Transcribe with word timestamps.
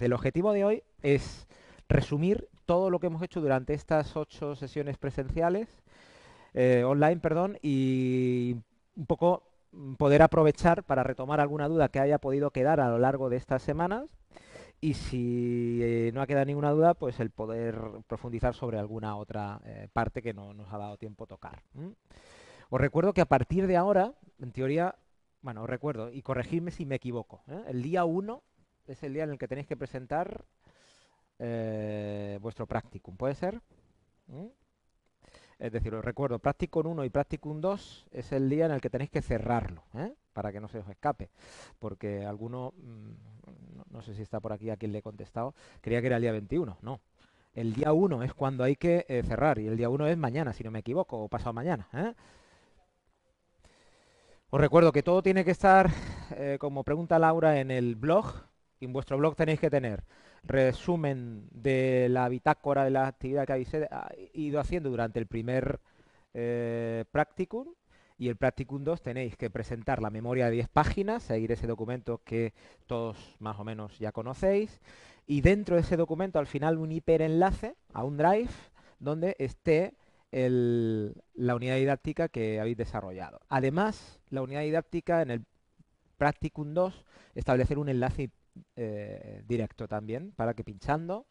El 0.00 0.12
objetivo 0.12 0.52
de 0.52 0.64
hoy 0.64 0.82
es 1.02 1.48
resumir 1.88 2.48
todo 2.66 2.90
lo 2.90 3.00
que 3.00 3.08
hemos 3.08 3.22
hecho 3.22 3.40
durante 3.40 3.74
estas 3.74 4.16
ocho 4.16 4.54
sesiones 4.54 4.96
presenciales, 4.98 5.68
eh, 6.54 6.84
online, 6.84 7.18
perdón, 7.18 7.58
y 7.62 8.56
un 8.94 9.06
poco 9.06 9.42
poder 9.96 10.22
aprovechar 10.22 10.84
para 10.84 11.02
retomar 11.02 11.40
alguna 11.40 11.68
duda 11.68 11.88
que 11.88 12.00
haya 12.00 12.18
podido 12.18 12.50
quedar 12.50 12.80
a 12.80 12.88
lo 12.88 12.98
largo 12.98 13.28
de 13.28 13.36
estas 13.36 13.62
semanas 13.62 14.04
y 14.80 14.94
si 14.94 15.80
eh, 15.82 16.10
no 16.14 16.22
ha 16.22 16.26
quedado 16.26 16.46
ninguna 16.46 16.70
duda, 16.70 16.94
pues 16.94 17.18
el 17.20 17.30
poder 17.30 17.76
profundizar 18.06 18.54
sobre 18.54 18.78
alguna 18.78 19.16
otra 19.16 19.60
eh, 19.64 19.88
parte 19.92 20.22
que 20.22 20.32
no 20.32 20.54
nos 20.54 20.72
ha 20.72 20.78
dado 20.78 20.96
tiempo 20.96 21.26
tocar. 21.26 21.62
Os 22.70 22.80
recuerdo 22.80 23.12
que 23.12 23.20
a 23.20 23.26
partir 23.26 23.66
de 23.66 23.76
ahora, 23.76 24.14
en 24.38 24.52
teoría, 24.52 24.94
bueno, 25.42 25.62
os 25.62 25.70
recuerdo, 25.70 26.12
y 26.12 26.22
corregidme 26.22 26.70
si 26.70 26.86
me 26.86 26.96
equivoco, 26.96 27.42
el 27.66 27.82
día 27.82 28.04
1 28.04 28.42
es 28.88 29.02
el 29.02 29.14
día 29.14 29.24
en 29.24 29.30
el 29.30 29.38
que 29.38 29.48
tenéis 29.48 29.66
que 29.66 29.76
presentar 29.76 30.44
vuestro 32.40 32.66
practicum, 32.66 33.16
¿puede 33.16 33.34
ser? 33.34 33.60
Es 35.58 35.72
decir, 35.72 35.92
os 35.94 36.04
recuerdo, 36.04 36.38
Practicum 36.38 36.86
1 36.86 37.04
y 37.04 37.10
Practicum 37.10 37.60
2 37.60 38.06
es 38.12 38.32
el 38.32 38.48
día 38.48 38.66
en 38.66 38.72
el 38.72 38.80
que 38.80 38.90
tenéis 38.90 39.10
que 39.10 39.22
cerrarlo, 39.22 39.82
¿eh? 39.94 40.14
para 40.32 40.52
que 40.52 40.60
no 40.60 40.68
se 40.68 40.78
os 40.78 40.88
escape. 40.88 41.30
Porque 41.80 42.24
alguno, 42.24 42.72
mm, 42.76 43.92
no, 43.92 44.02
sé 44.02 44.14
si 44.14 44.22
está 44.22 44.38
por 44.38 44.52
aquí 44.52 44.70
a 44.70 44.76
quien 44.76 44.92
le 44.92 44.98
he 44.98 45.02
contestado, 45.02 45.54
creía 45.80 46.00
que 46.00 46.06
era 46.06 46.16
el 46.16 46.22
día 46.22 46.32
21. 46.32 46.78
No. 46.80 47.00
El 47.54 47.74
día 47.74 47.92
1 47.92 48.22
es 48.22 48.34
cuando 48.34 48.62
hay 48.62 48.76
que 48.76 49.04
eh, 49.08 49.24
cerrar 49.24 49.58
y 49.58 49.66
el 49.66 49.76
día 49.76 49.88
1 49.88 50.06
es 50.06 50.16
mañana, 50.16 50.52
si 50.52 50.62
no 50.62 50.70
me 50.70 50.78
equivoco, 50.78 51.24
o 51.24 51.28
pasado 51.28 51.52
mañana. 51.52 51.88
¿eh? 51.92 52.14
Os 54.50 54.60
recuerdo 54.60 54.92
que 54.92 55.02
todo 55.02 55.22
tiene 55.22 55.44
que 55.44 55.50
estar, 55.50 55.90
como 56.58 56.84
pregunta 56.84 57.18
Laura, 57.18 57.60
en 57.60 57.70
el 57.70 57.96
blog. 57.96 58.48
En 58.80 58.92
vuestro 58.92 59.18
blog 59.18 59.34
tenéis 59.34 59.60
que 59.60 59.70
tener 59.70 60.04
resumen 60.44 61.48
de 61.50 62.08
la 62.08 62.28
bitácora 62.28 62.84
de 62.84 62.90
la 62.90 63.06
actividad 63.06 63.46
que 63.46 63.52
habéis 63.52 63.74
eh, 63.74 63.88
ido 64.34 64.60
haciendo 64.60 64.90
durante 64.90 65.18
el 65.18 65.26
primer 65.26 65.80
eh, 66.34 67.04
practicum 67.10 67.68
y 68.16 68.28
el 68.28 68.36
practicum 68.36 68.84
2 68.84 69.02
tenéis 69.02 69.36
que 69.36 69.50
presentar 69.50 70.00
la 70.00 70.10
memoria 70.10 70.46
de 70.46 70.52
10 70.52 70.68
páginas, 70.68 71.22
seguir 71.22 71.52
ese 71.52 71.66
documento 71.66 72.22
que 72.24 72.52
todos 72.86 73.36
más 73.40 73.58
o 73.58 73.64
menos 73.64 73.98
ya 73.98 74.12
conocéis 74.12 74.80
y 75.26 75.40
dentro 75.40 75.76
de 75.76 75.82
ese 75.82 75.96
documento 75.96 76.38
al 76.38 76.46
final 76.46 76.78
un 76.78 76.92
hiperenlace 76.92 77.76
a 77.92 78.04
un 78.04 78.16
drive 78.16 78.50
donde 78.98 79.36
esté 79.38 79.94
la 80.30 81.54
unidad 81.54 81.76
didáctica 81.76 82.28
que 82.28 82.60
habéis 82.60 82.76
desarrollado. 82.76 83.40
Además, 83.48 84.20
la 84.28 84.42
unidad 84.42 84.60
didáctica 84.62 85.22
en 85.22 85.30
el 85.30 85.44
Practicum 86.18 86.74
2 86.74 87.04
establecer 87.34 87.78
un 87.78 87.88
enlace 87.88 88.30
eh, 88.76 89.42
directo 89.46 89.88
también, 89.88 90.32
para 90.32 90.54
que 90.54 90.64
pinchando 90.64 91.26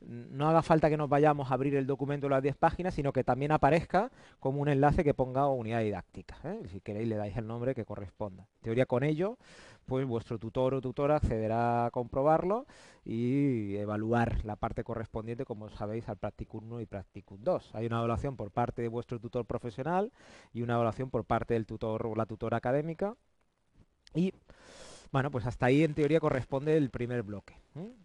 no 0.00 0.48
haga 0.48 0.62
falta 0.62 0.88
que 0.88 0.96
nos 0.96 1.08
vayamos 1.08 1.50
a 1.50 1.54
abrir 1.54 1.74
el 1.74 1.86
documento 1.86 2.26
de 2.26 2.30
las 2.30 2.42
10 2.42 2.56
páginas, 2.56 2.94
sino 2.94 3.12
que 3.12 3.24
también 3.24 3.50
aparezca 3.50 4.10
como 4.38 4.60
un 4.60 4.68
enlace 4.68 5.02
que 5.02 5.12
ponga 5.12 5.48
unidad 5.48 5.80
didáctica. 5.80 6.36
¿eh? 6.44 6.62
Si 6.68 6.80
queréis 6.80 7.08
le 7.08 7.16
dais 7.16 7.36
el 7.36 7.46
nombre 7.46 7.74
que 7.74 7.84
corresponda. 7.84 8.44
En 8.58 8.62
teoría 8.62 8.86
con 8.86 9.02
ello, 9.02 9.38
pues 9.86 10.06
vuestro 10.06 10.38
tutor 10.38 10.74
o 10.74 10.80
tutora 10.80 11.16
accederá 11.16 11.86
a 11.86 11.90
comprobarlo 11.90 12.66
y 13.04 13.76
evaluar 13.76 14.44
la 14.44 14.56
parte 14.56 14.84
correspondiente, 14.84 15.44
como 15.44 15.68
sabéis, 15.70 16.08
al 16.08 16.16
Practicum 16.16 16.64
1 16.64 16.80
y 16.82 16.86
Practicum 16.86 17.42
2. 17.42 17.74
Hay 17.74 17.86
una 17.86 17.96
evaluación 17.96 18.36
por 18.36 18.50
parte 18.52 18.82
de 18.82 18.88
vuestro 18.88 19.18
tutor 19.18 19.46
profesional 19.46 20.12
y 20.52 20.62
una 20.62 20.74
evaluación 20.74 21.10
por 21.10 21.24
parte 21.24 21.54
del 21.54 21.66
tutor 21.66 22.06
o 22.06 22.14
la 22.14 22.26
tutora 22.26 22.56
académica. 22.58 23.16
Y 24.14 24.32
bueno, 25.12 25.30
pues 25.30 25.46
hasta 25.46 25.66
ahí 25.66 25.84
en 25.84 25.94
teoría 25.94 26.20
corresponde 26.20 26.76
el 26.76 26.90
primer 26.90 27.22
bloque, 27.22 27.54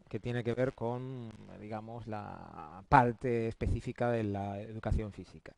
que 0.10 0.20
tiene 0.20 0.44
que 0.44 0.54
ver 0.54 0.74
con, 0.74 1.32
digamos, 1.60 2.08
la 2.08 2.84
parte 2.90 3.48
específica 3.48 4.10
de 4.10 4.24
la 4.24 4.60
educación 4.62 5.12
física. 5.12 5.54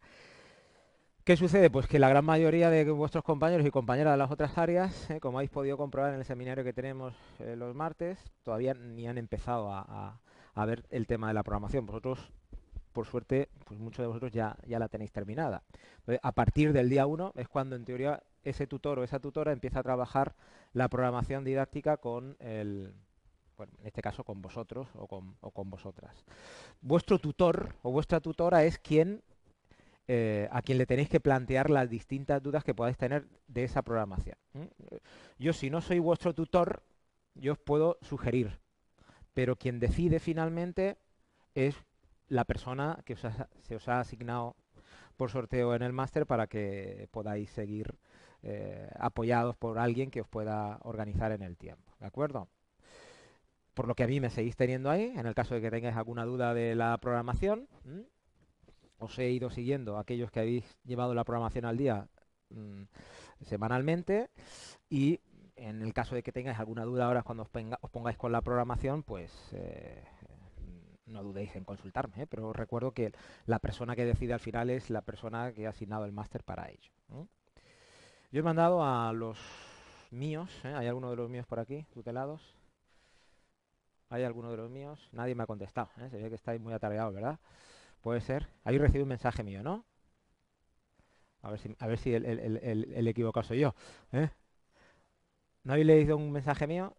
¿Qué 1.25 1.35
sucede? 1.37 1.71
Pues 1.71 1.87
que 1.87 1.97
la 1.97 2.07
gran 2.07 2.23
mayoría 2.23 2.69
de 2.69 2.83
vuestros 2.91 3.23
compañeros 3.23 3.65
y 3.65 3.71
compañeras 3.71 4.13
de 4.13 4.17
las 4.17 4.29
otras 4.29 4.59
áreas, 4.59 5.09
¿eh? 5.09 5.19
como 5.19 5.39
habéis 5.39 5.49
podido 5.49 5.75
comprobar 5.75 6.13
en 6.13 6.19
el 6.19 6.23
seminario 6.23 6.63
que 6.63 6.71
tenemos 6.71 7.15
eh, 7.39 7.55
los 7.55 7.73
martes, 7.73 8.19
todavía 8.43 8.75
ni 8.75 9.07
han 9.07 9.17
empezado 9.17 9.71
a, 9.71 10.19
ver 10.67 10.85
el 10.91 11.07
tema 11.07 11.27
de 11.29 11.33
la 11.33 11.41
programación. 11.41 11.87
Vosotros, 11.87 12.31
por 12.95 13.05
suerte, 13.05 13.49
pues 13.65 13.77
muchos 13.77 14.01
de 14.01 14.07
vosotros 14.07 14.31
ya, 14.31 14.57
ya 14.65 14.79
la 14.79 14.87
tenéis 14.87 15.11
terminada. 15.11 15.63
a 16.21 16.31
partir 16.31 16.71
del 16.71 16.89
día 16.89 17.05
1 17.05 17.33
es 17.35 17.49
cuando 17.49 17.75
en 17.75 17.83
teoría 17.83 18.23
ese 18.41 18.67
tutor 18.67 18.99
o 18.99 19.03
esa 19.03 19.19
tutora 19.19 19.51
empieza 19.51 19.79
a 19.79 19.83
trabajar 19.83 20.33
la 20.71 20.87
programación 20.87 21.43
didáctica 21.43 21.97
con 21.97 22.37
el, 22.39 22.93
bueno, 23.57 23.73
en 23.81 23.87
este 23.87 24.01
caso 24.01 24.23
con 24.23 24.41
vosotros 24.41 24.87
o 24.93 25.07
con, 25.07 25.69
vosotras. 25.69 26.23
Vuestro 26.79 27.19
tutor 27.19 27.75
o 27.81 27.91
vuestra 27.91 28.21
tutora 28.21 28.63
es 28.63 28.79
quien 28.79 29.21
eh, 30.07 30.47
a 30.51 30.61
quien 30.61 30.77
le 30.77 30.85
tenéis 30.85 31.09
que 31.09 31.19
plantear 31.19 31.69
las 31.69 31.89
distintas 31.89 32.41
dudas 32.41 32.63
que 32.63 32.75
podáis 32.75 32.95
tener 32.95 33.27
de 33.47 33.65
esa 33.65 33.81
programación. 33.81 34.37
Yo 35.37 35.51
si 35.51 35.69
no 35.69 35.81
soy 35.81 35.99
vuestro 35.99 36.33
tutor, 36.33 36.81
yo 37.33 37.53
os 37.53 37.59
puedo 37.59 37.97
sugerir, 38.03 38.57
pero 39.33 39.57
quien 39.57 39.79
decide 39.79 40.19
finalmente 40.19 40.97
es 41.55 41.75
la 42.27 42.45
persona 42.45 42.99
que 43.05 43.15
se 43.15 43.75
os 43.75 43.87
ha 43.87 43.99
asignado 43.99 44.55
por 45.17 45.31
sorteo 45.31 45.75
en 45.75 45.81
el 45.81 45.93
máster 45.93 46.25
para 46.25 46.47
que 46.47 47.07
podáis 47.11 47.49
seguir 47.49 47.95
eh, 48.43 48.89
apoyados 48.99 49.55
por 49.55 49.79
alguien 49.79 50.11
que 50.11 50.21
os 50.21 50.27
pueda 50.27 50.77
organizar 50.83 51.31
en 51.31 51.41
el 51.41 51.57
tiempo. 51.57 51.95
¿De 51.99 52.05
acuerdo? 52.05 52.47
Por 53.73 53.87
lo 53.87 53.95
que 53.95 54.03
a 54.03 54.07
mí 54.07 54.19
me 54.19 54.29
seguís 54.29 54.55
teniendo 54.55 54.89
ahí, 54.89 55.13
en 55.15 55.25
el 55.25 55.35
caso 55.35 55.55
de 55.55 55.61
que 55.61 55.71
tengáis 55.71 55.95
alguna 55.95 56.25
duda 56.25 56.53
de 56.53 56.75
la 56.75 56.97
programación, 56.97 57.67
os 58.99 59.17
he 59.19 59.31
ido 59.31 59.49
siguiendo 59.49 59.97
aquellos 59.97 60.31
que 60.31 60.39
habéis 60.39 60.77
llevado 60.83 61.13
la 61.13 61.23
programación 61.23 61.65
al 61.65 61.77
día 61.77 62.07
mm, 62.49 62.83
semanalmente 63.41 64.29
y 64.89 65.19
en 65.55 65.81
el 65.81 65.93
caso 65.93 66.15
de 66.15 66.23
que 66.23 66.31
tengáis 66.31 66.59
alguna 66.59 66.85
duda 66.85 67.05
ahora 67.05 67.23
cuando 67.23 67.43
os, 67.43 67.49
pongáis 67.91 68.17
con 68.17 68.31
la 68.31 68.41
programación, 68.41 69.03
pues 69.03 69.31
eh, 69.53 70.03
no 71.05 71.23
dudéis 71.23 71.55
en 71.55 71.63
consultarme, 71.63 72.23
¿eh? 72.23 72.27
pero 72.27 72.51
recuerdo 72.53 72.91
que 72.91 73.13
la 73.45 73.59
persona 73.59 73.95
que 73.95 74.05
decide 74.05 74.33
al 74.33 74.39
final 74.39 74.69
es 74.69 74.89
la 74.89 75.01
persona 75.01 75.53
que 75.53 75.67
ha 75.67 75.69
asignado 75.69 76.05
el 76.05 76.11
máster 76.11 76.43
para 76.43 76.69
ello. 76.69 76.91
Yo 78.31 78.39
he 78.39 78.43
mandado 78.43 78.83
a 78.83 79.13
los 79.13 79.37
míos, 80.11 80.49
¿eh? 80.63 80.73
¿hay 80.75 80.87
alguno 80.87 81.09
de 81.09 81.15
los 81.15 81.29
míos 81.29 81.45
por 81.45 81.59
aquí, 81.59 81.85
tutelados? 81.93 82.55
¿Hay 84.09 84.23
alguno 84.23 84.51
de 84.51 84.57
los 84.57 84.69
míos? 84.69 85.09
Nadie 85.11 85.35
me 85.35 85.43
ha 85.43 85.47
contestado, 85.47 85.89
¿eh? 85.99 86.09
se 86.09 86.17
ve 86.17 86.29
que 86.29 86.35
estáis 86.35 86.59
muy 86.59 86.73
atareados, 86.73 87.13
¿verdad? 87.13 87.39
Puede 88.01 88.21
ser. 88.21 88.47
Habéis 88.63 88.81
recibido 88.81 89.03
un 89.03 89.09
mensaje 89.09 89.43
mío, 89.43 89.63
¿no? 89.63 89.85
A 91.41 91.51
ver 91.51 91.59
si, 91.59 91.75
a 91.79 91.87
ver 91.87 91.97
si 91.99 92.13
el, 92.13 92.25
el, 92.25 93.07
equivocado 93.07 93.43
soy 93.43 93.59
yo. 93.59 93.75
¿No 95.63 95.73
habéis 95.73 95.87
leído 95.87 96.17
un 96.17 96.31
mensaje 96.31 96.65
mío? 96.65 96.95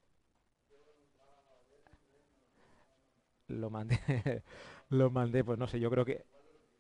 Lo 3.49 3.71
mandé, 3.71 3.99
lo 4.89 5.11
mandé, 5.11 5.45
pues 5.45 5.59
no 5.59 5.67
sé, 5.67 5.81
yo 5.81 5.91
creo 5.91 6.05
que 6.05 6.25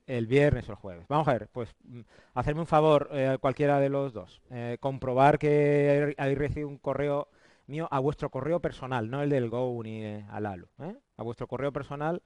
el 0.07 0.27
viernes 0.27 0.69
o 0.69 0.73
el 0.73 0.79
jueves. 0.79 1.07
Vamos 1.09 1.29
a 1.29 1.33
ver, 1.33 1.49
pues 1.49 1.75
mm, 1.85 2.01
hacerme 2.35 2.61
un 2.61 2.67
favor 2.67 3.09
eh, 3.13 3.39
cualquiera 3.41 3.81
de 3.81 3.89
los 3.89 4.13
dos. 4.13 4.41
Eh, 4.51 4.79
comprobar 4.81 5.39
que 5.39 6.15
habéis 6.17 6.39
recibido 6.39 6.69
un 6.69 6.79
correo 6.79 7.29
mío 7.67 7.89
a 7.91 7.99
vuestro 7.99 8.31
correo 8.31 8.61
personal, 8.61 9.11
no 9.11 9.23
el 9.23 9.31
del 9.31 9.51
Go 9.51 9.83
ni 9.83 10.05
al 10.05 10.47
ALU. 10.47 10.69
¿eh? 10.81 10.97
A 11.17 11.23
vuestro 11.23 11.49
correo 11.49 11.73
personal, 11.73 12.23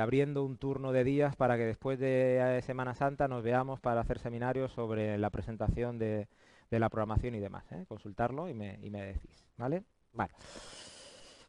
abriendo 0.00 0.42
un 0.44 0.56
turno 0.56 0.92
de 0.92 1.04
días 1.04 1.36
para 1.36 1.58
que 1.58 1.66
después 1.66 1.98
de 1.98 2.62
Semana 2.64 2.94
Santa 2.94 3.28
nos 3.28 3.42
veamos 3.42 3.78
para 3.78 4.00
hacer 4.00 4.18
seminarios 4.18 4.72
sobre 4.72 5.18
la 5.18 5.28
presentación 5.28 5.98
de, 5.98 6.28
la 6.70 6.88
programación 6.88 7.34
y 7.34 7.40
demás. 7.40 7.64
Consultarlo 7.88 8.48
y 8.48 8.54
me, 8.54 8.78
y 8.82 8.88
me 8.88 9.04
decís. 9.04 9.44
¿Vale? 9.58 9.82
Vale. 10.14 10.32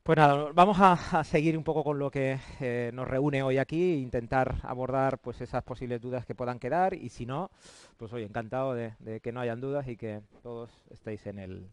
Pues 0.04 0.18
nada, 0.18 0.52
vamos 0.56 0.78
a, 0.80 1.24
seguir 1.24 1.56
un 1.56 1.64
poco 1.64 1.84
con 1.84 2.00
lo 2.00 2.10
que 2.10 2.40
eh, 2.60 2.90
nos 2.92 3.08
reúne 3.08 3.44
hoy 3.44 3.60
aquí 3.60 3.94
e 3.94 3.98
intentar 3.98 4.56
abordar 4.64 5.20
pues 5.20 5.40
esas 5.42 5.62
posibles 5.64 6.02
dudas 6.02 6.26
que 6.26 6.34
puedan 6.34 6.58
quedar 6.58 6.96
y 6.96 7.10
si 7.10 7.28
no, 7.28 7.52
pues 7.98 8.12
hoy 8.12 8.24
encantado 8.24 8.74
de, 8.74 9.20
que 9.22 9.32
no 9.32 9.42
hayan 9.42 9.62
dudas 9.62 9.88
y 9.88 9.98
que 9.98 10.22
todos 10.42 10.72
estéis 10.90 11.28
en 11.28 11.38
el, 11.38 11.70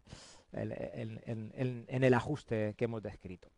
ajuste 2.12 2.74
que 2.76 2.84
hemos 2.84 3.02
descrito. 3.02 3.48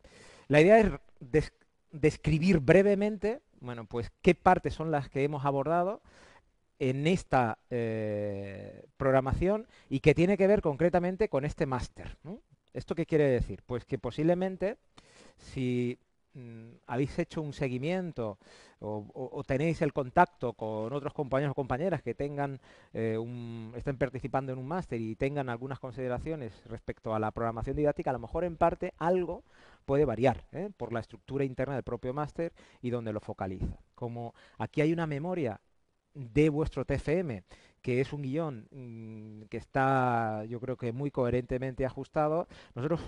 La 0.47 0.61
idea 0.61 0.79
es 0.79 1.51
describir 1.91 2.59
brevemente, 2.59 3.41
bueno, 3.59 3.83
pues 3.83 4.09
qué 4.21 4.35
partes 4.35 4.73
son 4.73 4.89
las 4.89 5.09
que 5.09 5.25
hemos 5.25 5.43
abordado 5.43 6.01
en 6.79 7.07
esta 7.07 7.57
eh, 7.69 8.85
programación 8.95 9.67
y 9.89 9.99
que 9.99 10.15
tiene 10.15 10.37
que 10.37 10.47
ver 10.47 10.61
concretamente 10.61 11.27
con 11.27 11.43
este 11.43 11.65
máster. 11.65 12.17
¿Esto 12.73 12.95
qué 12.95 13.05
quiere 13.05 13.25
decir? 13.25 13.61
Pues 13.65 13.85
que 13.85 13.97
posiblemente 13.97 14.77
si 15.37 15.97
mm, 16.33 16.69
habéis 16.87 17.17
hecho 17.19 17.41
un 17.41 17.53
seguimiento 17.53 18.37
o, 18.83 19.43
tenéis 19.45 19.81
el 19.83 19.93
contacto 19.93 20.53
con 20.53 20.91
otros 20.91 21.13
compañeros 21.13 21.51
o 21.51 21.55
compañeras 21.55 22.01
que 22.01 22.15
tengan 22.15 22.59
eh, 22.93 23.19
estén 23.75 23.97
participando 23.97 24.51
en 24.51 24.57
un 24.57 24.67
máster 24.67 24.99
y 24.99 25.15
tengan 25.15 25.49
algunas 25.49 25.79
consideraciones 25.79 26.51
respecto 26.65 27.13
a 27.13 27.19
la 27.19 27.29
programación 27.29 27.75
didáctica, 27.75 28.09
a 28.09 28.13
lo 28.13 28.19
mejor 28.19 28.43
en 28.43 28.57
parte 28.57 28.93
algo 28.97 29.43
puede 29.85 30.05
variar 30.05 30.45
¿eh? 30.51 30.69
por 30.75 30.93
la 30.93 30.99
estructura 30.99 31.43
interna 31.43 31.75
del 31.75 31.83
propio 31.83 32.13
máster 32.13 32.53
y 32.81 32.89
donde 32.89 33.13
lo 33.13 33.19
focaliza. 33.19 33.77
Como 33.93 34.33
aquí 34.57 34.81
hay 34.81 34.93
una 34.93 35.05
memoria 35.05 35.59
de 36.13 36.49
vuestro 36.49 36.85
TFM, 36.85 37.43
que 37.81 38.01
es 38.01 38.13
un 38.13 38.21
guion 38.21 38.67
mm, 38.71 39.43
que 39.43 39.57
está, 39.57 40.45
yo 40.45 40.59
creo 40.59 40.77
que 40.77 40.91
muy 40.91 41.11
coherentemente 41.11 41.85
ajustado, 41.85 42.47
nosotros 42.75 43.01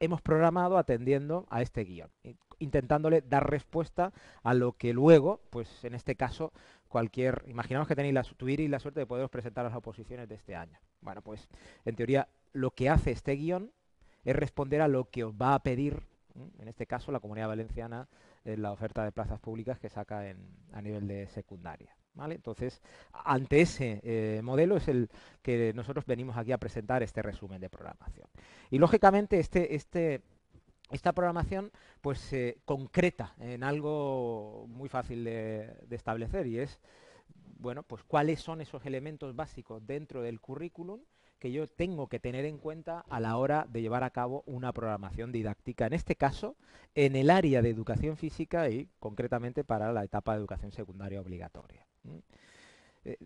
hemos 0.00 0.20
programado 0.20 0.78
atendiendo 0.78 1.46
a 1.50 1.62
este 1.62 1.84
guion, 1.84 2.10
intentándole 2.58 3.22
dar 3.22 3.48
respuesta 3.48 4.12
a 4.42 4.54
lo 4.54 4.72
que 4.72 4.92
luego, 4.92 5.40
pues 5.50 5.84
en 5.84 5.94
este 5.94 6.14
caso, 6.14 6.52
cualquier, 6.88 7.42
imaginaos 7.46 7.88
que 7.88 7.96
tenéis 7.96 8.14
la, 8.14 8.24
y 8.46 8.68
la 8.68 8.78
suerte 8.78 9.00
de 9.00 9.06
poderos 9.06 9.30
presentar 9.30 9.64
las 9.64 9.74
oposiciones 9.74 10.28
de 10.28 10.34
este 10.34 10.54
año. 10.54 10.78
Bueno, 11.00 11.22
pues 11.22 11.48
en 11.84 11.96
teoría 11.96 12.28
lo 12.52 12.70
que 12.70 12.88
hace 12.88 13.10
este 13.10 13.32
guion 13.32 13.72
es 14.24 14.36
responder 14.36 14.80
a 14.80 14.88
lo 14.88 15.10
que 15.10 15.24
os 15.24 15.34
va 15.34 15.54
a 15.54 15.62
pedir, 15.62 16.02
en 16.58 16.68
este 16.68 16.86
caso 16.86 17.12
la 17.12 17.20
Comunidad 17.20 17.48
Valenciana, 17.48 18.08
en 18.44 18.62
la 18.62 18.72
oferta 18.72 19.04
de 19.04 19.12
plazas 19.12 19.40
públicas 19.40 19.78
que 19.78 19.88
saca 19.88 20.22
a 20.72 20.82
nivel 20.82 21.08
de 21.08 21.28
secundaria. 21.28 21.94
Entonces, 22.16 22.80
ante 23.12 23.60
ese 23.60 24.00
eh, 24.04 24.40
modelo 24.42 24.76
es 24.76 24.88
el 24.88 25.10
que 25.42 25.72
nosotros 25.74 26.06
venimos 26.06 26.36
aquí 26.36 26.52
a 26.52 26.58
presentar 26.58 27.02
este 27.02 27.22
resumen 27.22 27.60
de 27.60 27.68
programación. 27.68 28.28
Y 28.70 28.78
lógicamente 28.78 29.40
este, 29.40 29.74
este, 29.74 30.22
esta 30.90 31.12
programación 31.12 31.72
pues 32.00 32.18
se 32.18 32.58
concreta 32.64 33.34
en 33.38 33.64
algo 33.64 34.66
muy 34.68 34.88
fácil 34.88 35.24
de, 35.24 35.74
de, 35.86 35.96
establecer 35.96 36.46
y 36.46 36.58
es 36.58 36.80
bueno, 37.58 37.82
pues 37.82 38.02
cuáles 38.04 38.40
son 38.40 38.60
esos 38.60 38.84
elementos 38.84 39.34
básicos 39.34 39.86
dentro 39.86 40.22
del 40.22 40.40
currículum 40.40 41.00
que 41.38 41.52
yo 41.52 41.66
tengo 41.66 42.08
que 42.08 42.20
tener 42.20 42.44
en 42.46 42.58
cuenta 42.58 43.04
a 43.08 43.20
la 43.20 43.36
hora 43.36 43.66
de 43.68 43.82
llevar 43.82 44.02
a 44.02 44.10
cabo 44.10 44.44
una 44.46 44.72
programación 44.72 45.32
didáctica, 45.32 45.86
en 45.86 45.92
este 45.92 46.16
caso 46.16 46.56
en 46.94 47.16
el 47.16 47.28
área 47.28 47.60
de 47.60 47.70
educación 47.70 48.16
física 48.16 48.70
y 48.70 48.88
concretamente 48.98 49.64
para 49.64 49.92
la 49.92 50.04
etapa 50.04 50.32
de 50.32 50.38
educación 50.38 50.72
secundaria 50.72 51.20
obligatoria. 51.20 51.86
Eh, 53.04 53.18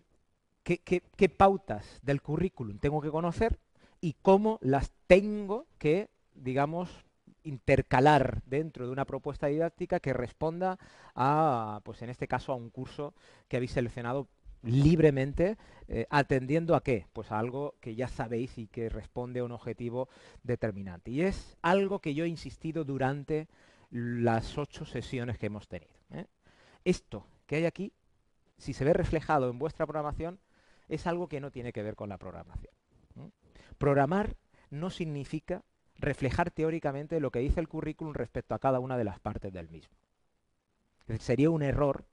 ¿qué, 0.63 1.29
pautas 1.29 2.01
del 2.03 2.21
currículum 2.21 2.79
tengo 2.79 3.01
que 3.01 3.11
conocer 3.11 3.59
y 4.01 4.15
cómo 4.23 4.59
las 4.61 4.93
tengo 5.07 5.67
que, 5.79 6.11
digamos, 6.35 7.05
intercalar 7.43 8.43
dentro 8.45 8.87
de 8.87 8.93
una 8.93 9.05
propuesta 9.05 9.47
didáctica 9.47 10.01
que 10.01 10.13
responda 10.13 10.79
a, 11.15 11.81
pues 11.85 12.03
en 12.03 12.11
este 12.11 12.29
caso, 12.29 12.53
a 12.53 12.57
un 12.57 12.71
curso 12.71 13.15
que 13.49 13.57
habéis 13.57 13.73
seleccionado 13.73 14.29
libremente, 14.63 15.57
eh, 15.87 16.07
atendiendo 16.11 16.75
a 16.75 16.83
qué? 16.83 17.07
Pues 17.13 17.31
a 17.33 17.39
algo 17.39 17.77
que 17.81 17.95
ya 17.95 18.09
sabéis 18.09 18.59
y 18.59 18.67
que 18.67 18.89
responde 18.89 19.41
a 19.41 19.45
un 19.45 19.53
objetivo 19.53 20.09
determinante. 20.43 21.11
Y 21.11 21.23
es 21.23 21.57
algo 21.63 22.01
que 22.01 22.15
yo 22.15 22.25
he 22.25 22.29
insistido 22.29 22.85
durante 22.85 23.49
las 23.91 24.59
ocho 24.59 24.85
sesiones 24.85 25.39
que 25.39 25.47
hemos 25.47 25.69
tenido. 25.69 25.95
¿eh? 26.13 26.27
Esto 26.85 27.27
que 27.47 27.57
hay 27.57 27.65
aquí 27.65 27.93
si 28.59 28.73
se 28.73 28.85
ve 28.85 28.93
reflejado 28.93 29.51
en 29.51 29.59
vuestra 29.59 29.87
programación, 29.87 30.39
es 30.89 31.07
algo 31.07 31.29
que 31.29 31.41
no 31.41 31.51
tiene 31.51 31.73
que 31.73 31.83
ver 31.83 31.97
con 31.97 32.09
la 32.09 32.19
programación. 32.19 32.75
Programar 33.79 34.37
no 34.71 34.91
significa 34.91 35.63
reflejar 35.97 36.51
teóricamente 36.51 37.21
lo 37.21 37.31
que 37.31 37.39
dice 37.41 37.61
el 37.61 37.69
currículum 37.69 38.15
respecto 38.15 38.55
a 38.55 38.59
cada 38.59 38.81
una 38.81 38.97
de 38.97 39.05
las 39.05 39.21
partes 39.21 39.53
del 39.53 39.69
mismo. 39.69 39.97
sería 41.19 41.51
un 41.51 41.63
error 41.63 42.05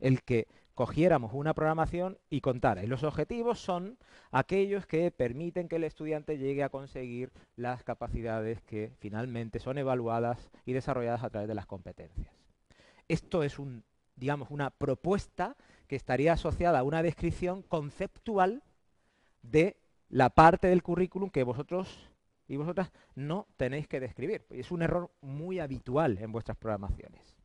el 0.00 0.22
que 0.22 0.48
cogiéramos 0.74 1.32
una 1.32 1.54
programación 1.54 2.18
y 2.30 2.40
contara. 2.40 2.82
Y 2.82 2.86
los 2.86 3.04
objetivos 3.04 3.60
son 3.60 3.96
aquellos 4.32 4.86
que 4.86 5.10
permiten 5.10 5.68
que 5.68 5.76
el 5.76 5.84
estudiante 5.84 6.36
llegue 6.36 6.64
a 6.64 6.68
conseguir 6.68 7.32
las 7.56 7.84
capacidades 7.84 8.60
que 8.62 8.92
finalmente 8.98 9.60
son 9.60 9.78
evaluadas 9.78 10.50
y 10.64 10.72
desarrolladas 10.72 11.22
a 11.22 11.30
través 11.30 11.48
de 11.48 11.54
las 11.54 11.66
competencias. 11.66 12.34
Esto 13.06 13.44
es 13.44 13.58
un, 13.58 13.84
digamos, 14.16 14.50
una 14.50 14.70
propuesta 14.70 15.56
que 15.86 15.96
estaría 15.96 16.32
asociada 16.32 16.78
a 16.78 16.84
una 16.84 17.02
descripción 17.02 17.62
conceptual 17.62 18.62
de 19.42 19.76
la 20.08 20.30
parte 20.30 20.68
del 20.68 20.82
currículum 20.82 21.30
que 21.30 21.42
vosotros 21.42 22.10
y 22.46 22.56
vosotras 22.56 22.92
no 23.14 23.46
tenéis 23.56 23.88
que 23.88 24.00
describir. 24.00 24.46
Es 24.50 24.70
un 24.70 24.82
error 24.82 25.10
muy 25.20 25.58
habitual 25.60 26.18
en 26.18 26.32
vuestras 26.32 26.56
programaciones. 26.56 27.36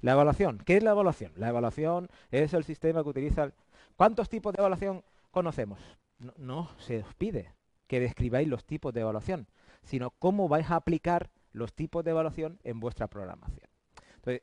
La 0.00 0.12
evaluación. 0.12 0.58
¿Qué 0.58 0.76
es 0.76 0.82
la 0.82 0.90
evaluación? 0.90 1.32
La 1.36 1.48
evaluación 1.48 2.08
es 2.30 2.54
el 2.54 2.64
sistema 2.64 3.02
que 3.02 3.08
utiliza... 3.08 3.52
¿Cuántos 3.96 4.28
tipos 4.28 4.52
de 4.52 4.60
evaluación 4.60 5.04
conocemos? 5.30 5.78
No, 6.18 6.32
no 6.38 6.70
se 6.78 7.02
os 7.02 7.14
pide 7.14 7.54
que 7.86 8.00
describáis 8.00 8.48
los 8.48 8.64
tipos 8.64 8.94
de 8.94 9.02
evaluación, 9.02 9.46
sino 9.82 10.10
cómo 10.10 10.48
vais 10.48 10.70
a 10.70 10.76
aplicar 10.76 11.30
los 11.52 11.74
tipos 11.74 12.04
de 12.04 12.12
evaluación 12.12 12.58
en 12.64 12.80
vuestra 12.80 13.08
programación. 13.08 13.68
Entonces, 14.16 14.42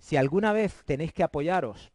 si 0.00 0.16
alguna 0.16 0.52
vez 0.52 0.82
tenéis 0.84 1.12
que 1.12 1.22
apoyaros 1.22 1.92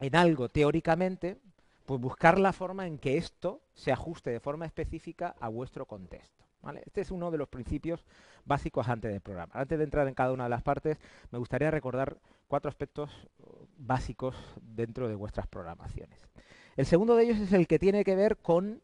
en 0.00 0.16
algo 0.16 0.48
teóricamente, 0.48 1.38
pues 1.84 2.00
buscar 2.00 2.38
la 2.38 2.52
forma 2.52 2.86
en 2.86 2.98
que 2.98 3.18
esto 3.18 3.60
se 3.74 3.92
ajuste 3.92 4.30
de 4.30 4.40
forma 4.40 4.64
específica 4.64 5.34
a 5.40 5.48
vuestro 5.48 5.84
contexto. 5.84 6.44
Este 6.86 7.00
es 7.00 7.10
uno 7.10 7.32
de 7.32 7.38
los 7.38 7.48
principios 7.48 8.04
básicos 8.44 8.88
antes 8.88 9.10
del 9.10 9.20
programa. 9.20 9.52
Antes 9.54 9.76
de 9.76 9.84
entrar 9.84 10.06
en 10.06 10.14
cada 10.14 10.32
una 10.32 10.44
de 10.44 10.50
las 10.50 10.62
partes, 10.62 10.98
me 11.32 11.38
gustaría 11.38 11.72
recordar 11.72 12.16
cuatro 12.46 12.68
aspectos 12.68 13.10
uh, 13.40 13.66
básicos 13.76 14.36
dentro 14.60 15.08
de 15.08 15.16
vuestras 15.16 15.48
programaciones. 15.48 16.20
El 16.76 16.86
segundo 16.86 17.16
de 17.16 17.24
ellos 17.24 17.38
es 17.38 17.52
el 17.52 17.66
que 17.66 17.80
tiene 17.80 18.04
que 18.04 18.14
ver 18.14 18.36
con 18.36 18.80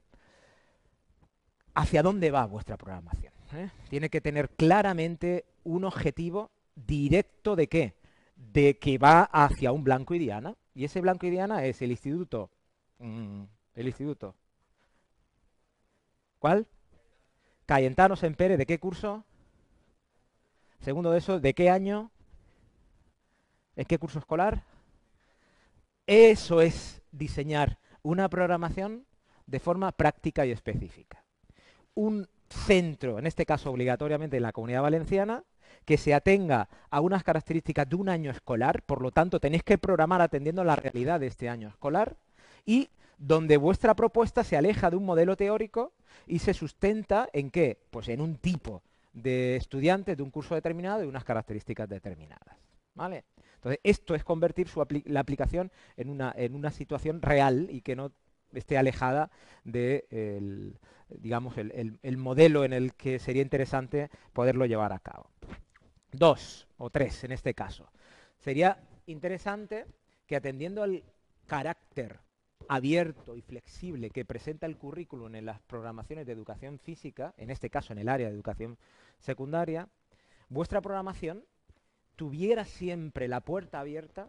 hacia 1.75 2.03
dónde 2.03 2.33
va 2.33 2.45
vuestra 2.47 2.77
programación. 2.77 3.33
¿eh? 3.55 3.71
Tiene 3.89 4.11
que 4.11 4.21
tener 4.21 4.51
claramente 4.51 5.45
un 5.63 5.85
objetivo 5.85 6.51
directo 6.75 7.55
de 7.55 7.69
qué? 7.69 7.98
De 8.39 8.79
que 8.79 8.97
va 8.97 9.25
hacia 9.25 9.73
un 9.73 9.85
blanco 9.85 10.15
y 10.15 10.19
diana, 10.19 10.57
y 10.75 10.85
ese 10.85 11.01
blanco 11.01 11.27
y 11.27 11.31
diana 11.31 11.65
es 11.65 11.83
el 11.83 11.91
instituto. 11.91 12.51
Mm, 12.99 13.43
el 13.75 13.87
instituto. 13.87 14.35
¿Cuál? 16.39 16.67
Cayentano 17.67 18.17
Sempere, 18.17 18.57
¿de 18.57 18.65
qué 18.65 18.79
curso? 18.79 19.25
Segundo 20.81 21.11
de 21.11 21.19
eso, 21.19 21.41
¿de 21.41 21.53
qué 21.53 21.69
año? 21.69 22.11
¿En 23.77 23.85
qué 23.85 23.99
curso 23.99 24.19
escolar? 24.19 24.63
Eso 26.07 26.61
es 26.61 27.03
diseñar 27.13 27.79
una 28.03 28.29
programación 28.29 29.05
de 29.47 29.61
forma 29.61 29.93
práctica 29.93 30.47
y 30.47 30.53
específica. 30.53 31.25
Un 31.95 32.29
centro, 32.49 33.19
en 33.19 33.27
este 33.27 33.45
caso 33.45 33.71
obligatoriamente 33.71 34.37
en 34.37 34.45
la 34.45 34.53
comunidad 34.53 34.83
valenciana, 34.83 35.45
que 35.85 35.97
se 35.97 36.15
atenga 36.15 36.69
a 36.91 37.01
unas 37.01 37.25
características 37.25 37.89
de 37.89 37.97
un 37.97 38.09
año 38.09 38.31
escolar, 38.31 38.83
por 38.83 39.03
lo 39.03 39.11
tanto 39.11 39.41
tenéis 39.41 39.63
que 39.63 39.79
programar 39.79 40.21
atendiendo 40.21 40.63
a 40.63 40.65
la 40.65 40.77
realidad 40.77 41.21
de 41.21 41.27
este 41.27 41.49
año 41.49 41.69
escolar, 41.69 42.17
y 42.67 42.89
donde 43.19 43.57
vuestra 43.57 43.95
propuesta 43.95 44.45
se 44.45 44.57
aleja 44.57 44.91
de 44.91 44.97
un 44.97 45.05
modelo 45.05 45.37
teórico 45.37 45.93
y 46.27 46.39
se 46.39 46.55
sustenta 46.55 47.29
en 47.33 47.51
qué? 47.51 47.79
Pues 47.91 48.09
en 48.09 48.21
un 48.21 48.37
tipo 48.37 48.83
de 49.13 49.57
estudiante 49.57 50.15
de 50.15 50.23
un 50.23 50.31
curso 50.31 50.55
determinado 50.55 51.03
y 51.03 51.09
unas 51.09 51.25
características 51.25 51.89
determinadas. 51.89 52.57
¿Vale? 52.95 53.25
Entonces, 53.57 53.81
esto 53.83 54.15
es 54.15 54.23
convertir 54.23 54.69
la 55.07 55.21
aplicación 55.21 55.73
en 55.97 56.11
una, 56.11 56.71
situación 56.71 57.23
real 57.23 57.69
y 57.71 57.81
que 57.81 57.97
no 57.97 58.13
esté 58.53 58.79
alejada 58.79 59.31
de 59.65 60.75
digamos, 61.09 61.57
el 61.57 62.17
modelo 62.19 62.65
en 62.65 62.73
el 62.73 62.95
que 62.95 63.19
sería 63.19 63.43
interesante 63.43 64.11
poderlo 64.33 64.67
llevar 64.67 64.93
a 64.93 64.99
cabo 64.99 65.31
dos 66.19 66.69
o 66.79 66.91
tres 66.91 67.25
en 67.25 67.33
este 67.33 67.55
caso. 67.55 67.91
Sería 68.39 68.79
interesante 69.07 69.87
que 70.27 70.37
atendiendo 70.37 70.83
al 70.83 71.03
carácter 71.47 72.21
abierto 72.69 73.37
y 73.37 73.43
flexible 73.43 74.11
que 74.11 74.25
presenta 74.25 74.67
el 74.67 74.77
currículum 74.77 75.35
en 75.35 75.47
las 75.47 75.61
programaciones 75.61 76.27
de 76.27 76.33
educación 76.33 76.79
física, 76.79 77.35
en 77.37 77.51
este 77.51 77.71
caso 77.71 77.93
en 77.93 77.99
el 77.99 78.09
área 78.09 78.29
de 78.29 78.35
educación 78.35 78.79
secundaria, 79.19 79.89
vuestra 80.49 80.81
programación 80.81 81.45
tuviera 82.17 82.65
siempre 82.65 83.29
la 83.29 83.41
puerta 83.41 83.81
abierta 83.81 84.29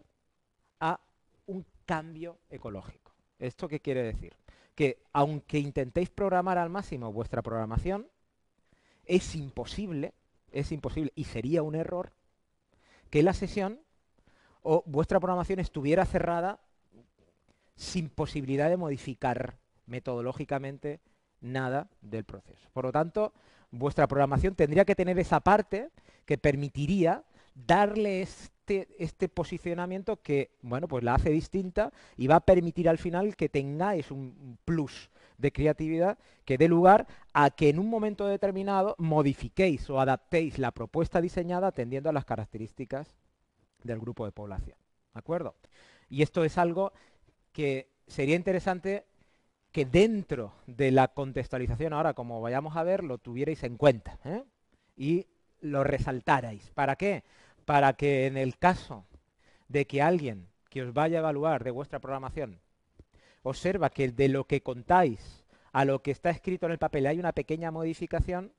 a 0.78 1.00
un 1.46 1.66
cambio 1.84 2.38
ecológico. 2.48 3.12
¿Esto 3.38 3.68
qué 3.68 3.80
quiere 3.80 4.02
decir? 4.02 4.34
Que 4.74 5.02
aunque 5.12 5.58
intentéis 5.58 6.08
programar 6.08 6.56
al 6.56 6.70
máximo 6.70 7.12
vuestra 7.12 7.42
programación, 7.42 8.08
es 9.04 9.34
imposible 9.34 10.14
es 10.52 10.72
imposible 10.72 11.12
y 11.14 11.24
sería 11.24 11.62
un 11.62 11.74
error 11.74 12.12
que 13.10 13.22
la 13.22 13.32
sesión 13.32 13.80
o 14.62 14.82
vuestra 14.86 15.20
programación 15.20 15.58
estuviera 15.58 16.04
cerrada 16.04 16.60
sin 17.76 18.08
posibilidad 18.08 18.68
de 18.68 18.76
modificar 18.76 19.56
metodológicamente 19.86 21.00
nada 21.40 21.88
del 22.02 22.24
proceso. 22.24 22.68
Por 22.72 22.84
lo 22.84 22.92
tanto, 22.92 23.32
vuestra 23.70 24.06
programación 24.06 24.54
tendría 24.54 24.84
que 24.84 24.94
tener 24.94 25.18
esa 25.18 25.40
parte 25.40 25.90
que 26.26 26.38
permitiría 26.38 27.24
darle 27.54 28.22
este, 28.22 28.88
este 28.98 29.28
posicionamiento 29.28 30.20
que, 30.22 30.50
bueno, 30.62 30.88
pues 30.88 31.02
la 31.02 31.14
hace 31.14 31.30
distinta 31.30 31.92
y 32.16 32.26
va 32.26 32.36
a 32.36 32.40
permitir 32.40 32.88
al 32.88 32.98
final 32.98 33.36
que 33.36 33.48
tengáis 33.48 34.10
un 34.10 34.58
plus 34.64 35.10
de 35.40 35.52
creatividad 35.52 36.18
que 36.44 36.58
dé 36.58 36.68
lugar 36.68 37.06
a 37.32 37.50
que 37.50 37.68
en 37.68 37.78
un 37.78 37.88
momento 37.88 38.26
determinado 38.26 38.94
modifiquéis 38.98 39.88
o 39.90 40.00
adaptéis 40.00 40.58
la 40.58 40.70
propuesta 40.70 41.20
diseñada 41.20 41.68
atendiendo 41.68 42.10
a 42.10 42.12
las 42.12 42.24
características 42.24 43.14
del 43.82 43.98
grupo 43.98 44.24
de 44.24 44.32
población. 44.32 44.76
¿De 45.14 45.18
acuerdo? 45.18 45.54
Y 46.08 46.22
esto 46.22 46.44
es 46.44 46.58
algo 46.58 46.92
que 47.52 47.88
sería 48.06 48.36
interesante 48.36 49.06
que 49.72 49.86
dentro 49.86 50.52
de 50.66 50.90
la 50.90 51.08
contextualización, 51.08 51.92
ahora 51.92 52.14
como 52.14 52.40
vayamos 52.40 52.76
a 52.76 52.82
ver, 52.82 53.04
lo 53.04 53.18
tuvierais 53.18 53.62
en 53.62 53.76
cuenta 53.76 54.18
¿eh? 54.24 54.44
y 54.96 55.26
lo 55.60 55.84
resaltarais. 55.84 56.70
¿Para 56.70 56.96
qué? 56.96 57.24
Para 57.64 57.92
que 57.92 58.26
en 58.26 58.36
el 58.36 58.58
caso 58.58 59.04
de 59.68 59.86
que 59.86 60.02
alguien 60.02 60.48
que 60.68 60.82
os 60.82 60.92
vaya 60.92 61.18
a 61.18 61.20
evaluar 61.20 61.64
de 61.64 61.70
vuestra 61.70 62.00
programación 62.00 62.60
observa 63.42 63.90
que 63.90 64.10
de 64.10 64.28
lo 64.28 64.44
que 64.44 64.62
contáis 64.62 65.44
a 65.72 65.84
lo 65.84 66.02
que 66.02 66.10
está 66.10 66.30
escrito 66.30 66.66
en 66.66 66.72
el 66.72 66.78
papel 66.78 67.06
hay 67.06 67.18
una 67.18 67.32
pequeña 67.32 67.70
modificación, 67.70 68.52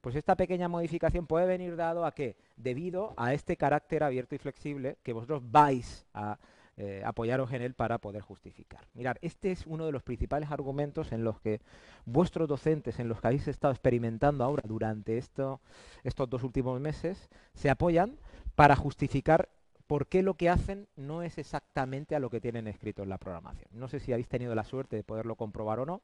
pues 0.00 0.14
esta 0.16 0.36
pequeña 0.36 0.68
modificación 0.68 1.26
puede 1.26 1.46
venir 1.46 1.76
dado 1.76 2.04
a 2.04 2.12
que, 2.12 2.36
debido 2.56 3.14
a 3.16 3.34
este 3.34 3.56
carácter 3.56 4.02
abierto 4.02 4.34
y 4.34 4.38
flexible, 4.38 4.98
que 5.02 5.12
vosotros 5.12 5.42
vais 5.50 6.06
a 6.14 6.38
eh, 6.80 7.02
apoyaros 7.04 7.52
en 7.52 7.62
él 7.62 7.74
para 7.74 7.98
poder 7.98 8.22
justificar. 8.22 8.80
Mirar, 8.94 9.18
este 9.20 9.50
es 9.50 9.66
uno 9.66 9.84
de 9.84 9.90
los 9.90 10.04
principales 10.04 10.52
argumentos 10.52 11.10
en 11.10 11.24
los 11.24 11.40
que 11.40 11.60
vuestros 12.04 12.46
docentes, 12.46 13.00
en 13.00 13.08
los 13.08 13.20
que 13.20 13.26
habéis 13.26 13.48
estado 13.48 13.72
experimentando 13.72 14.44
ahora 14.44 14.62
durante 14.64 15.18
esto, 15.18 15.60
estos 16.04 16.30
dos 16.30 16.44
últimos 16.44 16.80
meses, 16.80 17.28
se 17.54 17.68
apoyan 17.68 18.16
para 18.54 18.76
justificar 18.76 19.48
por 19.88 20.06
qué 20.06 20.22
lo 20.22 20.34
que 20.34 20.50
hacen 20.50 20.86
no 20.96 21.22
es 21.22 21.38
exactamente 21.38 22.14
a 22.14 22.20
lo 22.20 22.28
que 22.28 22.42
tienen 22.42 22.68
escrito 22.68 23.02
en 23.02 23.08
la 23.08 23.18
programación. 23.18 23.68
No 23.72 23.88
sé 23.88 23.98
si 23.98 24.12
habéis 24.12 24.28
tenido 24.28 24.54
la 24.54 24.62
suerte 24.62 24.96
de 24.96 25.02
poderlo 25.02 25.34
comprobar 25.34 25.80
o 25.80 25.86
no, 25.86 26.02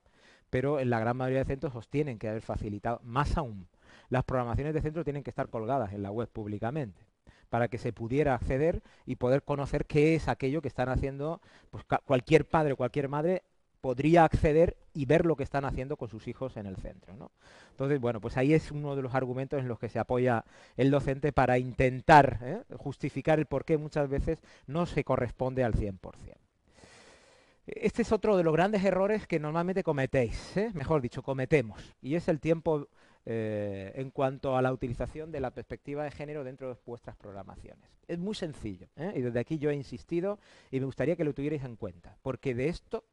pero 0.49 0.81
en 0.81 0.89
la 0.89 0.99
gran 0.99 1.19
mayoría 1.19 1.41
de 1.41 1.45
centros 1.45 1.77
os 1.77 1.89
tienen 1.89 2.19
que 2.19 2.29
haber 2.29 2.41
facilitado, 2.41 3.01
más 3.05 3.37
aún, 3.37 3.69
las 4.09 4.25
programaciones 4.25 4.73
de 4.73 4.81
centro 4.81 5.05
tienen 5.05 5.23
que 5.23 5.31
estar 5.31 5.51
colgadas 5.51 5.93
en 5.93 6.03
la 6.03 6.11
web 6.11 6.29
públicamente 6.29 7.07
para 7.51 7.69
que 7.69 7.79
se 7.79 7.93
pudiera 7.93 8.35
acceder 8.35 8.83
y 9.07 9.17
poder 9.17 9.43
conocer 9.43 9.85
qué 9.85 10.15
es 10.15 10.29
aquello 10.29 10.63
que 10.63 10.69
están 10.69 10.89
haciendo, 10.89 11.41
pues 11.71 11.85
cualquier 12.05 12.49
padre 12.49 12.73
o 12.73 12.77
cualquier 12.77 13.09
madre 13.09 13.43
podría 13.85 14.25
acceder 14.25 14.79
y 14.95 15.05
ver 15.05 15.27
lo 15.27 15.37
que 15.37 15.43
están 15.43 15.67
haciendo 15.67 15.99
con 15.99 16.09
sus 16.09 16.27
hijos 16.27 16.57
en 16.57 16.65
el 16.65 16.77
centro. 16.77 17.31
Entonces, 17.69 18.01
bueno, 18.01 18.19
pues 18.19 18.39
ahí 18.39 18.55
es 18.55 18.71
uno 18.71 18.97
de 18.97 19.03
los 19.03 19.15
argumentos 19.15 19.61
en 19.61 19.69
los 19.69 19.79
que 19.79 19.91
se 19.91 19.99
apoya 19.99 20.43
el 20.79 20.91
docente 20.91 21.35
para 21.35 21.59
intentar 21.59 22.39
¿eh? 22.41 22.63
justificar 22.79 23.39
el 23.39 23.45
por 23.45 23.67
qué 23.67 23.77
muchas 23.77 24.09
veces 24.09 24.39
no 24.67 24.87
se 24.87 25.05
corresponde 25.05 25.65
al 25.65 25.75
100%. 25.75 26.01
Este 27.67 28.01
es 28.01 28.13
otro 28.13 28.39
de 28.39 28.45
los 28.45 28.55
grandes 28.55 28.83
errores 28.83 29.27
que 29.27 29.39
normalmente 29.39 29.83
cometéis, 29.83 30.57
¿eh? 30.57 30.71
mejor 30.73 31.03
dicho, 31.03 31.23
cometemos, 31.23 31.95
y 32.01 32.15
es 32.15 32.27
el 32.29 32.41
tiempo 32.41 32.89
eh, 33.27 33.93
en 33.97 34.11
cuanto 34.11 34.57
a 34.57 34.63
la 34.63 34.73
utilización 34.73 35.31
de 35.31 35.41
la 35.41 35.51
perspectiva 35.51 36.05
de 36.05 36.11
género 36.11 36.43
dentro 36.43 36.71
de 36.71 36.81
vuestras 36.87 37.17
programaciones. 37.17 37.91
Es 38.09 38.19
muy 38.19 38.35
sencillo, 38.35 38.89
y 39.15 39.21
desde 39.21 39.41
aquí 39.41 39.59
yo 39.59 39.69
he 39.69 39.75
insistido 39.75 40.39
y 40.71 40.81
me 40.81 40.87
gustaría 40.87 41.17
que 41.17 41.25
lo 41.25 41.35
tuvierais 41.35 41.65
en 41.65 41.77
cuenta, 41.77 42.17
porque 42.23 42.55
de 42.55 42.69
esto 42.69 43.05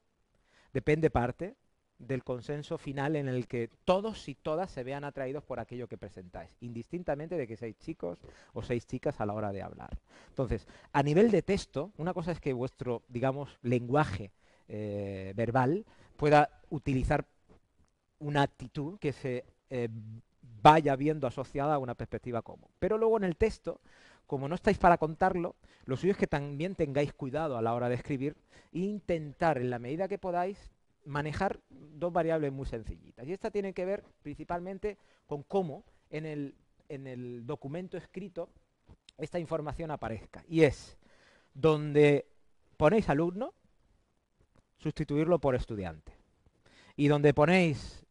depende 0.73 1.09
parte 1.09 1.55
del 1.97 2.23
consenso 2.23 2.77
final 2.77 3.15
en 3.15 3.27
el 3.27 3.47
que 3.47 3.69
todos 3.85 4.27
y 4.27 4.35
todas 4.35 4.71
se 4.71 4.83
vean 4.83 5.03
atraídos 5.03 5.43
por 5.43 5.59
aquello 5.59 5.87
que 5.87 5.97
presentáis, 5.97 6.49
indistintamente 6.61 7.37
de 7.37 7.47
que 7.47 7.57
seáis 7.57 7.77
chicos 7.77 8.19
o 8.53 8.63
seis 8.63 8.87
chicas 8.87 9.21
a 9.21 9.25
la 9.25 9.33
hora 9.33 9.51
de 9.51 9.61
hablar. 9.61 9.99
Entonces, 10.29 10.67
a 10.93 11.03
nivel 11.03 11.29
de 11.31 11.41
texto, 11.43 11.91
una 11.97 12.13
cosa 12.13 12.31
es 12.31 12.39
que 12.39 12.53
vuestro, 12.53 13.03
digamos, 13.07 13.57
lenguaje 13.61 14.31
eh, 14.67 15.33
verbal 15.35 15.85
pueda 16.17 16.61
utilizar 16.69 17.25
una 18.19 18.43
actitud 18.43 18.97
que 18.99 19.13
se 19.13 19.45
eh, 19.69 19.89
vaya 20.61 20.95
viendo 20.95 21.27
asociada 21.27 21.75
a 21.75 21.79
una 21.79 21.95
perspectiva 21.95 22.41
común. 22.41 22.69
Pero 22.79 22.97
luego 22.97 23.17
en 23.17 23.23
el 23.23 23.35
texto, 23.35 23.81
como 24.31 24.47
no 24.47 24.55
estáis 24.55 24.77
para 24.77 24.97
contarlo, 24.97 25.57
lo 25.83 25.97
suyo 25.97 26.13
es 26.13 26.17
que 26.17 26.25
también 26.25 26.73
tengáis 26.73 27.11
cuidado 27.11 27.57
a 27.57 27.61
la 27.61 27.73
hora 27.73 27.89
de 27.89 27.95
escribir 27.95 28.37
e 28.71 28.79
intentar, 28.79 29.57
en 29.57 29.69
la 29.69 29.77
medida 29.77 30.07
que 30.07 30.17
podáis, 30.17 30.71
manejar 31.03 31.59
dos 31.69 32.13
variables 32.13 32.53
muy 32.53 32.65
sencillitas. 32.65 33.27
Y 33.27 33.33
esta 33.33 33.51
tiene 33.51 33.73
que 33.73 33.83
ver 33.83 34.05
principalmente 34.21 34.97
con 35.27 35.43
cómo 35.43 35.83
en 36.09 36.25
el, 36.25 36.55
en 36.87 37.07
el 37.07 37.45
documento 37.45 37.97
escrito 37.97 38.47
esta 39.17 39.37
información 39.37 39.91
aparezca. 39.91 40.45
Y 40.47 40.63
es 40.63 40.97
donde 41.53 42.25
ponéis 42.77 43.09
alumno, 43.09 43.53
sustituirlo 44.77 45.39
por 45.39 45.55
estudiante. 45.55 46.13
Y 46.95 47.09
donde 47.09 47.33
ponéis 47.33 48.05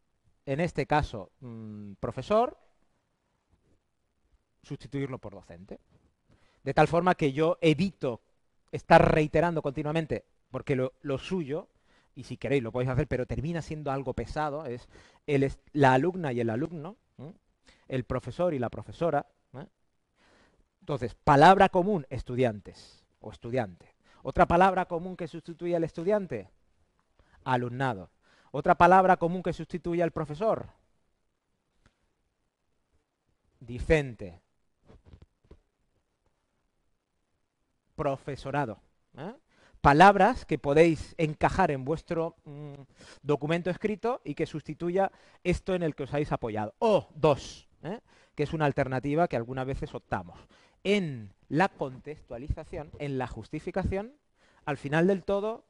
en 0.45 0.59
este 0.59 0.85
caso 0.85 1.31
mm, 1.39 1.93
profesor, 1.93 2.59
sustituirlo 4.61 5.17
por 5.17 5.33
docente. 5.33 5.79
De 6.63 6.73
tal 6.73 6.87
forma 6.87 7.15
que 7.15 7.33
yo 7.33 7.57
evito 7.61 8.21
estar 8.71 9.13
reiterando 9.13 9.61
continuamente, 9.61 10.25
porque 10.51 10.75
lo, 10.75 11.17
suyo, 11.17 11.67
y 12.15 12.23
si 12.23 12.37
queréis 12.37 12.63
lo 12.63 12.71
podéis 12.71 12.91
hacer, 12.91 13.07
pero 13.07 13.25
termina 13.25 13.61
siendo 13.61 13.91
algo 13.91 14.13
pesado, 14.13 14.65
es 14.65 14.87
la 15.73 15.93
alumna 15.93 16.33
y 16.33 16.39
el 16.39 16.49
alumno, 16.49 16.97
el 17.87 18.03
profesor 18.05 18.53
y 18.53 18.59
la 18.59 18.69
profesora. 18.69 19.27
Entonces, 20.81 21.13
palabra 21.13 21.69
común, 21.69 22.07
estudiantes 22.09 23.05
o 23.19 23.31
estudiante. 23.31 23.93
Otra 24.23 24.47
palabra 24.47 24.85
común 24.85 25.15
que 25.15 25.27
sustituye 25.27 25.75
al 25.75 25.83
estudiante, 25.83 26.49
alumnado. 27.43 28.09
Otra 28.51 28.75
palabra 28.75 29.17
común 29.17 29.43
que 29.43 29.53
sustituye 29.53 30.01
al 30.03 30.11
profesor. 30.11 30.69
Dicente. 33.59 34.41
Profesorado. 38.01 38.81
¿eh? 39.15 39.31
Palabras 39.79 40.43
que 40.45 40.57
podéis 40.57 41.13
encajar 41.19 41.69
en 41.69 41.85
vuestro 41.85 42.35
mm, 42.45 42.73
documento 43.21 43.69
escrito 43.69 44.21
y 44.23 44.33
que 44.33 44.47
sustituya 44.47 45.11
esto 45.43 45.75
en 45.75 45.83
el 45.83 45.93
que 45.93 46.01
os 46.01 46.11
habéis 46.11 46.31
apoyado. 46.31 46.73
O 46.79 47.09
dos, 47.13 47.69
¿eh? 47.83 47.99
que 48.33 48.41
es 48.41 48.53
una 48.53 48.65
alternativa 48.65 49.27
que 49.27 49.35
algunas 49.35 49.67
veces 49.67 49.93
optamos. 49.93 50.39
En 50.83 51.31
la 51.47 51.69
contextualización, 51.69 52.89
en 52.97 53.19
la 53.19 53.27
justificación, 53.27 54.15
al 54.65 54.77
final 54.77 55.05
del 55.05 55.23
todo 55.23 55.65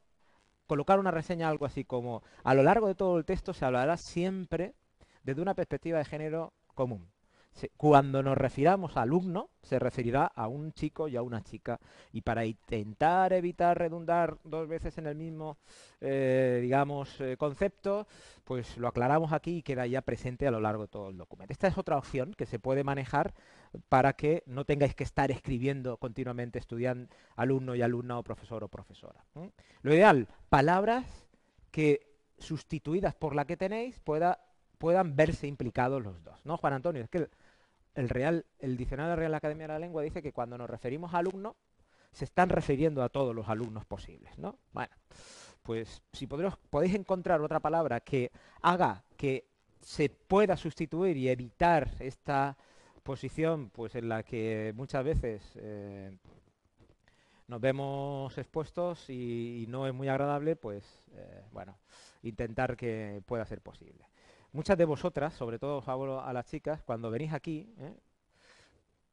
colocar 0.66 0.98
una 0.98 1.10
reseña 1.10 1.50
algo 1.50 1.66
así 1.66 1.84
como, 1.84 2.22
a 2.44 2.54
lo 2.54 2.62
largo 2.62 2.88
de 2.88 2.94
todo 2.94 3.18
el 3.18 3.26
texto 3.26 3.52
se 3.52 3.66
hablará 3.66 3.98
siempre 3.98 4.72
desde 5.22 5.42
una 5.42 5.52
perspectiva 5.52 5.98
de 5.98 6.06
género 6.06 6.54
común. 6.74 7.11
Cuando 7.76 8.22
nos 8.22 8.36
refiramos 8.36 8.96
a 8.96 9.02
alumno, 9.02 9.50
se 9.62 9.78
referirá 9.78 10.26
a 10.26 10.48
un 10.48 10.72
chico 10.72 11.06
y 11.06 11.16
a 11.16 11.22
una 11.22 11.42
chica. 11.42 11.78
Y 12.12 12.22
para 12.22 12.44
intentar 12.44 13.32
evitar 13.32 13.78
redundar 13.78 14.38
dos 14.44 14.66
veces 14.68 14.98
en 14.98 15.06
el 15.06 15.14
mismo, 15.14 15.58
eh, 16.00 16.60
digamos, 16.62 17.20
eh, 17.20 17.36
concepto, 17.36 18.06
pues 18.44 18.76
lo 18.78 18.88
aclaramos 18.88 19.32
aquí 19.32 19.58
y 19.58 19.62
queda 19.62 19.86
ya 19.86 20.02
presente 20.02 20.46
a 20.46 20.50
lo 20.50 20.60
largo 20.60 20.82
de 20.82 20.88
todo 20.88 21.10
el 21.10 21.16
documento. 21.16 21.52
Esta 21.52 21.68
es 21.68 21.78
otra 21.78 21.98
opción 21.98 22.34
que 22.34 22.46
se 22.46 22.58
puede 22.58 22.84
manejar 22.84 23.34
para 23.88 24.14
que 24.14 24.42
no 24.46 24.64
tengáis 24.64 24.94
que 24.94 25.04
estar 25.04 25.30
escribiendo 25.30 25.96
continuamente 25.98 26.58
estudiante, 26.58 27.14
alumno 27.36 27.74
y 27.74 27.82
alumna 27.82 28.18
o 28.18 28.22
profesor 28.22 28.64
o 28.64 28.68
profesora. 28.68 29.24
Lo 29.82 29.94
ideal, 29.94 30.28
palabras 30.48 31.06
que 31.70 32.12
sustituidas 32.38 33.14
por 33.14 33.34
la 33.34 33.46
que 33.46 33.56
tenéis 33.56 33.98
pueda, 34.00 34.44
puedan 34.78 35.16
verse 35.16 35.46
implicados 35.46 36.02
los 36.02 36.22
dos. 36.24 36.44
¿No, 36.44 36.56
Juan 36.56 36.74
Antonio? 36.74 37.02
Es 37.02 37.08
que 37.08 37.28
el, 37.94 38.08
Real, 38.08 38.46
el 38.58 38.76
Diccionario 38.76 39.10
de 39.10 39.16
la 39.16 39.20
Real 39.20 39.34
Academia 39.34 39.66
de 39.66 39.72
la 39.72 39.78
Lengua 39.78 40.02
dice 40.02 40.22
que 40.22 40.32
cuando 40.32 40.58
nos 40.58 40.68
referimos 40.68 41.14
a 41.14 41.18
alumno, 41.18 41.56
se 42.12 42.24
están 42.24 42.48
refiriendo 42.48 43.02
a 43.02 43.08
todos 43.08 43.34
los 43.34 43.48
alumnos 43.48 43.84
posibles. 43.86 44.36
¿no? 44.38 44.58
Bueno, 44.72 44.94
pues 45.62 46.02
si 46.12 46.26
podéis 46.26 46.94
encontrar 46.94 47.40
otra 47.40 47.60
palabra 47.60 48.00
que 48.00 48.30
haga 48.60 49.04
que 49.16 49.46
se 49.80 50.08
pueda 50.08 50.56
sustituir 50.56 51.16
y 51.16 51.28
evitar 51.28 51.90
esta 51.98 52.56
posición 53.02 53.70
pues 53.70 53.94
en 53.94 54.08
la 54.08 54.22
que 54.22 54.72
muchas 54.76 55.04
veces 55.04 55.42
eh, 55.56 56.16
nos 57.48 57.60
vemos 57.60 58.36
expuestos 58.38 59.10
y, 59.10 59.66
no 59.68 59.86
es 59.86 59.94
muy 59.94 60.08
agradable, 60.08 60.56
pues 60.56 60.84
eh, 61.14 61.42
bueno, 61.50 61.78
intentar 62.22 62.76
que 62.76 63.22
pueda 63.26 63.44
ser 63.44 63.60
posible. 63.60 64.06
Muchas 64.52 64.76
de 64.76 64.84
vosotras, 64.84 65.32
sobre 65.34 65.58
todo 65.58 65.78
os 65.78 65.88
hablo 65.88 66.20
a 66.20 66.32
las 66.32 66.46
chicas, 66.46 66.82
cuando 66.82 67.10
venís 67.10 67.32
aquí 67.32 67.74
¿eh? 67.78 67.96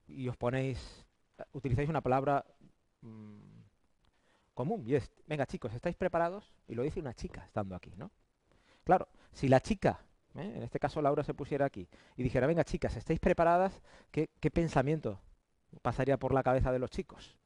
y 0.07 0.27
os 0.27 0.35
ponéis, 0.35 1.05
utilizáis 1.53 1.87
una 1.87 2.01
palabra 2.01 2.45
mm, 3.01 3.61
común 4.53 4.83
y 4.85 4.95
es, 4.95 5.09
venga 5.27 5.45
chicos, 5.45 5.73
¿estáis 5.73 5.95
preparados? 5.95 6.53
Y 6.67 6.75
lo 6.75 6.83
dice 6.83 6.99
una 6.99 7.13
chica 7.13 7.45
estando 7.45 7.73
aquí, 7.73 7.93
¿no? 7.95 8.11
Claro, 8.83 9.07
si 9.31 9.47
la 9.47 9.61
chica 9.61 10.01
¿eh? 10.35 10.53
en 10.57 10.63
este 10.63 10.77
caso 10.77 11.01
Laura 11.01 11.23
se 11.23 11.33
pusiera 11.33 11.65
aquí 11.65 11.87
y 12.17 12.23
dijera, 12.23 12.45
venga 12.45 12.65
chicas, 12.65 12.97
¿estáis 12.97 13.21
preparadas? 13.21 13.81
¿Qué, 14.11 14.27
pensamiento 14.51 15.21
pasaría 15.81 16.17
por 16.17 16.33
la 16.33 16.43
cabeza 16.43 16.71
de 16.73 16.79
los 16.79 16.89
chicos? 16.89 17.38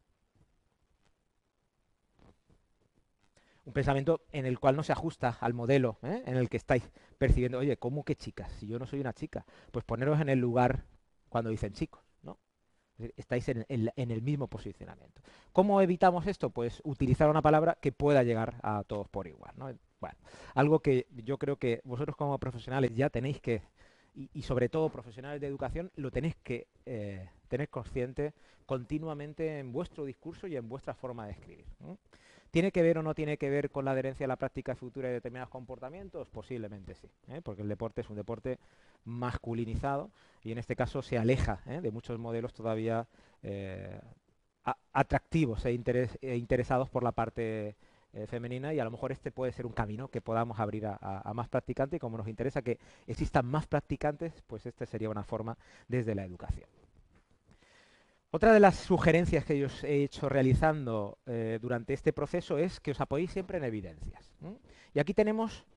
Un 3.65 3.74
pensamiento 3.74 4.22
en 4.32 4.46
el 4.46 4.60
cual 4.60 4.75
no 4.75 4.84
se 4.84 4.91
ajusta 4.91 5.38
al 5.39 5.53
modelo 5.53 5.98
¿eh? 6.03 6.24
en 6.25 6.36
el 6.36 6.50
que 6.50 6.58
estáis 6.58 6.89
percibiendo, 7.17 7.60
oye, 7.60 7.77
¿cómo 7.77 8.03
que 8.03 8.15
chicas? 8.15 8.51
Si 8.53 8.67
yo 8.67 8.79
no 8.79 8.86
soy 8.86 9.00
una 9.00 9.13
chica, 9.13 9.46
pues 9.72 9.86
poneros 9.86 10.20
en 10.20 10.29
el 10.29 10.39
lugar 10.39 10.86
cuando 11.29 11.50
dicen 11.50 11.74
chicos, 11.74 12.03
¿no? 12.22 12.38
Estáis 13.17 13.48
en, 13.50 13.65
el 13.67 14.22
mismo 14.22 14.48
posicionamiento. 14.48 15.22
¿Cómo 15.51 15.82
evitamos 15.82 16.27
esto? 16.27 16.50
Pues 16.50 16.82
utilizar 16.84 17.29
una 17.29 17.41
palabra 17.41 17.77
que 17.82 17.91
pueda 17.91 18.24
llegar 18.24 18.60
a 18.62 18.84
todos 18.84 19.08
por 19.08 19.27
igual, 19.27 19.53
¿no? 19.58 19.74
Bueno, 20.00 20.17
algo 20.53 20.79
que 20.82 21.08
yo 21.12 21.38
creo 21.38 21.58
que 21.58 21.82
vosotros 21.86 22.17
como 22.17 22.38
profesionales 22.38 22.91
ya 22.93 23.10
tenéis 23.10 23.39
que, 23.39 23.63
y, 24.13 24.41
sobre 24.43 24.70
todo 24.70 24.89
profesionales 24.89 25.39
de 25.39 25.48
educación, 25.48 25.91
lo 25.96 26.12
tenéis 26.12 26.36
que 26.43 26.67
eh, 26.86 27.29
tener 27.48 27.70
consciente 27.70 28.34
continuamente 28.65 29.60
en 29.60 29.72
vuestro 29.72 30.05
discurso 30.05 30.48
y 30.48 30.55
en 30.55 30.67
vuestra 30.70 30.93
forma 30.93 31.25
de 31.25 31.32
escribir. 31.32 31.65
¿Tiene 32.54 32.72
que 32.72 32.84
ver 32.84 33.00
o 33.00 33.02
no 33.02 33.16
tiene 33.16 33.40
que 33.40 33.50
ver 33.50 33.72
con 33.72 33.84
la 33.84 33.94
adherencia 33.94 34.26
a 34.26 34.28
la 34.28 34.36
práctica 34.36 34.76
futura 34.76 35.08
de 35.08 35.16
determinados 35.16 35.50
comportamientos? 35.50 36.30
Posiblemente 36.30 36.94
sí, 36.94 37.10
¿eh? 37.30 37.42
porque 37.44 37.64
el 37.64 37.68
deporte 37.68 38.02
es 38.02 38.10
un 38.12 38.16
deporte 38.16 38.60
masculinizado 39.06 40.12
y 40.44 40.52
en 40.52 40.60
este 40.60 40.76
caso 40.76 41.02
se 41.02 41.18
aleja 41.18 41.62
¿eh? 41.66 41.82
de 41.82 41.90
muchos 41.90 42.20
modelos 42.20 42.54
todavía 42.54 43.08
eh, 43.42 44.00
atractivos 44.94 45.66
e, 45.66 45.72
e, 46.22 46.36
interesados 46.36 46.92
por 46.92 47.02
la 47.02 47.12
parte 47.12 47.76
femenina 48.28 48.72
y 48.72 48.80
a 48.80 48.84
lo 48.84 48.92
mejor 48.92 49.12
este 49.12 49.32
puede 49.32 49.52
ser 49.52 49.66
un 49.66 49.74
camino 49.74 50.10
que 50.10 50.22
podamos 50.22 50.60
abrir 50.60 50.86
a, 50.86 51.32
más 51.34 51.50
practicantes 51.50 51.98
y 51.98 52.00
como 52.00 52.20
nos 52.20 52.28
interesa 52.28 52.62
que 52.62 52.78
existan 53.08 53.48
más 53.48 53.66
practicantes, 53.66 54.44
pues 54.46 54.68
este 54.68 54.86
sería 54.86 55.10
una 55.10 55.24
forma 55.24 55.58
desde 55.88 56.14
la 56.14 56.24
educación. 56.24 56.70
Otra 58.36 58.52
de 58.52 58.60
las 58.60 58.78
sugerencias 58.78 59.46
que 59.46 59.60
yo 59.60 59.68
os 59.68 59.84
he 59.84 60.04
hecho 60.04 60.28
realizando 60.28 61.20
eh, 61.28 61.60
durante 61.62 61.94
este 61.94 62.13
proceso 62.13 62.58
es 62.58 62.80
que 62.80 62.90
os 62.90 63.00
apoyéis 63.00 63.30
siempre 63.30 63.60
en 63.60 63.63
evidencias. 63.63 64.34
Y 64.92 64.98
aquí 64.98 65.13
tenemos 65.13 65.68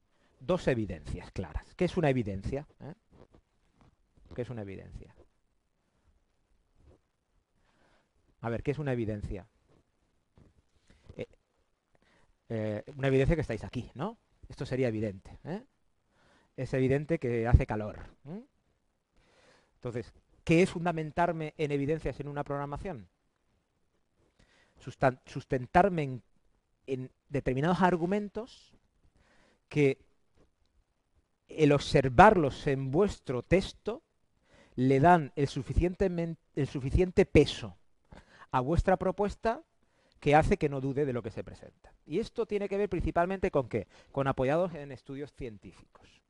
dos 0.41 0.67
evidencias 0.67 1.31
claras. 1.33 1.75
¿Qué 1.75 1.85
es 1.85 1.99
una 1.99 2.09
evidencia? 2.09 2.67
¿Eh? 2.81 2.95
¿Qué 4.35 4.41
es 4.41 4.49
una 4.49 4.63
evidencia? 4.63 5.15
A 8.41 8.49
ver, 8.49 8.63
¿qué 8.63 8.71
es 8.71 8.79
una 8.79 8.95
evidencia? 8.95 9.47
Eh, 12.49 12.85
una 12.97 13.09
evidencia 13.09 13.35
que 13.37 13.43
estáis 13.43 13.65
aquí, 13.65 13.91
¿no? 13.93 14.17
Esto 14.49 14.65
sería 14.65 14.89
evidente. 14.89 15.39
Es 16.57 16.73
evidente 16.73 17.19
que 17.19 17.47
hace 17.47 17.67
calor. 17.67 17.99
Entonces, 19.75 20.15
¿Qué 20.47 20.63
es 20.63 20.71
fundamentarme 20.71 21.55
en 21.59 21.73
evidencias 21.73 22.21
en 22.21 22.29
una 22.29 22.45
programación? 22.45 23.09
sustentarme 25.25 26.21
en, 26.87 27.11
determinados 27.29 27.83
argumentos 27.83 28.77
que 29.69 29.99
el 31.49 31.73
observarlos 31.73 32.69
en 32.69 32.93
vuestro 32.93 33.43
texto 33.43 34.05
le 34.77 35.01
dan 35.01 35.33
el, 35.35 35.49
el 36.55 36.69
suficiente 36.69 37.27
peso 37.27 37.77
a 38.53 38.61
vuestra 38.61 38.97
propuesta 38.99 39.65
que 40.21 40.37
hace 40.37 40.59
que 40.59 40.69
no 40.69 40.81
dude 40.81 41.07
de 41.07 41.13
lo 41.13 41.25
que 41.25 41.33
se 41.33 41.43
presenta. 41.43 41.93
Y 42.05 42.21
esto 42.21 42.47
tiene 42.47 42.69
que 42.69 42.79
ver 42.79 42.89
principalmente 42.89 43.51
con 43.51 43.69
qué? 43.69 43.89
Con 44.13 44.29
apoyados 44.29 44.73
en 44.77 44.93
estudios 44.93 45.33
científicos. 45.33 46.23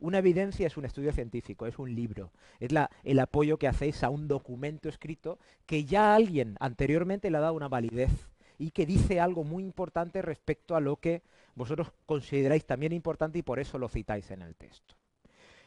Una 0.00 0.18
evidencia 0.18 0.66
es 0.66 0.76
un 0.76 0.84
estudio 0.84 1.12
científico, 1.12 1.66
es 1.66 1.78
un 1.78 1.94
libro, 1.94 2.30
es 2.60 2.70
la, 2.70 2.90
el 3.02 3.18
apoyo 3.18 3.58
que 3.58 3.66
hacéis 3.66 4.04
a 4.04 4.10
un 4.10 4.28
documento 4.28 4.88
escrito 4.88 5.38
que 5.66 5.84
ya 5.84 6.14
alguien 6.14 6.56
anteriormente 6.60 7.30
le 7.30 7.38
ha 7.38 7.40
dado 7.40 7.54
una 7.54 7.68
validez 7.68 8.10
y 8.58 8.70
que 8.70 8.86
dice 8.86 9.20
algo 9.20 9.42
muy 9.42 9.64
importante 9.64 10.22
respecto 10.22 10.76
a 10.76 10.80
lo 10.80 10.96
que 10.96 11.22
vosotros 11.54 11.92
consideráis 12.06 12.64
también 12.64 12.92
importante 12.92 13.38
y 13.38 13.42
por 13.42 13.58
eso 13.58 13.78
lo 13.78 13.88
citáis 13.88 14.30
en 14.30 14.42
el 14.42 14.54
texto. 14.54 14.94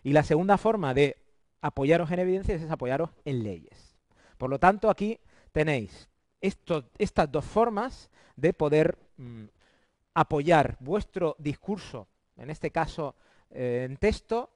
Y 0.03 0.13
la 0.13 0.23
segunda 0.23 0.57
forma 0.57 0.93
de 0.93 1.17
apoyaros 1.61 2.09
en 2.11 2.19
evidencias 2.19 2.61
es 2.61 2.71
apoyaros 2.71 3.09
en 3.25 3.43
leyes. 3.43 3.97
Por 4.37 4.49
lo 4.49 4.59
tanto, 4.59 4.89
aquí 4.89 5.19
tenéis 5.51 6.09
estas 6.39 7.31
dos 7.31 7.45
formas 7.45 8.09
de 8.35 8.53
poder 8.53 8.97
mm, 9.17 9.43
apoyar 10.13 10.77
vuestro 10.79 11.35
discurso, 11.37 12.07
en 12.37 12.49
este 12.49 12.71
caso 12.71 13.15
eh, 13.51 13.85
en 13.89 13.97
texto 13.97 14.49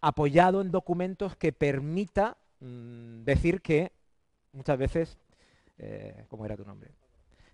apoyado 0.00 0.60
en 0.60 0.70
documentos 0.70 1.36
que 1.36 1.52
permita 1.52 2.36
mm, 2.60 3.24
decir 3.24 3.62
que 3.62 3.92
muchas 4.52 4.78
veces, 4.78 5.18
eh, 5.78 6.24
¿cómo 6.28 6.44
era 6.44 6.56
tu 6.56 6.64
nombre? 6.64 6.90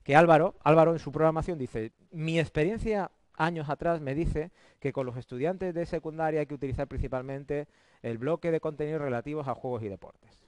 Que 0.03 0.17
Álvaro, 0.17 0.57
Álvaro 0.65 0.93
en 0.93 0.99
su 0.99 1.13
programación 1.13 1.59
dice, 1.59 1.93
mi 2.11 2.41
experiencia 2.41 3.11
años 3.35 3.69
atrás 3.69 4.01
me 4.01 4.15
dice 4.15 4.51
que 4.81 4.93
con 4.93 5.07
los 5.07 5.17
estudiantes 5.17 5.75
de 5.75 5.87
secundaria 5.87 6.41
hay 6.41 6.47
que 6.47 6.55
utilizar 6.55 6.89
principalmente 6.89 7.69
el 8.03 8.19
bloque 8.19 8.51
de 8.51 8.61
contenidos 8.61 9.01
relativos 9.01 9.49
a 9.49 9.55
juegos 9.55 9.83
y 9.83 9.89
deportes. 9.89 10.43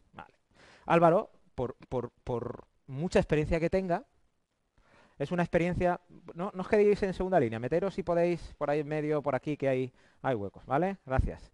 Álvaro, 0.87 1.31
por, 1.55 1.77
por 2.25 2.67
mucha 2.87 3.19
experiencia 3.19 3.59
que 3.59 3.71
tenga, 3.71 4.05
es 5.19 5.31
una 5.31 5.43
experiencia, 5.43 6.01
no, 6.35 6.53
os 6.57 6.69
quedéis 6.69 7.03
en 7.03 7.15
segunda 7.15 7.39
línea, 7.39 7.59
meteros 7.59 7.95
si 7.95 8.03
podéis 8.03 8.55
por 8.59 8.71
ahí 8.71 8.81
en 8.81 8.89
medio, 8.89 9.23
por 9.23 9.35
aquí, 9.35 9.57
que 9.57 9.69
hay, 9.69 9.93
hay 10.23 10.35
huecos, 10.35 10.65
¿vale? 10.67 10.97
Gracias. 11.07 11.51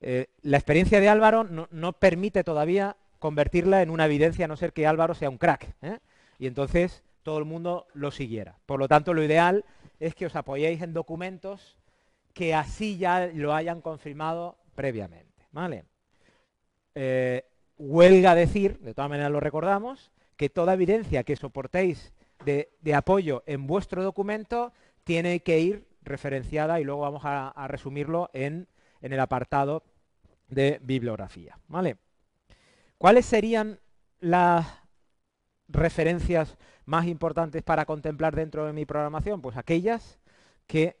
Eh, 0.00 0.26
la 0.42 0.56
experiencia 0.56 1.00
de 1.00 1.08
Álvaro 1.08 1.44
no, 1.44 1.92
permite 1.94 2.44
todavía 2.44 2.96
convertirla 3.18 3.82
en 3.82 3.90
una 3.90 4.06
evidencia, 4.06 4.44
a 4.44 4.48
no 4.48 4.56
ser 4.56 4.72
que 4.72 4.86
Álvaro 4.86 5.14
sea 5.14 5.30
un 5.30 5.38
crack, 5.38 5.74
¿eh? 5.82 5.98
y 6.38 6.46
entonces 6.46 7.02
todo 7.22 7.38
el 7.38 7.44
mundo 7.44 7.86
lo 7.94 8.10
siguiera. 8.10 8.58
Por 8.66 8.78
lo 8.78 8.88
tanto, 8.88 9.14
lo 9.14 9.22
ideal 9.22 9.64
es 9.98 10.14
que 10.14 10.26
os 10.26 10.36
apoyéis 10.36 10.82
en 10.82 10.92
documentos 10.92 11.78
que 12.34 12.54
así 12.54 12.98
ya 12.98 13.26
lo 13.32 13.54
hayan 13.54 13.80
confirmado 13.80 14.58
previamente, 14.74 15.46
¿vale? 15.52 15.84
Eh, 16.94 17.44
huelga 17.78 18.34
decir, 18.34 18.78
de 18.80 18.92
todas 18.92 19.08
maneras 19.08 19.32
lo 19.32 19.40
recordamos, 19.40 20.12
que 20.36 20.50
toda 20.50 20.74
evidencia 20.74 21.24
que 21.24 21.36
soportéis 21.36 22.12
de, 22.44 22.94
apoyo 22.94 23.42
en 23.46 23.66
vuestro 23.66 24.02
documento 24.02 24.72
tiene 25.04 25.40
que 25.40 25.60
ir 25.60 25.86
referenciada 26.02 26.80
y 26.80 26.84
luego 26.84 27.00
vamos 27.00 27.22
a, 27.24 27.66
resumirlo 27.68 28.30
en, 28.32 28.68
el 29.00 29.20
apartado 29.20 29.82
de 30.48 30.80
bibliografía. 30.82 31.58
¿vale? 31.68 31.96
¿Cuáles 32.98 33.26
serían 33.26 33.78
las 34.20 34.66
referencias 35.68 36.56
más 36.84 37.06
importantes 37.06 37.62
para 37.62 37.84
contemplar 37.84 38.34
dentro 38.34 38.66
de 38.66 38.72
mi 38.72 38.84
programación? 38.86 39.40
Pues 39.42 39.56
aquellas 39.56 40.18
que 40.66 40.96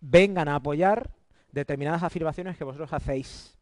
vengan 0.00 0.48
a 0.48 0.56
apoyar 0.56 1.10
determinadas 1.52 2.02
afirmaciones 2.02 2.56
que 2.56 2.64
vosotros 2.64 2.92
hacéis 2.92 3.56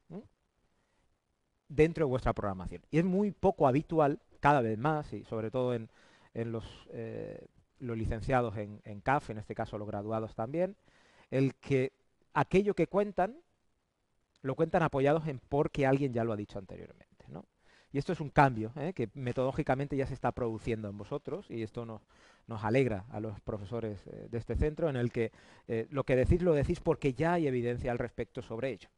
dentro 1.68 2.06
de 2.06 2.10
vuestra 2.10 2.32
programación. 2.32 2.82
Y 2.90 2.98
es 2.98 3.04
muy 3.04 3.30
poco 3.30 3.66
habitual, 3.66 4.20
cada 4.40 4.60
vez 4.60 4.78
más, 4.78 5.12
y 5.12 5.24
sobre 5.24 5.50
todo 5.50 5.74
en, 5.74 5.88
en 6.34 6.52
los, 6.52 6.64
eh, 6.92 7.46
los 7.78 7.96
licenciados 7.96 8.56
en, 8.56 9.00
CAF, 9.00 9.30
en 9.30 9.38
este 9.38 9.54
caso 9.54 9.78
los 9.78 9.88
graduados 9.88 10.34
también, 10.34 10.76
el 11.30 11.54
que 11.54 11.92
aquello 12.34 12.74
que 12.74 12.86
cuentan, 12.86 13.36
lo 14.42 14.54
cuentan 14.54 14.82
apoyados 14.82 15.26
en 15.26 15.38
porque 15.38 15.86
alguien 15.86 16.12
ya 16.12 16.24
lo 16.24 16.32
ha 16.32 16.36
dicho 16.36 16.58
anteriormente. 16.58 17.14
Y 17.92 17.98
esto 17.98 18.12
es 18.12 18.18
un 18.18 18.30
cambio 18.30 18.72
¿eh? 18.74 18.92
que 18.92 19.08
metodológicamente 19.14 19.96
ya 19.96 20.04
se 20.04 20.14
está 20.14 20.32
produciendo 20.32 20.88
en 20.88 20.98
vosotros 20.98 21.46
y 21.48 21.62
esto 21.62 21.86
nos, 21.86 22.02
nos 22.48 22.64
alegra 22.64 23.04
a 23.08 23.20
los 23.20 23.40
profesores 23.40 24.04
eh, 24.08 24.26
de 24.28 24.36
este 24.36 24.56
centro 24.56 24.88
en 24.88 24.96
el 24.96 25.12
que 25.12 25.30
lo 25.90 26.02
que 26.02 26.16
decís 26.16 26.42
lo 26.42 26.54
decís 26.54 26.80
porque 26.80 27.14
ya 27.14 27.34
hay 27.34 27.46
evidencia 27.46 27.92
al 27.92 28.00
respecto 28.00 28.42
sobre 28.42 28.70
ello. 28.70 28.88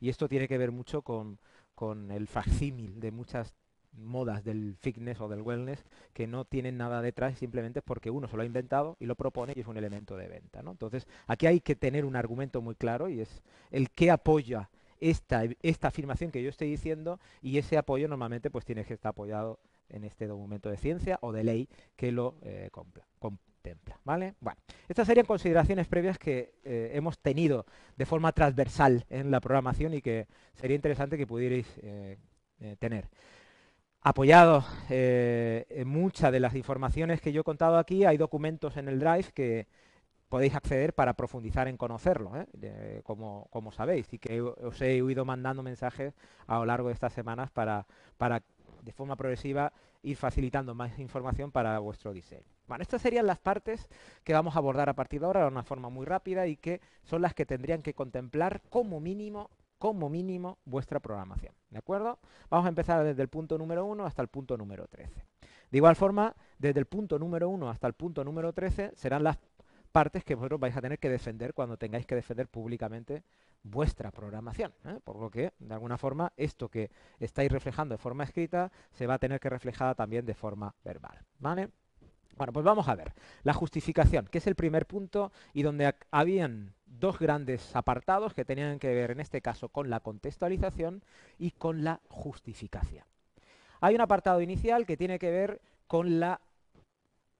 Y 0.00 0.08
esto 0.08 0.28
tiene 0.28 0.48
que 0.48 0.56
ver 0.56 0.72
mucho 0.72 1.02
con, 1.02 1.38
con 1.74 2.10
el 2.10 2.26
facsímil 2.26 3.00
de 3.00 3.10
muchas 3.10 3.54
modas 3.92 4.44
del 4.44 4.76
fitness 4.80 5.20
o 5.20 5.28
del 5.28 5.42
wellness 5.42 5.84
que 6.12 6.26
no 6.26 6.44
tienen 6.44 6.76
nada 6.76 7.02
detrás 7.02 7.38
simplemente 7.38 7.82
porque 7.82 8.10
uno 8.10 8.28
se 8.28 8.36
lo 8.36 8.42
ha 8.42 8.46
inventado 8.46 8.96
y 9.00 9.06
lo 9.06 9.14
propone 9.14 9.52
y 9.54 9.60
es 9.60 9.66
un 9.66 9.76
elemento 9.76 10.16
de 10.16 10.28
venta. 10.28 10.62
¿no? 10.62 10.72
Entonces, 10.72 11.06
aquí 11.26 11.46
hay 11.46 11.60
que 11.60 11.76
tener 11.76 12.04
un 12.04 12.16
argumento 12.16 12.60
muy 12.62 12.74
claro 12.74 13.08
y 13.08 13.20
es 13.20 13.42
el 13.70 13.90
que 13.90 14.10
apoya 14.10 14.70
esta, 15.00 15.42
esta 15.62 15.88
afirmación 15.88 16.30
que 16.30 16.42
yo 16.42 16.48
estoy 16.48 16.70
diciendo 16.70 17.18
y 17.40 17.58
ese 17.58 17.76
apoyo 17.76 18.08
normalmente 18.08 18.50
pues 18.50 18.64
tiene 18.64 18.84
que 18.84 18.94
estar 18.94 19.10
apoyado 19.10 19.58
en 19.88 20.04
este 20.04 20.26
documento 20.26 20.70
de 20.70 20.76
ciencia 20.76 21.18
o 21.20 21.32
de 21.32 21.44
ley 21.44 21.68
que 21.96 22.12
lo 22.12 22.36
eh, 22.42 22.70
contempla. 23.18 23.98
¿vale? 24.04 24.34
Bueno, 24.40 24.58
estas 24.88 25.06
serían 25.06 25.26
consideraciones 25.26 25.86
previas 25.86 26.18
que 26.18 26.54
eh, 26.64 26.92
hemos 26.94 27.18
tenido 27.18 27.66
de 27.96 28.06
forma 28.06 28.32
transversal 28.32 29.04
en 29.10 29.30
la 29.30 29.40
programación 29.40 29.92
y 29.94 30.02
que 30.02 30.26
sería 30.54 30.76
interesante 30.76 31.18
que 31.18 31.26
pudierais 31.26 31.66
eh, 31.82 32.16
tener 32.78 33.08
apoyado 34.02 34.64
eh, 34.90 35.64
en 35.70 35.88
muchas 35.88 36.32
de 36.32 36.40
las 36.40 36.54
informaciones 36.54 37.20
que 37.20 37.32
yo 37.32 37.42
he 37.42 37.44
contado 37.44 37.78
aquí. 37.78 38.04
Hay 38.04 38.16
documentos 38.16 38.76
en 38.76 38.88
el 38.88 38.98
Drive 38.98 39.32
que 39.32 39.66
podéis 40.28 40.54
acceder 40.54 40.94
para 40.94 41.14
profundizar 41.14 41.68
en 41.68 41.76
conocerlo, 41.76 42.32
¿eh? 42.36 43.02
como, 43.04 43.72
sabéis, 43.72 44.12
y 44.12 44.18
que 44.18 44.40
os 44.40 44.80
he 44.80 44.96
ido 44.96 45.24
mandando 45.24 45.62
mensajes 45.62 46.14
a 46.46 46.58
lo 46.58 46.66
largo 46.66 46.88
de 46.88 46.94
estas 46.94 47.12
semanas 47.12 47.50
para, 47.50 47.86
para 48.16 48.42
de 48.82 48.92
forma 48.92 49.14
progresiva 49.14 49.72
ir 50.02 50.16
facilitando 50.16 50.74
más 50.74 50.98
información 50.98 51.52
para 51.52 51.78
vuestro 51.78 52.12
diseño. 52.12 52.50
Bueno, 52.66 52.82
estas 52.82 53.02
serían 53.02 53.26
las 53.26 53.38
partes 53.38 53.88
que 54.24 54.32
vamos 54.32 54.56
a 54.56 54.58
abordar 54.58 54.88
a 54.88 54.94
partir 54.94 55.20
de 55.20 55.26
ahora 55.26 55.42
de 55.42 55.48
una 55.48 55.62
forma 55.62 55.90
muy 55.90 56.06
rápida 56.06 56.46
y 56.46 56.56
que 56.56 56.80
son 57.04 57.22
las 57.22 57.34
que 57.34 57.46
tendrían 57.46 57.82
que 57.82 57.94
contemplar 57.94 58.62
como 58.70 59.00
mínimo 59.00 59.50
como 59.82 60.08
mínimo 60.08 60.58
vuestra 60.64 61.00
programación. 61.00 61.52
¿De 61.68 61.76
acuerdo? 61.76 62.20
Vamos 62.48 62.66
a 62.66 62.68
empezar 62.68 63.02
desde 63.02 63.20
el 63.20 63.26
punto 63.26 63.58
número 63.58 63.84
1 63.84 64.06
hasta 64.06 64.22
el 64.22 64.28
punto 64.28 64.56
número 64.56 64.86
13. 64.86 65.26
De 65.72 65.76
igual 65.76 65.96
forma, 65.96 66.36
desde 66.56 66.78
el 66.78 66.86
punto 66.86 67.18
número 67.18 67.48
1 67.48 67.68
hasta 67.68 67.88
el 67.88 67.94
punto 67.94 68.22
número 68.22 68.52
13 68.52 68.92
serán 68.94 69.24
las 69.24 69.38
partes 69.90 70.22
que 70.22 70.36
vosotros 70.36 70.60
vais 70.60 70.76
a 70.76 70.80
tener 70.80 71.00
que 71.00 71.10
defender 71.10 71.52
cuando 71.52 71.76
tengáis 71.76 72.06
que 72.06 72.14
defender 72.14 72.46
públicamente 72.46 73.24
vuestra 73.64 74.12
programación. 74.12 74.72
¿eh? 74.84 75.00
Por 75.02 75.16
lo 75.16 75.28
que, 75.28 75.52
de 75.58 75.74
alguna 75.74 75.98
forma, 75.98 76.32
esto 76.36 76.68
que 76.68 76.92
estáis 77.18 77.50
reflejando 77.50 77.96
de 77.96 77.98
forma 77.98 78.22
escrita 78.22 78.70
se 78.92 79.08
va 79.08 79.14
a 79.14 79.18
tener 79.18 79.40
que 79.40 79.50
reflejar 79.50 79.96
también 79.96 80.24
de 80.24 80.34
forma 80.34 80.72
verbal. 80.84 81.18
¿Vale? 81.40 81.70
Bueno, 82.36 82.52
pues 82.52 82.64
vamos 82.64 82.86
a 82.86 82.94
ver. 82.94 83.12
La 83.42 83.52
justificación, 83.52 84.26
que 84.26 84.38
es 84.38 84.46
el 84.46 84.54
primer 84.54 84.86
punto 84.86 85.32
y 85.52 85.62
donde 85.62 85.92
habían 86.12 86.72
dos 86.98 87.18
grandes 87.18 87.74
apartados 87.74 88.34
que 88.34 88.44
tenían 88.44 88.78
que 88.78 88.94
ver, 88.94 89.10
en 89.10 89.20
este 89.20 89.40
caso, 89.40 89.68
con 89.68 89.90
la 89.90 90.00
contextualización 90.00 91.02
y 91.38 91.52
con 91.52 91.84
la 91.84 92.00
justificación. 92.08 93.04
Hay 93.80 93.94
un 93.94 94.00
apartado 94.00 94.40
inicial 94.40 94.86
que 94.86 94.96
tiene 94.96 95.18
que 95.18 95.30
ver 95.30 95.60
con 95.86 96.20
la 96.20 96.40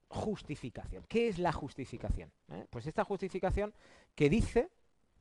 justificación. 0.09 1.05
¿Qué 1.09 1.29
es 1.29 1.39
la 1.39 1.53
justificación? 1.53 2.31
¿Eh? 2.51 2.67
Pues 2.69 2.87
esta 2.87 3.05
justificación 3.05 3.73
que 4.15 4.29
dice 4.29 4.69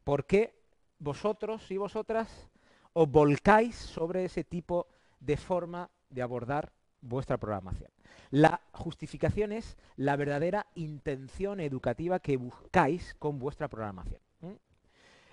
por 0.04 0.26
qué 0.26 0.54
vosotros 1.00 1.70
y 1.72 1.78
vosotras 1.78 2.50
os 2.94 3.10
volcáis 3.10 3.76
sobre 3.76 4.26
ese 4.26 4.44
tipo 4.44 4.88
de 5.20 5.38
forma 5.38 5.90
de 6.10 6.22
abordar 6.22 6.72
vuestra 7.02 7.38
programación. 7.38 7.90
La 8.30 8.62
justificación 8.72 9.52
es 9.52 9.78
la 9.98 10.16
verdadera 10.16 10.68
intención 10.76 11.60
educativa 11.60 12.20
que 12.20 12.38
buscáis 12.38 13.16
con 13.20 13.40
vuestra 13.40 13.68
programación. 13.68 14.22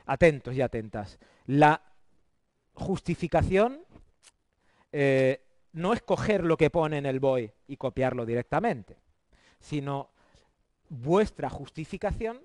Atentos 0.07 0.55
y 0.55 0.63
atentas. 0.63 1.19
La 1.47 1.83
justificación 2.73 3.81
eh, 4.91 5.45
no 5.73 5.93
es 5.93 6.03
coger 6.03 6.45
lo 6.45 6.57
que 6.57 6.71
pone 6.71 6.99
en 6.99 7.07
el 7.07 7.21
BOE 7.21 7.55
y 7.67 7.77
copiarlo 7.77 8.25
directamente, 8.25 8.97
sino 9.61 10.11
vuestra 10.89 11.51
justificación 11.51 12.41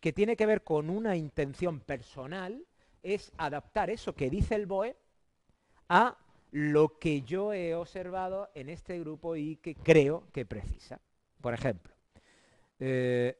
que 0.00 0.12
tiene 0.12 0.36
que 0.36 0.46
ver 0.46 0.62
con 0.62 0.90
una 0.90 1.16
intención 1.16 1.80
personal, 1.80 2.64
es 3.02 3.32
adaptar 3.36 3.90
eso 3.90 4.14
que 4.14 4.30
dice 4.30 4.54
el 4.54 4.66
BOE 4.66 4.96
a 5.88 6.16
lo 6.50 6.98
que 6.98 7.22
yo 7.22 7.52
he 7.52 7.74
observado 7.74 8.48
en 8.54 8.68
este 8.68 8.98
grupo 9.00 9.36
y 9.36 9.56
que 9.56 9.74
creo 9.74 10.24
que 10.32 10.46
precisa. 10.46 11.00
Por 11.40 11.54
ejemplo, 11.54 11.94
eh, 12.80 13.38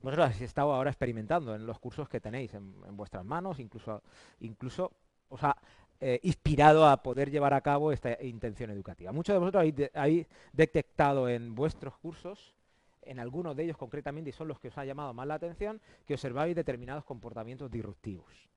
vosotros 0.00 0.26
habéis 0.26 0.42
estado 0.42 0.72
ahora 0.72 0.90
experimentando 0.90 1.54
en 1.54 1.66
los 1.66 1.78
cursos 1.78 2.08
que 2.08 2.20
tenéis 2.20 2.54
en, 2.54 2.96
vuestras 2.96 3.24
manos, 3.24 3.58
incluso, 3.58 4.02
incluso 4.40 4.92
os 5.28 5.42
ha 5.44 5.56
eh, 6.00 6.18
inspirado 6.22 6.86
a 6.86 7.02
poder 7.02 7.30
llevar 7.30 7.52
a 7.52 7.60
cabo 7.60 7.92
esta 7.92 8.22
intención 8.22 8.70
educativa. 8.70 9.12
Muchos 9.12 9.34
de 9.34 9.38
vosotros 9.38 9.64
habéis 9.94 10.26
detectado 10.52 11.28
en 11.28 11.54
vuestros 11.54 11.96
cursos 11.98 12.54
en 13.02 13.18
algunos 13.18 13.56
de 13.56 13.64
ellos 13.64 13.76
concretamente, 13.76 14.30
y 14.30 14.32
son 14.32 14.48
los 14.48 14.60
que 14.60 14.68
os 14.68 14.78
ha 14.78 14.84
llamado 14.84 15.12
más 15.12 15.26
la 15.26 15.34
atención, 15.34 15.80
que 16.06 16.14
observáis 16.14 16.54
determinados 16.54 17.04
comportamientos 17.04 17.70
disruptivos. 17.70 18.48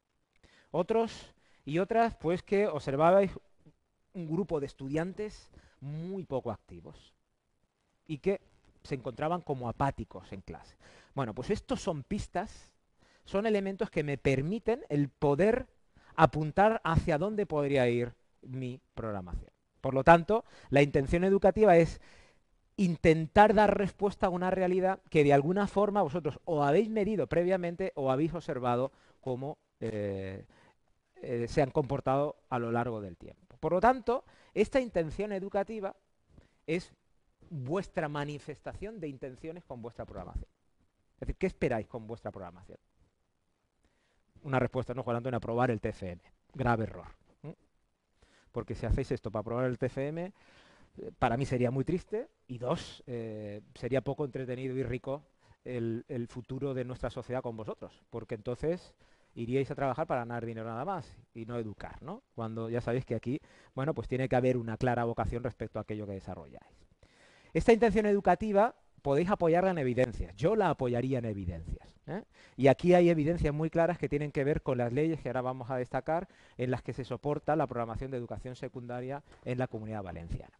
Otros 0.71 1.33
y 1.65 1.79
otras, 1.79 2.15
pues 2.15 2.43
que 2.43 2.67
observabais 2.67 3.31
un 4.13 4.27
grupo 4.27 4.59
de 4.59 4.65
estudiantes 4.65 5.51
muy 5.79 6.23
poco 6.23 6.51
activos 6.51 7.13
y 8.07 8.19
que 8.19 8.41
se 8.83 8.95
encontraban 8.95 9.41
como 9.41 9.69
apáticos 9.69 10.31
en 10.33 10.41
clase. 10.41 10.75
Bueno, 11.15 11.33
pues 11.33 11.49
estos 11.49 11.81
son 11.81 12.03
pistas, 12.03 12.71
son 13.25 13.45
elementos 13.45 13.89
que 13.89 14.03
me 14.03 14.17
permiten 14.17 14.83
el 14.89 15.09
poder 15.09 15.67
apuntar 16.15 16.81
hacia 16.83 17.17
dónde 17.17 17.45
podría 17.45 17.87
ir 17.87 18.13
mi 18.41 18.79
programación. 18.93 19.51
Por 19.81 19.93
lo 19.93 20.03
tanto, 20.03 20.45
la 20.69 20.81
intención 20.81 21.23
educativa 21.23 21.77
es 21.77 22.01
intentar 22.77 23.53
dar 23.53 23.77
respuesta 23.77 24.27
a 24.27 24.29
una 24.29 24.49
realidad 24.49 24.99
que 25.09 25.23
de 25.23 25.33
alguna 25.33 25.67
forma 25.67 26.01
vosotros 26.01 26.39
o 26.45 26.63
habéis 26.63 26.89
medido 26.89 27.27
previamente 27.27 27.91
o 27.95 28.11
habéis 28.11 28.33
observado 28.33 28.91
cómo 29.21 29.57
eh, 29.79 30.45
eh, 31.23 31.47
se 31.47 31.61
han 31.61 31.71
comportado 31.71 32.35
a 32.49 32.59
lo 32.59 32.71
largo 32.71 33.01
del 33.01 33.17
tiempo. 33.17 33.57
Por 33.59 33.71
lo 33.71 33.79
tanto, 33.79 34.25
esta 34.53 34.79
intención 34.79 35.31
educativa 35.31 35.95
es 36.67 36.93
vuestra 37.49 38.09
manifestación 38.09 38.99
de 38.99 39.07
intenciones 39.07 39.63
con 39.63 39.81
vuestra 39.81 40.05
programación. 40.05 40.49
Es 41.15 41.19
decir, 41.21 41.35
¿qué 41.37 41.47
esperáis 41.47 41.87
con 41.87 42.05
vuestra 42.05 42.31
programación? 42.31 42.77
Una 44.43 44.59
respuesta, 44.59 44.93
no, 44.93 45.03
Juan 45.03 45.17
Antonio, 45.17 45.37
aprobar 45.37 45.71
el 45.71 45.79
TFM. 45.79 46.21
Grave 46.53 46.83
error. 46.83 47.07
Porque 48.51 48.75
si 48.75 48.85
hacéis 48.85 49.11
esto 49.11 49.31
para 49.31 49.41
aprobar 49.41 49.65
el 49.65 49.79
TFM, 49.79 50.31
para 51.17 51.37
mí 51.37 51.45
sería 51.45 51.71
muy 51.71 51.85
triste 51.85 52.29
y 52.47 52.57
dos, 52.57 53.03
eh, 53.07 53.61
sería 53.73 54.01
poco 54.01 54.25
entretenido 54.25 54.77
y 54.77 54.83
rico 54.83 55.23
el, 55.65 56.27
futuro 56.29 56.73
de 56.73 56.85
nuestra 56.85 57.09
sociedad 57.09 57.41
con 57.41 57.55
vosotros, 57.55 58.03
porque 58.09 58.35
entonces 58.35 58.93
iríais 59.35 59.69
a 59.71 59.75
trabajar 59.75 60.07
para 60.07 60.21
ganar 60.21 60.45
dinero 60.45 60.67
nada 60.67 60.85
más 60.85 61.17
y 61.33 61.45
no 61.45 61.57
educar, 61.57 62.01
¿no? 62.01 62.23
Cuando 62.35 62.69
ya 62.69 62.81
sabéis 62.81 63.05
que 63.05 63.15
aquí, 63.15 63.39
bueno, 63.73 63.93
pues 63.93 64.07
tiene 64.07 64.29
que 64.29 64.35
haber 64.35 64.57
una 64.57 64.77
clara 64.77 65.03
vocación 65.05 65.43
respecto 65.43 65.79
a 65.79 65.83
aquello 65.83 66.05
que 66.05 66.13
desarrolláis. 66.13 66.87
Esta 67.53 67.73
intención 67.73 68.05
educativa 68.05 68.75
podéis 69.01 69.29
apoyarla 69.29 69.71
en 69.71 69.77
evidencias. 69.77 70.35
Yo 70.35 70.55
la 70.55 70.69
apoyaría 70.69 71.19
en 71.19 71.25
evidencias. 71.25 71.87
¿eh? 72.07 72.23
Y 72.57 72.67
aquí 72.67 72.93
hay 72.93 73.09
evidencias 73.09 73.53
muy 73.53 73.69
claras 73.69 73.97
que 73.97 74.09
tienen 74.09 74.31
que 74.31 74.43
ver 74.43 74.61
con 74.61 74.77
las 74.77 74.91
leyes 74.91 75.21
que 75.21 75.29
ahora 75.29 75.41
vamos 75.41 75.69
a 75.69 75.77
destacar 75.77 76.27
en 76.57 76.71
las 76.71 76.81
que 76.81 76.93
se 76.93 77.03
soporta 77.03 77.55
la 77.55 77.67
programación 77.67 78.11
de 78.11 78.17
educación 78.17 78.55
secundaria 78.55 79.23
en 79.45 79.57
la 79.59 79.67
comunidad 79.67 80.03
valenciana. 80.03 80.57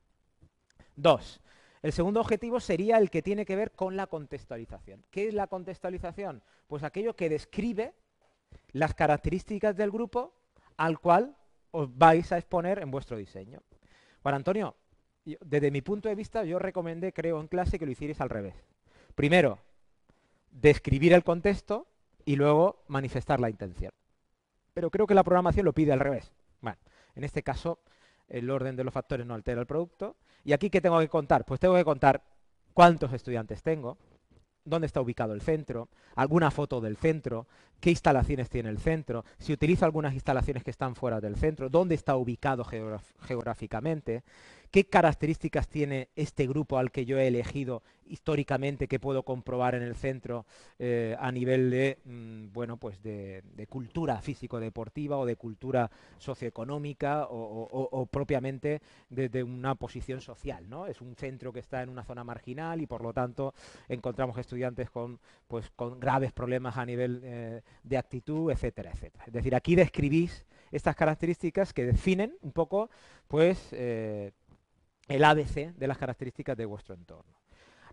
Dos, 0.96 1.42
el 1.82 1.92
segundo 1.92 2.22
objetivo 2.22 2.60
sería 2.60 2.98
el 2.98 3.10
que 3.10 3.22
tiene 3.22 3.46
que 3.46 3.56
ver 3.56 3.72
con 3.72 3.96
la 3.96 4.08
contextualización. 4.08 5.04
¿Qué 5.10 5.28
es 5.28 5.34
la 5.34 5.48
contextualización? 5.48 6.44
Pues 6.68 6.84
aquello 6.84 7.16
que 7.16 7.30
describe 7.30 7.94
las 8.72 8.94
características 8.94 9.76
del 9.76 9.92
grupo 9.92 10.34
al 10.78 11.00
cual 11.00 11.36
os 11.72 11.96
vais 11.98 12.32
a 12.32 12.38
exponer 12.38 12.80
en 12.80 12.92
vuestro 12.92 13.18
diseño. 13.18 13.62
Juan 14.22 14.36
Antonio, 14.36 14.76
desde 15.26 15.72
mi 15.72 15.82
punto 15.82 16.10
de 16.10 16.16
vista, 16.16 16.44
yo 16.44 16.60
recomendé, 16.60 17.14
creo, 17.14 17.40
en 17.40 17.48
clase 17.48 17.80
que 17.80 17.86
lo 17.86 17.92
hicierais 17.92 18.22
al 18.22 18.30
revés. 18.30 18.56
Primero, 19.16 19.60
describir 20.52 21.14
el 21.14 21.24
contexto 21.24 21.88
y 22.26 22.36
luego 22.36 22.84
manifestar 22.88 23.40
la 23.40 23.50
intención. 23.50 23.92
Pero 24.74 24.90
creo 24.90 25.08
que 25.08 25.14
la 25.14 25.24
programación 25.24 25.66
lo 25.66 25.74
pide 25.74 25.94
al 25.94 26.00
revés. 26.00 26.32
Bueno, 26.62 26.78
en 27.16 27.24
este 27.24 27.44
caso, 27.44 27.80
el 28.28 28.50
orden 28.50 28.76
de 28.76 28.84
los 28.84 28.94
factores 28.94 29.26
no 29.26 29.34
altera 29.34 29.62
el 29.62 29.68
producto. 29.68 30.16
¿Y 30.44 30.54
aquí 30.54 30.70
qué 30.70 30.82
tengo 30.82 31.00
que 31.00 31.10
contar? 31.10 31.46
Pues 31.46 31.60
tengo 31.60 31.76
que 31.76 31.84
contar 31.84 32.24
cuántos 32.74 33.14
estudiantes 33.14 33.62
tengo, 33.62 33.98
dónde 34.66 34.88
está 34.88 35.02
ubicado 35.02 35.34
el 35.34 35.42
centro, 35.42 35.90
alguna 36.16 36.52
foto 36.52 36.82
del 36.82 36.98
centro, 36.98 37.48
qué 37.80 37.90
instalaciones 37.90 38.50
tiene 38.50 38.70
el 38.70 38.80
centro, 38.80 39.26
si 39.40 39.54
utilizo 39.54 39.86
algunas 39.86 40.14
instalaciones 40.14 40.64
que 40.64 40.72
están 40.72 40.96
fuera 40.96 41.20
del 41.20 41.36
centro, 41.36 41.70
dónde 41.70 41.96
está 41.96 42.16
ubicado 42.16 42.64
geográficamente, 42.64 44.24
qué 44.74 44.86
características 44.86 45.68
tiene 45.68 46.10
este 46.16 46.48
grupo 46.48 46.80
al 46.80 46.90
que 46.90 47.06
yo 47.06 47.20
he 47.20 47.28
elegido 47.28 47.84
históricamente 48.08 48.88
que 48.88 49.00
puedo 49.00 49.22
comprobar 49.22 49.76
en 49.76 49.84
el 49.84 49.96
centro 49.96 50.48
eh, 50.80 51.16
a 51.20 51.32
nivel 51.32 51.70
de, 51.70 52.00
mm, 52.06 52.52
bueno, 52.52 52.78
pues 52.78 53.00
de, 53.04 53.44
cultura 53.70 54.20
físico-deportiva 54.20 55.18
o 55.18 55.28
de 55.28 55.36
cultura 55.36 55.92
socioeconómica 56.18 57.28
o, 57.30 58.08
propiamente 58.08 58.82
desde 59.10 59.44
una 59.44 59.76
posición 59.76 60.22
social. 60.22 60.68
¿no? 60.68 60.88
Es 60.88 61.02
un 61.02 61.16
centro 61.16 61.54
que 61.54 61.60
está 61.60 61.84
en 61.84 61.90
una 61.90 62.04
zona 62.04 62.24
marginal 62.24 62.82
y 62.82 62.88
por 62.88 63.04
lo 63.04 63.14
tanto 63.14 63.54
encontramos 63.88 64.40
estudiantes 64.40 64.90
con, 64.90 65.20
pues, 65.48 65.70
con 65.76 66.00
graves 66.00 66.32
problemas 66.32 66.78
a 66.78 66.86
nivel 66.86 67.22
eh, 67.24 67.62
de 67.84 67.98
actitud, 67.98 68.52
etcétera, 68.52 68.90
etcétera. 68.92 69.26
Es 69.28 69.34
decir, 69.34 69.54
aquí 69.54 69.76
describís 69.76 70.46
estas 70.74 70.96
características 70.96 71.72
que 71.72 71.86
definen 71.86 72.36
un 72.42 72.52
poco 72.52 72.90
pues, 73.28 73.70
eh, 73.72 74.32
el 75.08 75.24
ABC 75.24 75.74
de 75.76 75.88
las 75.88 75.98
características 75.98 76.58
de 76.58 76.66
vuestro 76.66 76.96
entorno. 76.96 77.38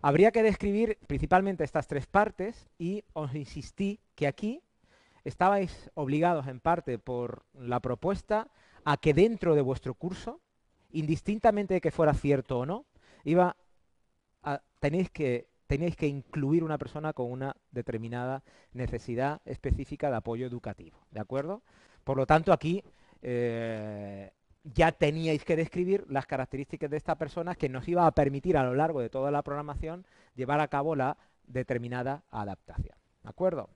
Habría 0.01 0.31
que 0.31 0.43
describir 0.43 0.97
principalmente 1.07 1.63
estas 1.63 1.87
tres 1.87 2.07
partes 2.07 2.67
y 2.79 3.03
os 3.13 3.35
insistí 3.35 3.99
que 4.15 4.27
aquí 4.27 4.63
estabais 5.23 5.91
obligados 5.93 6.47
en 6.47 6.59
parte 6.59 6.97
por 6.97 7.45
la 7.53 7.79
propuesta 7.79 8.49
a 8.83 8.97
que 8.97 9.13
dentro 9.13 9.53
de 9.53 9.61
vuestro 9.61 9.93
curso, 9.93 10.41
indistintamente 10.91 11.75
de 11.75 11.81
que 11.81 11.91
fuera 11.91 12.13
cierto 12.13 12.59
o 12.59 12.65
no, 12.65 12.85
iba 13.23 13.55
tenéis, 14.79 15.11
que, 15.11 15.47
tenéis 15.67 15.95
que 15.95 16.07
incluir 16.07 16.63
una 16.63 16.77
persona 16.77 17.13
con 17.13 17.31
una 17.31 17.55
determinada 17.71 18.43
necesidad 18.73 19.41
específica 19.45 20.09
de 20.09 20.17
apoyo 20.17 20.45
educativo. 20.45 21.05
¿De 21.11 21.19
acuerdo? 21.19 21.61
Por 22.03 22.17
lo 22.17 22.25
tanto, 22.25 22.51
aquí 22.51 22.83
eh, 23.21 24.33
ya 24.63 24.91
teníais 24.91 25.43
que 25.43 25.55
describir 25.55 26.05
las 26.09 26.25
características 26.25 26.89
de 26.89 26.97
esta 26.97 27.15
persona 27.15 27.55
que 27.55 27.69
nos 27.69 27.87
iba 27.87 28.05
a 28.05 28.11
permitir 28.11 28.57
a 28.57 28.63
lo 28.63 28.75
largo 28.75 29.01
de 29.01 29.09
toda 29.09 29.31
la 29.31 29.41
programación 29.41 30.05
llevar 30.35 30.59
a 30.59 30.67
cabo 30.67 30.95
la 30.95 31.17
determinada 31.47 32.23
adaptación. 32.29 32.95
¿De 33.23 33.29
acuerdo? 33.29 33.69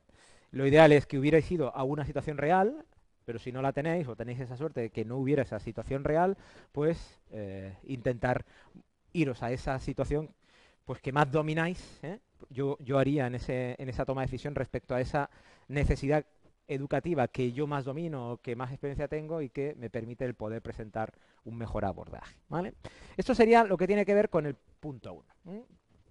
Lo 0.52 0.66
ideal 0.66 0.92
es 0.92 1.06
que 1.06 1.18
hubierais 1.18 1.52
ido 1.52 1.76
a 1.76 1.84
una 1.84 2.06
situación 2.06 2.38
real, 2.38 2.86
pero 3.26 3.40
si 3.40 3.52
no 3.52 3.62
la 3.62 3.74
tenéis 3.74 4.08
o 4.08 4.16
tenéis 4.16 4.40
esa 4.40 4.56
suerte 4.56 4.82
de 4.82 4.90
que 4.92 5.06
no 5.06 5.18
hubiera 5.18 5.42
esa 5.42 5.60
situación 5.60 6.04
real, 6.04 6.38
pues 6.72 7.20
eh, 7.32 7.76
intentar 7.84 8.46
iros 9.12 9.42
a 9.44 9.52
esa 9.52 9.80
situación 9.80 10.30
pues 10.86 11.02
que 11.02 11.12
más 11.12 11.32
domináis. 11.32 12.00
¿eh? 12.04 12.20
Yo, 12.50 12.78
yo 12.80 13.00
haría 13.00 13.26
en, 13.26 13.36
ese, 13.36 13.76
en 13.80 13.90
esa 13.90 14.06
toma 14.06 14.22
de 14.22 14.28
decisión 14.28 14.54
respecto 14.54 14.94
a 14.94 15.02
esa 15.02 15.30
necesidad 15.68 16.26
educativa 16.68 17.28
que 17.28 17.52
yo 17.52 17.68
más 17.68 17.86
domino, 17.86 18.40
que 18.42 18.56
más 18.56 18.72
experiencia 18.72 19.08
tengo 19.08 19.42
y 19.42 19.50
que 19.50 19.76
me 19.76 19.90
permite 19.90 20.26
el 20.26 20.36
poder 20.36 20.62
presentar 20.62 21.14
un 21.44 21.58
mejor 21.58 21.86
abordaje. 21.86 22.38
¿vale? 22.48 22.74
Esto 23.18 23.36
sería 23.36 23.64
lo 23.64 23.78
que 23.78 23.88
tiene 23.88 24.06
que 24.06 24.14
ver 24.14 24.30
con 24.30 24.46
el 24.46 24.56
punto 24.56 25.24
1. 25.46 25.66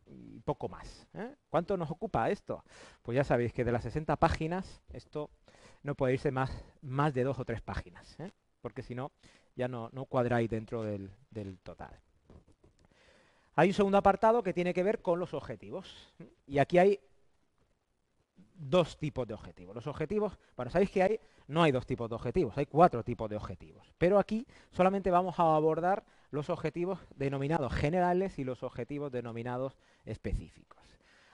Y 0.06 0.40
poco 0.40 0.68
más. 0.68 1.08
¿eh? 1.14 1.34
¿Cuánto 1.48 1.76
nos 1.76 1.90
ocupa 1.90 2.30
esto? 2.30 2.64
Pues 3.02 3.16
ya 3.16 3.24
sabéis 3.24 3.52
que 3.52 3.64
de 3.64 3.72
las 3.72 3.82
60 3.84 4.16
páginas, 4.16 4.82
esto 4.92 5.30
no 5.82 5.94
puede 5.94 6.14
irse 6.14 6.30
más, 6.30 6.64
más 6.82 7.14
de 7.14 7.24
dos 7.24 7.38
o 7.38 7.44
tres 7.44 7.60
páginas, 7.60 8.18
¿eh? 8.20 8.30
porque 8.60 8.82
si 8.82 8.94
no, 8.94 9.12
ya 9.56 9.68
no, 9.68 9.90
no 9.92 10.04
cuadráis 10.06 10.50
dentro 10.50 10.82
del, 10.82 11.10
del 11.30 11.58
total. 11.58 12.00
Hay 13.56 13.68
un 13.68 13.74
segundo 13.74 13.98
apartado 13.98 14.42
que 14.42 14.52
tiene 14.52 14.74
que 14.74 14.82
ver 14.82 15.00
con 15.00 15.20
los 15.20 15.32
objetivos. 15.32 16.12
Y 16.46 16.58
aquí 16.58 16.78
hay 16.78 17.00
dos 18.54 18.96
tipos 18.96 19.26
de 19.26 19.34
objetivos. 19.34 19.74
Los 19.74 19.86
objetivos, 19.86 20.38
bueno, 20.56 20.70
sabéis 20.70 20.90
que 20.90 21.02
hay, 21.02 21.20
no 21.48 21.62
hay 21.62 21.72
dos 21.72 21.86
tipos 21.86 22.08
de 22.08 22.14
objetivos, 22.14 22.56
hay 22.56 22.66
cuatro 22.66 23.02
tipos 23.02 23.28
de 23.28 23.36
objetivos. 23.36 23.92
Pero 23.98 24.18
aquí 24.18 24.46
solamente 24.70 25.10
vamos 25.10 25.38
a 25.38 25.54
abordar 25.54 26.04
los 26.30 26.50
objetivos 26.50 26.98
denominados 27.16 27.72
generales 27.72 28.38
y 28.38 28.44
los 28.44 28.62
objetivos 28.62 29.12
denominados 29.12 29.76
específicos. 30.04 30.82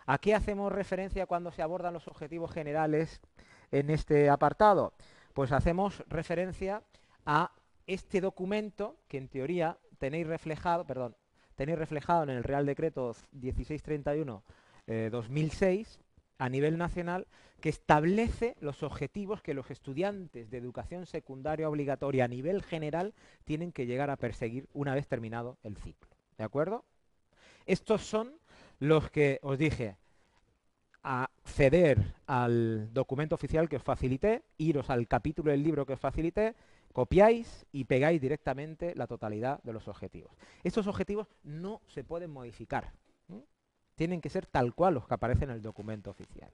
¿A 0.06 0.18
qué 0.18 0.34
hacemos 0.34 0.72
referencia 0.72 1.26
cuando 1.26 1.52
se 1.52 1.62
abordan 1.62 1.94
los 1.94 2.08
objetivos 2.08 2.50
generales 2.50 3.20
en 3.70 3.90
este 3.90 4.28
apartado? 4.28 4.92
Pues 5.34 5.52
hacemos 5.52 6.02
referencia 6.08 6.82
a 7.24 7.52
este 7.86 8.20
documento 8.20 8.96
que 9.08 9.18
en 9.18 9.28
teoría 9.28 9.78
tenéis 9.98 10.26
reflejado, 10.26 10.84
perdón, 10.84 11.16
tenéis 11.54 11.78
reflejado 11.78 12.24
en 12.24 12.30
el 12.30 12.42
Real 12.42 12.66
Decreto 12.66 13.14
1631 13.32 14.42
2006 15.10 16.00
a 16.40 16.48
nivel 16.48 16.78
nacional 16.78 17.26
que 17.60 17.68
establece 17.68 18.56
los 18.60 18.82
objetivos 18.82 19.42
que 19.42 19.52
los 19.52 19.70
estudiantes 19.70 20.50
de 20.50 20.56
educación 20.56 21.04
secundaria 21.04 21.68
obligatoria 21.68 22.24
a 22.24 22.28
nivel 22.28 22.62
general 22.62 23.12
tienen 23.44 23.72
que 23.72 23.84
llegar 23.84 24.08
a 24.08 24.16
perseguir 24.16 24.66
una 24.72 24.94
vez 24.94 25.06
terminado 25.06 25.58
el 25.62 25.76
ciclo. 25.76 26.08
¿De 26.38 26.44
acuerdo? 26.44 26.86
Estos 27.66 28.02
son 28.02 28.32
los 28.78 29.10
que 29.10 29.38
os 29.42 29.58
dije, 29.58 29.98
acceder 31.02 32.14
al 32.26 32.90
documento 32.94 33.34
oficial 33.34 33.68
que 33.68 33.76
os 33.76 33.82
facilité, 33.82 34.42
iros 34.56 34.88
al 34.88 35.06
capítulo 35.08 35.50
del 35.50 35.62
libro 35.62 35.84
que 35.84 35.92
os 35.92 36.00
facilité, 36.00 36.54
copiáis 36.94 37.66
y 37.70 37.84
pegáis 37.84 38.18
directamente 38.18 38.94
la 38.96 39.06
totalidad 39.06 39.62
de 39.62 39.74
los 39.74 39.88
objetivos. 39.88 40.32
Estos 40.64 40.86
objetivos 40.86 41.28
no 41.44 41.82
se 41.86 42.02
pueden 42.02 42.30
modificar 42.30 42.92
tienen 44.00 44.22
que 44.22 44.30
ser 44.30 44.46
tal 44.46 44.74
cual 44.74 44.94
los 44.94 45.06
que 45.06 45.12
aparecen 45.12 45.50
en 45.50 45.56
el 45.56 45.60
documento 45.60 46.08
oficial. 46.08 46.50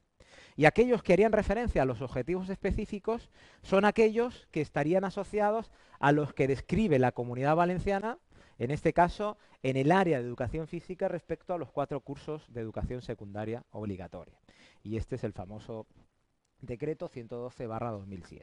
Y 0.56 0.64
aquellos 0.64 1.04
que 1.04 1.12
harían 1.12 1.30
referencia 1.30 1.82
a 1.82 1.85
los 1.85 2.02
objetivos 2.02 2.48
específicos 2.48 3.30
son 3.62 3.85
aquellos 3.85 4.48
que 4.50 4.61
estarían 4.61 5.04
asociados 5.04 5.70
a 6.00 6.11
los 6.11 6.35
que 6.35 6.48
describe 6.48 6.98
la 6.98 7.12
comunidad 7.12 7.54
valenciana, 7.54 8.18
en 8.59 8.72
este 8.72 8.92
caso 8.92 9.38
en 9.62 9.76
el 9.76 9.92
área 9.92 10.18
de 10.18 10.26
educación 10.26 10.66
física 10.66 11.06
respecto 11.06 11.54
a 11.54 11.59
los 11.59 11.70
cuatro 11.70 12.00
cursos 12.00 12.52
de 12.52 12.62
educación 12.62 13.00
secundaria 13.00 13.62
obligatoria. 13.70 14.40
Y 14.82 14.96
este 14.96 15.14
es 15.14 15.22
el 15.22 15.32
famoso 15.32 15.87
decreto 16.61 17.09
112-2007. 17.09 18.42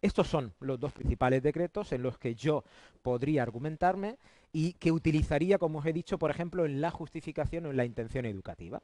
Estos 0.00 0.26
son 0.28 0.52
los 0.60 0.78
dos 0.78 0.92
principales 0.92 1.42
decretos 1.42 1.92
en 1.92 2.02
los 2.02 2.18
que 2.18 2.34
yo 2.34 2.64
podría 3.02 3.42
argumentarme 3.42 4.18
y 4.52 4.74
que 4.74 4.92
utilizaría, 4.92 5.58
como 5.58 5.80
os 5.80 5.86
he 5.86 5.92
dicho, 5.92 6.18
por 6.18 6.30
ejemplo, 6.30 6.64
en 6.64 6.80
la 6.80 6.90
justificación 6.90 7.66
o 7.66 7.70
en 7.70 7.76
la 7.76 7.84
intención 7.84 8.24
educativa. 8.24 8.82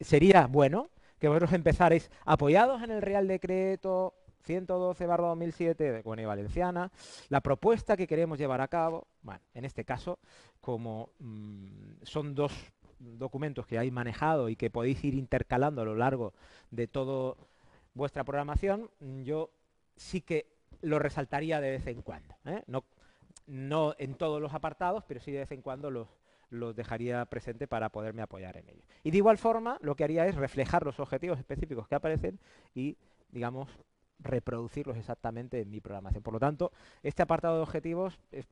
Sería 0.00 0.46
bueno 0.46 0.90
que 1.18 1.28
vosotros 1.28 1.52
empezarais 1.52 2.10
apoyados 2.24 2.82
en 2.82 2.90
el 2.90 3.02
Real 3.02 3.26
Decreto 3.26 4.14
112-2007 4.46 5.74
de 5.76 6.02
Comunidad 6.02 6.28
Valenciana, 6.28 6.92
la 7.28 7.40
propuesta 7.40 7.96
que 7.96 8.06
queremos 8.06 8.38
llevar 8.38 8.60
a 8.60 8.68
cabo, 8.68 9.06
bueno, 9.22 9.40
en 9.54 9.64
este 9.64 9.84
caso, 9.84 10.18
como 10.60 11.10
mm, 11.18 12.02
son 12.02 12.34
dos 12.34 12.52
documentos 12.98 13.66
que 13.66 13.78
hay 13.78 13.90
manejado 13.90 14.48
y 14.48 14.56
que 14.56 14.70
podéis 14.70 15.02
ir 15.04 15.14
intercalando 15.14 15.82
a 15.82 15.84
lo 15.84 15.94
largo 15.94 16.34
de 16.70 16.86
todo 16.86 17.36
vuestra 17.94 18.24
programación, 18.24 18.90
mm, 19.00 19.22
yo 19.22 19.50
sí 19.96 20.20
que 20.20 20.52
lo 20.82 20.98
resaltaría 20.98 21.60
de 21.60 21.70
vez 21.70 21.86
en 21.86 22.02
cuando. 22.02 22.34
¿eh? 22.44 22.62
No, 22.66 22.84
no 23.46 23.94
en 23.98 24.14
todos 24.14 24.40
los 24.40 24.52
apartados, 24.54 25.04
pero 25.06 25.20
sí 25.20 25.32
de 25.32 25.38
vez 25.38 25.52
en 25.52 25.62
cuando 25.62 25.90
los, 25.90 26.08
los 26.50 26.74
dejaría 26.74 27.24
presente 27.26 27.66
para 27.66 27.88
poderme 27.90 28.22
apoyar 28.22 28.56
en 28.56 28.68
ellos. 28.68 28.86
Y 29.02 29.10
de 29.10 29.18
igual 29.18 29.38
forma, 29.38 29.78
lo 29.80 29.94
que 29.94 30.04
haría 30.04 30.26
es 30.26 30.34
reflejar 30.34 30.84
los 30.84 31.00
objetivos 31.00 31.38
específicos 31.38 31.88
que 31.88 31.94
aparecen 31.94 32.38
y, 32.74 32.96
digamos, 33.30 33.70
reproducirlos 34.18 34.96
exactamente 34.96 35.60
en 35.60 35.70
mi 35.70 35.80
programación. 35.80 36.22
Por 36.22 36.34
lo 36.34 36.40
tanto, 36.40 36.72
este 37.02 37.22
apartado 37.22 37.56
de 37.56 37.62
objetivos 37.62 38.18
es 38.30 38.46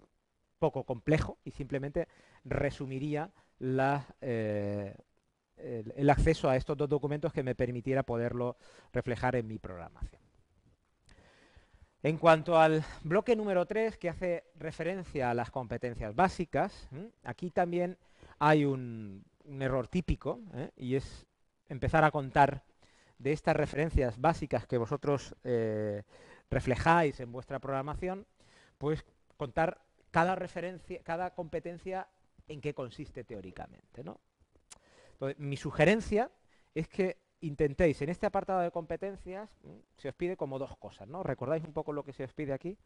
poco 0.59 0.85
complejo 0.85 1.39
y 1.45 1.51
simplemente 1.51 2.09
resumiría 2.45 3.31
la, 3.59 4.07
eh, 4.21 4.95
el, 5.63 6.11
acceso 6.11 6.49
a 6.49 6.57
estos 6.57 6.77
dos 6.77 6.89
documentos 6.89 7.33
que 7.33 7.43
me 7.43 7.55
permitiera 7.55 8.03
poderlo 8.03 8.57
reflejar 8.93 9.37
en 9.37 9.47
mi 9.47 9.59
programación. 9.59 10.21
En 12.03 12.19
cuanto 12.19 12.59
al 12.59 12.85
bloque 13.05 13.37
número 13.37 13.65
3, 13.65 13.97
que 13.97 14.09
hace 14.09 14.45
referencia 14.57 15.31
a 15.31 15.35
las 15.35 15.51
competencias 15.51 16.15
básicas, 16.15 16.89
aquí 17.23 17.51
también 17.51 17.97
hay 18.41 18.65
un, 18.65 19.25
error 19.61 19.87
típico, 19.87 20.41
¿eh? 20.55 20.71
y 20.77 20.97
es 20.97 21.27
empezar 21.69 22.03
a 22.05 22.11
contar 22.11 22.65
de 23.19 23.33
estas 23.33 23.55
referencias 23.55 24.21
básicas 24.21 24.67
que 24.67 24.79
vosotros 24.79 25.37
eh, 25.45 26.03
reflejáis 26.51 27.21
en 27.21 27.31
vuestra 27.31 27.61
programación, 27.61 28.27
pues 28.79 29.05
contar 29.37 29.81
cada 30.11 30.35
referencia, 30.35 31.01
cada 31.05 31.35
competencia 31.35 32.09
en 32.49 32.61
qué 32.61 32.75
consiste 32.75 33.23
teóricamente. 33.23 34.03
¿no? 34.03 34.21
Mi 35.39 35.57
sugerencia 35.57 36.31
es 36.75 36.89
que 36.89 37.19
intentéis 37.41 38.01
en 38.03 38.09
este 38.09 38.27
apartado 38.27 38.61
de 38.61 38.71
competencias, 38.71 39.51
se 39.97 40.09
os 40.09 40.15
pide 40.15 40.37
como 40.37 40.59
dos 40.59 40.77
cosas, 40.77 41.09
¿no? 41.09 41.23
¿Recordáis 41.23 41.65
un 41.65 41.73
poco 41.73 41.93
lo 41.93 42.05
que 42.05 42.13
se 42.13 42.25
os 42.25 42.33
pide 42.33 42.53
aquí? 42.53 42.79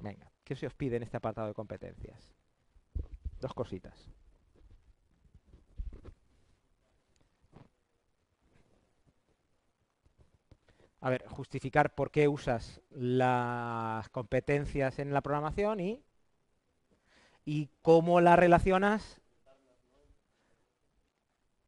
Venga, 0.00 0.30
¿qué 0.44 0.54
se 0.54 0.66
os 0.66 0.74
pide 0.74 0.96
en 0.96 1.02
este 1.02 1.16
apartado 1.16 1.48
de 1.48 1.54
competencias? 1.54 2.34
Dos 3.40 3.54
cositas. 3.54 4.10
A 11.00 11.10
ver, 11.10 11.26
justificar 11.28 11.94
por 11.94 12.10
qué 12.10 12.28
usas 12.28 12.80
las 12.90 14.08
competencias 14.10 14.98
en 14.98 15.12
la 15.12 15.20
programación 15.20 15.80
y, 15.80 16.02
y 17.44 17.70
cómo 17.80 18.20
las 18.20 18.38
relacionas 18.38 19.20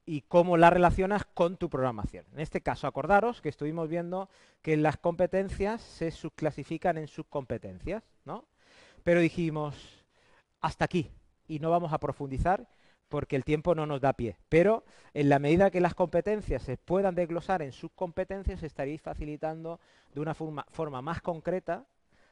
y 0.09 0.23
cómo 0.23 0.57
la 0.57 0.71
relacionas 0.71 1.27
con 1.35 1.59
tu 1.59 1.69
programación. 1.69 2.25
En 2.33 2.41
este 2.41 2.63
caso, 2.63 2.87
acordaros 2.87 3.43
que 3.43 3.51
estuvimos 3.51 3.91
viendo 3.91 4.31
que 4.63 4.79
las 4.79 4.97
competencias 4.97 5.83
se 5.83 6.11
subclasifican 6.11 6.97
en 6.97 7.09
subcompetencias, 7.09 8.03
¿no? 8.25 8.47
Pero 9.05 9.21
dijimos, 9.21 9.77
hasta 10.63 10.87
aquí, 10.87 11.11
y 11.47 11.59
no 11.59 11.69
vamos 11.69 11.93
a 11.93 12.01
profundizar 12.01 12.71
porque 13.11 13.37
el 13.37 13.45
tiempo 13.45 13.75
no 13.75 13.85
nos 13.85 14.01
da 14.01 14.15
pie. 14.15 14.39
Pero 14.49 14.83
en 15.13 15.29
la 15.29 15.39
medida 15.39 15.71
que 15.71 15.83
las 15.83 15.95
competencias 15.95 16.63
se 16.63 16.79
puedan 16.79 17.15
desglosar 17.15 17.61
en 17.61 17.73
subcompetencias, 17.73 18.63
estaréis 18.63 19.03
facilitando 19.03 19.79
de 20.15 20.21
una 20.21 20.33
forma, 20.33 20.65
forma 20.71 21.03
más 21.03 21.21
concreta 21.21 21.85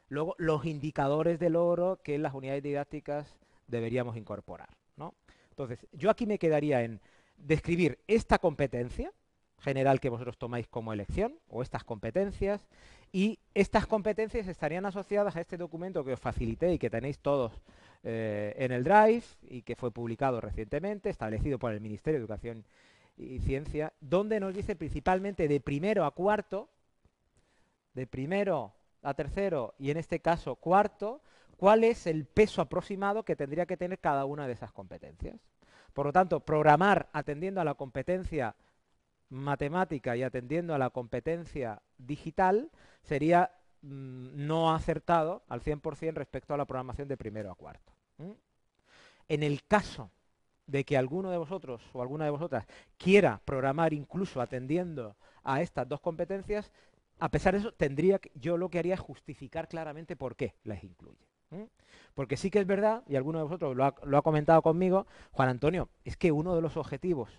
luego 0.09 0.35
los 0.39 0.65
indicadores 0.65 1.39
de 1.39 1.51
logro 1.51 2.01
que 2.03 2.15
en 2.15 2.23
las 2.23 2.33
unidades 2.33 2.63
didácticas 2.63 3.37
deberíamos 3.67 4.17
incorporar. 4.17 4.71
¿no? 4.97 5.13
Entonces, 5.51 5.87
yo 5.93 6.09
aquí 6.09 6.27
me 6.27 6.39
quedaría 6.39 6.83
en 6.83 7.03
describir 7.39 7.99
esta 8.07 8.39
competencia 8.39 9.13
general 9.59 10.01
que 10.01 10.11
vosotros 10.11 10.39
tomáis 10.39 10.69
como 10.69 10.93
elección, 10.93 11.39
o 11.49 11.63
estas 11.63 11.83
competencias, 11.85 12.67
y 13.13 13.39
estas 13.55 13.87
competencias 13.87 14.47
estarían 14.49 14.87
asociadas 14.87 15.37
a 15.37 15.41
este 15.41 15.57
documento 15.57 16.05
que 16.05 16.13
os 16.13 16.21
facilité 16.21 16.73
y 16.75 16.79
que 16.79 16.91
tenéis 16.91 17.19
todos 17.19 17.53
eh, 18.03 18.55
en 18.59 18.73
el 18.73 18.85
Drive 18.85 19.25
y 19.49 19.63
que 19.63 19.77
fue 19.77 19.91
publicado 19.91 20.41
recientemente, 20.41 21.11
establecido 21.11 21.59
por 21.59 21.73
el 21.73 21.81
Ministerio 21.81 22.19
de 22.19 22.25
Educación 22.25 22.65
y 23.17 23.39
Ciencia, 23.41 23.93
donde 24.01 24.39
nos 24.41 24.55
dice 24.55 24.77
principalmente 24.77 25.49
de 25.49 25.61
primero 25.61 26.05
a 26.05 26.11
cuarto, 26.11 26.69
de 27.95 28.07
primero 28.07 28.75
a 29.03 29.15
tercero 29.15 29.75
y 29.79 29.91
en 29.91 29.97
este 29.97 30.21
caso 30.21 30.57
cuarto, 30.57 31.23
cuál 31.57 31.85
es 31.85 32.07
el 32.07 32.27
peso 32.27 32.61
aproximado 32.61 33.25
que 33.25 33.37
tendría 33.37 33.67
que 33.67 33.77
tener 33.77 33.99
cada 33.99 34.27
una 34.27 34.47
de 34.47 34.53
esas 34.53 34.73
competencias. 34.73 35.41
Por 35.97 36.05
lo 36.05 36.13
tanto, 36.13 36.41
programar 36.41 37.09
atendiendo 37.15 37.59
a 37.59 37.65
la 37.65 37.73
competencia 37.73 38.55
matemática 39.31 40.15
y 40.15 40.23
atendiendo 40.23 40.75
a 40.75 40.79
la 40.79 40.91
competencia 40.91 41.81
digital 41.97 42.71
sería 43.03 43.51
mm, 43.81 44.47
no 44.47 44.75
acertado 44.75 45.43
al 45.49 45.63
100% 45.63 46.13
respecto 46.13 46.53
a 46.53 46.59
la 46.59 46.67
programación 46.67 47.09
de 47.09 47.17
primero 47.17 47.51
a 47.51 47.55
cuarto. 47.55 47.95
En 49.27 49.43
el 49.43 49.65
caso 49.65 50.11
de 50.67 50.85
que 50.85 50.99
alguno 50.99 51.31
de 51.31 51.39
vosotros 51.39 51.83
o 51.95 52.03
alguna 52.03 52.27
de 52.27 52.31
vosotras 52.31 52.67
quiera 52.99 53.41
programar 53.47 53.95
incluso 53.95 54.43
atendiendo 54.43 55.17
a 55.45 55.63
estas 55.63 55.89
dos 55.89 56.03
competencias, 56.03 56.71
a 57.21 57.31
pesar 57.31 57.55
de 57.55 57.61
eso, 57.61 57.73
tendría 57.73 58.21
yo 58.35 58.59
lo 58.59 58.69
que 58.69 58.81
haría 58.81 58.97
es 58.97 59.01
justificar 59.01 59.67
claramente 59.67 60.15
por 60.15 60.37
qué 60.37 60.57
las 60.63 60.85
incluye. 60.85 61.27
Porque 62.15 62.37
sí 62.37 62.51
que 62.51 62.61
es 62.61 62.67
verdad, 62.67 63.03
y 63.07 63.17
alguno 63.17 63.39
de 63.39 63.45
vosotros 63.45 63.77
lo 63.77 63.85
ha, 64.17 64.23
comentado 64.23 64.63
conmigo, 64.63 65.07
Juan 65.33 65.51
Antonio, 65.51 65.91
es 66.05 66.17
que 66.17 66.33
uno 66.33 66.55
de 66.57 66.63
los 66.63 66.77
objetivos 66.77 67.31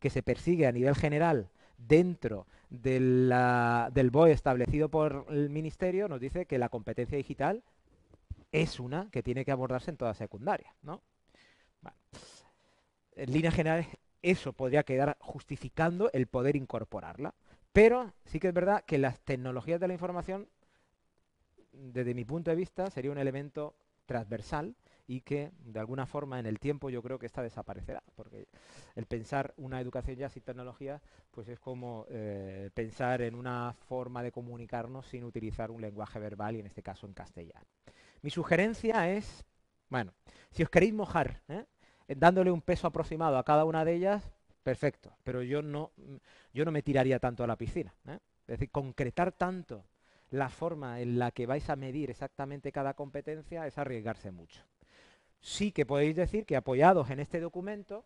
que 0.00 0.10
se 0.10 0.22
persigue 0.22 0.66
a 0.66 0.72
nivel 0.72 0.96
general 0.96 1.48
dentro 1.78 2.46
del 2.68 3.30
BOE 4.10 4.32
establecido 4.32 4.88
por 4.88 5.26
el 5.30 5.48
Ministerio 5.50 6.08
nos 6.08 6.20
dice 6.20 6.46
que 6.46 6.58
la 6.58 6.68
competencia 6.68 7.16
digital 7.16 7.62
es 8.50 8.80
una 8.80 9.08
que 9.10 9.22
tiene 9.22 9.44
que 9.44 9.52
abordarse 9.52 9.90
en 9.90 9.96
toda 9.96 10.14
secundaria. 10.14 10.74
¿no? 10.82 11.02
En 13.12 13.32
líneas 13.32 13.54
generales, 13.54 13.86
eso 14.22 14.52
podría 14.52 14.82
quedar 14.82 15.16
justificando 15.20 16.10
el 16.12 16.26
poder 16.26 16.56
incorporarla. 16.56 17.34
Pero 17.72 18.12
sí 18.24 18.40
que 18.40 18.48
es 18.48 18.54
verdad 18.54 18.84
que 18.84 18.98
las 18.98 19.20
tecnologías 19.20 19.80
de 19.80 19.88
la 19.88 19.94
información, 19.94 20.48
desde 21.76 22.14
mi 22.14 22.24
punto 22.24 22.50
de 22.50 22.56
vista, 22.56 22.90
sería 22.90 23.10
un 23.10 23.18
elemento 23.18 23.74
transversal 24.06 24.74
y 25.08 25.20
que 25.20 25.52
de 25.58 25.78
alguna 25.78 26.06
forma 26.06 26.38
en 26.38 26.46
el 26.46 26.58
tiempo 26.58 26.90
yo 26.90 27.02
creo 27.02 27.18
que 27.18 27.26
esta 27.26 27.42
desaparecerá, 27.42 28.02
porque 28.14 28.48
el 28.94 29.06
pensar 29.06 29.54
una 29.56 29.80
educación 29.80 30.16
ya 30.16 30.28
sin 30.28 30.42
tecnología 30.42 31.00
pues 31.30 31.48
es 31.48 31.60
como 31.60 32.06
eh, 32.08 32.70
pensar 32.74 33.22
en 33.22 33.34
una 33.34 33.74
forma 33.88 34.22
de 34.22 34.32
comunicarnos 34.32 35.06
sin 35.06 35.24
utilizar 35.24 35.70
un 35.70 35.80
lenguaje 35.80 36.18
verbal 36.18 36.56
y 36.56 36.60
en 36.60 36.66
este 36.66 36.82
caso 36.82 37.06
en 37.06 37.12
castellano. 37.12 37.66
Mi 38.22 38.30
sugerencia 38.30 39.10
es, 39.10 39.44
bueno, 39.88 40.12
si 40.50 40.62
os 40.62 40.70
queréis 40.70 40.94
mojar, 40.94 41.42
¿eh? 41.48 41.64
dándole 42.08 42.50
un 42.50 42.62
peso 42.62 42.86
aproximado 42.86 43.38
a 43.38 43.44
cada 43.44 43.64
una 43.64 43.84
de 43.84 43.94
ellas, 43.94 44.32
perfecto, 44.62 45.12
pero 45.22 45.42
yo 45.42 45.62
no, 45.62 45.92
yo 46.52 46.64
no 46.64 46.72
me 46.72 46.82
tiraría 46.82 47.20
tanto 47.20 47.44
a 47.44 47.46
la 47.46 47.56
piscina. 47.56 47.94
¿eh? 48.08 48.18
Es 48.48 48.58
decir, 48.58 48.70
concretar 48.70 49.32
tanto 49.32 49.84
la 50.30 50.48
forma 50.48 51.00
en 51.00 51.18
la 51.18 51.30
que 51.30 51.46
vais 51.46 51.68
a 51.70 51.76
medir 51.76 52.10
exactamente 52.10 52.72
cada 52.72 52.94
competencia 52.94 53.66
es 53.66 53.78
arriesgarse 53.78 54.30
mucho 54.30 54.64
sí 55.46 55.70
que 55.70 55.86
podéis 55.86 56.16
decir 56.16 56.44
que 56.44 56.56
apoyados 56.56 57.08
en 57.10 57.20
este 57.20 57.38
documento, 57.38 58.04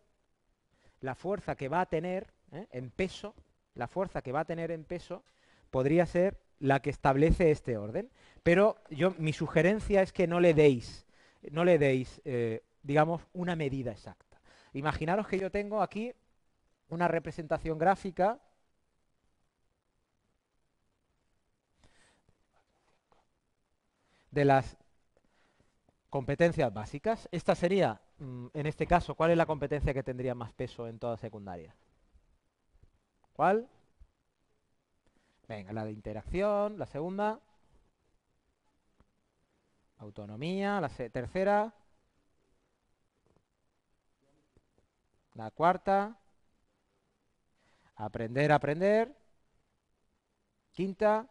la 0.99 1.15
fuerza 1.15 1.55
que 1.55 1.69
va 1.69 1.81
a 1.81 1.87
tener 1.87 2.27
¿eh? 2.51 2.67
en 2.71 2.91
peso, 2.91 3.33
la 3.73 3.87
fuerza 3.87 4.21
que 4.21 4.31
va 4.31 4.41
a 4.41 4.45
tener 4.45 4.69
en 4.69 4.83
peso, 4.83 5.23
podría 5.71 6.05
ser 6.05 6.37
la 6.59 6.83
que 6.83 6.91
establece 6.91 7.49
este 7.49 7.77
orden. 7.77 8.11
Pero 8.43 8.77
yo, 8.91 9.15
mi 9.17 9.33
sugerencia 9.33 10.03
es 10.03 10.13
que 10.13 10.27
no 10.27 10.39
le 10.39 10.53
deis, 10.53 11.07
no 11.49 11.65
le 11.65 11.79
deis, 11.79 12.21
eh, 12.25 12.61
digamos, 12.83 13.23
una 13.33 13.55
medida 13.55 13.91
exacta. 13.91 14.39
Imaginaros 14.73 15.27
que 15.27 15.39
yo 15.39 15.49
tengo 15.49 15.81
aquí 15.81 16.13
una 16.89 17.07
representación 17.07 17.79
gráfica 17.79 18.39
de 24.31 24.45
las 24.45 24.77
Competencias 26.11 26.73
básicas. 26.73 27.29
Esta 27.31 27.55
sería, 27.55 28.01
mm, 28.19 28.47
en 28.53 28.65
este 28.65 28.85
caso, 28.85 29.15
¿cuál 29.15 29.31
es 29.31 29.37
la 29.37 29.45
competencia 29.45 29.93
que 29.93 30.03
tendría 30.03 30.35
más 30.35 30.51
peso 30.51 30.87
en 30.87 30.99
toda 30.99 31.15
secundaria? 31.15 31.73
¿Cuál? 33.33 33.67
Venga, 35.47 35.71
la 35.73 35.85
de 35.85 35.91
interacción, 35.91 36.79
la 36.79 36.85
segunda. 36.85 37.39
Autonomía, 39.99 40.81
la 40.81 40.89
tercera. 40.89 41.73
La 45.33 45.51
cuarta. 45.51 46.17
Aprender, 47.95 48.51
aprender. 48.51 49.15
Quinta. 50.73 51.29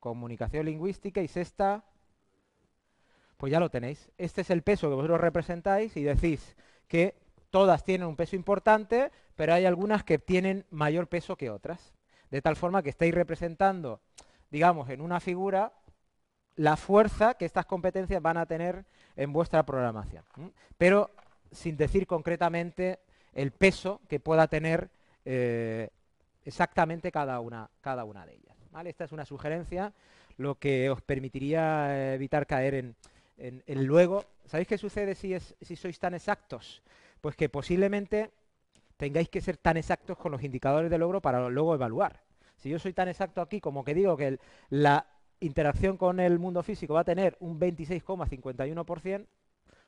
Comunicación 0.00 0.66
lingüística. 0.66 1.20
Y 1.20 1.28
sexta, 1.28 1.84
pues 3.36 3.52
ya 3.52 3.60
lo 3.60 3.70
tenéis. 3.70 4.10
Este 4.18 4.42
es 4.42 4.50
el 4.50 4.62
peso 4.62 4.88
que 4.88 4.94
vosotros 4.94 5.20
representáis 5.20 5.96
y 5.96 6.02
decís 6.02 6.56
que 6.86 7.14
todas 7.50 7.84
tienen 7.84 8.08
un 8.08 8.16
peso 8.16 8.36
importante, 8.36 9.10
pero 9.36 9.54
hay 9.54 9.66
algunas 9.66 10.04
que 10.04 10.18
tienen 10.18 10.64
mayor 10.70 11.08
peso 11.08 11.36
que 11.36 11.50
otras. 11.50 11.94
De 12.30 12.42
tal 12.42 12.56
forma 12.56 12.82
que 12.82 12.90
estáis 12.90 13.14
representando, 13.14 14.00
digamos, 14.50 14.90
en 14.90 15.00
una 15.00 15.20
figura 15.20 15.72
la 16.56 16.76
fuerza 16.76 17.34
que 17.34 17.44
estas 17.44 17.66
competencias 17.66 18.20
van 18.20 18.36
a 18.36 18.46
tener 18.46 18.84
en 19.16 19.32
vuestra 19.32 19.64
programación. 19.64 20.24
Pero 20.76 21.10
sin 21.52 21.76
decir 21.76 22.06
concretamente 22.06 22.98
el 23.32 23.52
peso 23.52 24.00
que 24.08 24.20
pueda 24.20 24.48
tener 24.48 24.90
eh, 25.24 25.90
exactamente 26.44 27.12
cada 27.12 27.40
una, 27.40 27.70
cada 27.80 28.04
una 28.04 28.26
de 28.26 28.34
ellas. 28.34 28.47
Esta 28.84 29.04
es 29.04 29.12
una 29.12 29.24
sugerencia, 29.24 29.92
lo 30.36 30.54
que 30.56 30.88
os 30.90 31.02
permitiría 31.02 32.14
evitar 32.14 32.46
caer 32.46 32.74
en, 32.74 32.96
en, 33.36 33.86
luego, 33.86 34.24
¿sabéis 34.46 34.68
qué 34.68 34.78
sucede 34.78 35.14
si, 35.14 35.34
es, 35.34 35.56
si 35.60 35.74
sois 35.74 35.98
tan 35.98 36.14
exactos? 36.14 36.82
Pues 37.20 37.34
que 37.34 37.48
posiblemente 37.48 38.30
tengáis 38.96 39.28
que 39.28 39.40
ser 39.40 39.56
tan 39.56 39.76
exactos 39.76 40.16
con 40.16 40.32
los 40.32 40.42
indicadores 40.42 40.90
de 40.90 40.98
logro 40.98 41.20
para 41.20 41.48
luego 41.48 41.74
evaluar. 41.74 42.22
Si 42.56 42.68
yo 42.68 42.78
soy 42.78 42.92
tan 42.92 43.08
exacto 43.08 43.40
aquí 43.40 43.60
como 43.60 43.84
que 43.84 43.94
digo 43.94 44.16
que 44.16 44.38
la 44.70 45.06
interacción 45.40 45.96
con 45.96 46.20
el 46.20 46.38
mundo 46.38 46.62
físico 46.62 46.94
va 46.94 47.00
a 47.00 47.04
tener 47.04 47.36
un 47.40 47.58
26,51%, 47.58 49.26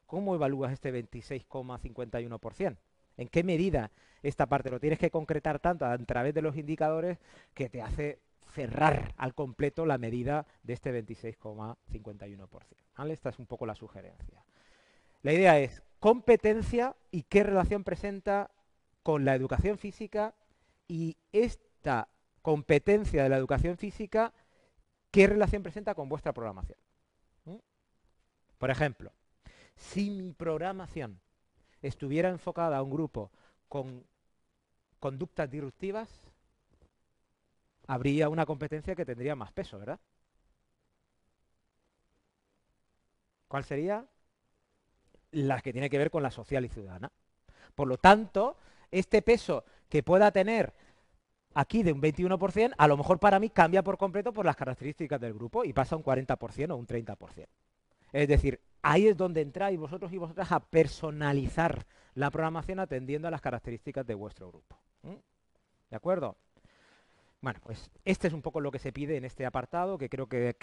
¿cómo 0.06 0.34
evalúas 0.34 0.72
este 0.72 0.92
26,51%? 0.92 2.76
¿En 3.16 3.28
qué 3.28 3.44
medida 3.44 3.90
esta 4.22 4.46
parte 4.46 4.70
lo 4.70 4.80
tienes 4.80 4.98
que 4.98 5.10
concretar 5.10 5.58
tanto 5.58 5.86
a 5.86 5.96
través 5.98 6.34
de 6.34 6.42
los 6.42 6.56
indicadores 6.56 7.18
que 7.54 7.68
te 7.68 7.82
hace 7.82 8.18
cerrar 8.50 9.14
al 9.16 9.34
completo 9.34 9.86
la 9.86 9.98
medida 9.98 10.46
de 10.62 10.74
este 10.74 10.92
26,51%. 10.92 13.10
Esta 13.10 13.30
es 13.30 13.38
un 13.38 13.46
poco 13.46 13.66
la 13.66 13.74
sugerencia. 13.74 14.44
La 15.22 15.32
idea 15.32 15.58
es 15.58 15.82
competencia 15.98 16.96
y 17.10 17.22
qué 17.22 17.42
relación 17.42 17.84
presenta 17.84 18.50
con 19.02 19.24
la 19.24 19.34
educación 19.34 19.78
física 19.78 20.34
y 20.88 21.16
esta 21.32 22.08
competencia 22.42 23.22
de 23.22 23.28
la 23.28 23.36
educación 23.36 23.76
física, 23.76 24.32
qué 25.10 25.26
relación 25.26 25.62
presenta 25.62 25.94
con 25.94 26.08
vuestra 26.08 26.32
programación. 26.32 26.78
¿Mm? 27.44 27.56
Por 28.58 28.70
ejemplo, 28.70 29.12
si 29.76 30.10
mi 30.10 30.32
programación 30.32 31.20
estuviera 31.82 32.28
enfocada 32.28 32.76
a 32.76 32.82
un 32.82 32.90
grupo 32.90 33.30
con 33.68 34.04
conductas 34.98 35.50
disruptivas, 35.50 36.29
habría 37.90 38.28
una 38.28 38.46
competencia 38.46 38.94
que 38.94 39.04
tendría 39.04 39.34
más 39.34 39.50
peso, 39.50 39.76
¿verdad? 39.76 39.98
¿Cuál 43.48 43.64
sería? 43.64 44.06
La 45.32 45.60
que 45.60 45.72
tiene 45.72 45.90
que 45.90 45.98
ver 45.98 46.08
con 46.08 46.22
la 46.22 46.30
social 46.30 46.64
y 46.64 46.68
ciudadana. 46.68 47.10
Por 47.74 47.88
lo 47.88 47.98
tanto, 47.98 48.56
este 48.92 49.22
peso 49.22 49.64
que 49.88 50.04
pueda 50.04 50.30
tener 50.30 50.72
aquí 51.54 51.82
de 51.82 51.92
un 51.92 52.00
21%, 52.00 52.74
a 52.78 52.86
lo 52.86 52.96
mejor 52.96 53.18
para 53.18 53.40
mí 53.40 53.50
cambia 53.50 53.82
por 53.82 53.98
completo 53.98 54.32
por 54.32 54.46
las 54.46 54.54
características 54.54 55.20
del 55.20 55.34
grupo 55.34 55.64
y 55.64 55.72
pasa 55.72 55.96
a 55.96 55.98
un 55.98 56.04
40% 56.04 56.70
o 56.70 56.76
un 56.76 56.86
30%. 56.86 57.48
Es 58.12 58.28
decir, 58.28 58.60
ahí 58.82 59.08
es 59.08 59.16
donde 59.16 59.40
entráis 59.40 59.80
vosotros 59.80 60.12
y 60.12 60.18
vosotras 60.18 60.52
a 60.52 60.60
personalizar 60.60 61.84
la 62.14 62.30
programación 62.30 62.78
atendiendo 62.78 63.26
a 63.26 63.32
las 63.32 63.40
características 63.40 64.06
de 64.06 64.14
vuestro 64.14 64.48
grupo. 64.48 64.78
¿De 65.02 65.96
acuerdo? 65.96 66.36
Bueno, 67.40 67.58
pues 67.62 67.90
este 68.04 68.28
es 68.28 68.34
un 68.34 68.42
poco 68.42 68.60
lo 68.60 68.70
que 68.70 68.78
se 68.78 68.92
pide 68.92 69.16
en 69.16 69.24
este 69.24 69.46
apartado, 69.46 69.96
que 69.96 70.10
creo 70.10 70.28
que, 70.28 70.56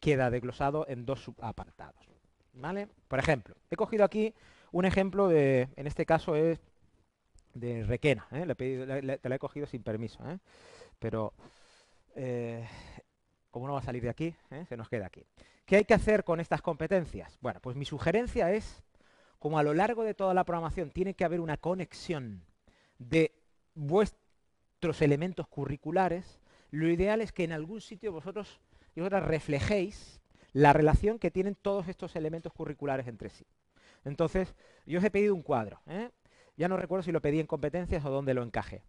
queda 0.00 0.30
desglosado 0.30 0.86
en 0.88 1.04
dos 1.04 1.22
subapartados. 1.22 2.08
¿Vale? 2.54 2.88
Por 3.08 3.18
ejemplo, 3.18 3.54
he 3.70 3.76
cogido 3.76 4.04
aquí 4.04 4.34
un 4.72 4.84
ejemplo 4.84 5.28
de, 5.28 5.68
en 5.76 5.86
este 5.86 6.06
caso 6.06 6.34
es 6.34 6.58
de 7.54 7.84
Requena, 7.84 8.26
¿eh? 8.32 8.46
le 8.46 9.18
te 9.18 9.28
la 9.28 9.34
he 9.34 9.38
cogido 9.38 9.66
sin 9.66 9.82
permiso, 9.82 10.18
¿eh? 10.28 10.38
pero 10.98 11.34
eh, 12.16 12.66
como 13.50 13.66
no 13.66 13.74
va 13.74 13.78
a 13.78 13.82
salir 13.82 14.02
de 14.02 14.10
aquí, 14.10 14.34
se 14.68 14.76
nos 14.76 14.88
queda 14.88 15.06
aquí. 15.06 15.24
¿Qué 15.66 15.76
hay 15.76 15.84
que 15.84 15.94
hacer 15.94 16.24
con 16.24 16.40
estas 16.40 16.62
competencias? 16.62 17.38
Bueno, 17.40 17.60
pues 17.60 17.76
mi 17.76 17.84
sugerencia 17.84 18.52
es, 18.52 18.82
como 19.38 19.58
a 19.58 19.62
lo 19.62 19.74
largo 19.74 20.02
de 20.02 20.14
toda 20.14 20.34
la 20.34 20.44
programación 20.44 20.90
tiene 20.90 21.14
que 21.14 21.24
haber 21.24 21.40
una 21.40 21.58
conexión 21.58 22.44
de 22.98 23.32
vuestra 23.74 24.27
elementos 24.82 25.46
curriculares, 25.48 26.38
lo 26.70 26.88
ideal 26.88 27.20
es 27.20 27.32
que 27.32 27.44
en 27.44 27.52
algún 27.52 27.80
sitio 27.80 28.12
vosotros 28.12 28.60
y 28.94 29.00
vosotras 29.00 29.24
reflejéis 29.24 30.20
la 30.52 30.72
relación 30.72 31.18
que 31.18 31.30
tienen 31.30 31.54
todos 31.54 31.88
estos 31.88 32.16
elementos 32.16 32.52
curriculares 32.52 33.06
entre 33.06 33.28
sí. 33.28 33.46
Entonces, 34.04 34.54
yo 34.86 34.98
os 34.98 35.04
he 35.04 35.10
pedido 35.10 35.34
un 35.34 35.42
cuadro. 35.42 35.80
¿eh? 35.86 36.10
Ya 36.56 36.68
no 36.68 36.76
recuerdo 36.76 37.02
si 37.02 37.12
lo 37.12 37.20
pedí 37.20 37.40
en 37.40 37.46
competencias 37.46 38.04
o 38.04 38.10
dónde 38.10 38.34
lo 38.34 38.42
encajé. 38.42 38.82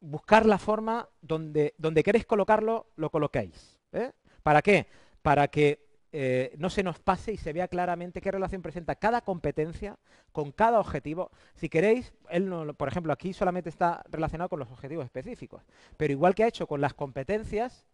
Buscar 0.00 0.46
la 0.46 0.58
forma 0.58 1.08
donde, 1.20 1.74
donde 1.78 2.02
queréis 2.02 2.26
colocarlo, 2.26 2.86
lo 2.96 3.10
coloquéis. 3.10 3.80
¿eh? 3.92 4.12
¿Para 4.42 4.62
qué? 4.62 4.86
Para 5.22 5.48
que 5.48 5.83
eh, 6.16 6.54
no 6.58 6.70
se 6.70 6.84
nos 6.84 7.00
pase 7.00 7.32
y 7.32 7.36
se 7.36 7.52
vea 7.52 7.66
claramente 7.66 8.20
qué 8.20 8.30
relación 8.30 8.62
presenta 8.62 8.94
cada 8.94 9.22
competencia 9.22 9.98
con 10.30 10.52
cada 10.52 10.78
objetivo. 10.78 11.32
Si 11.56 11.68
queréis, 11.68 12.14
él 12.30 12.48
no, 12.48 12.72
por 12.74 12.86
ejemplo, 12.86 13.12
aquí 13.12 13.32
solamente 13.32 13.68
está 13.68 14.04
relacionado 14.08 14.48
con 14.48 14.60
los 14.60 14.70
objetivos 14.70 15.04
específicos, 15.04 15.64
pero 15.96 16.12
igual 16.12 16.36
que 16.36 16.44
ha 16.44 16.46
hecho 16.46 16.68
con 16.68 16.80
las 16.80 16.94
competencias, 16.94 17.84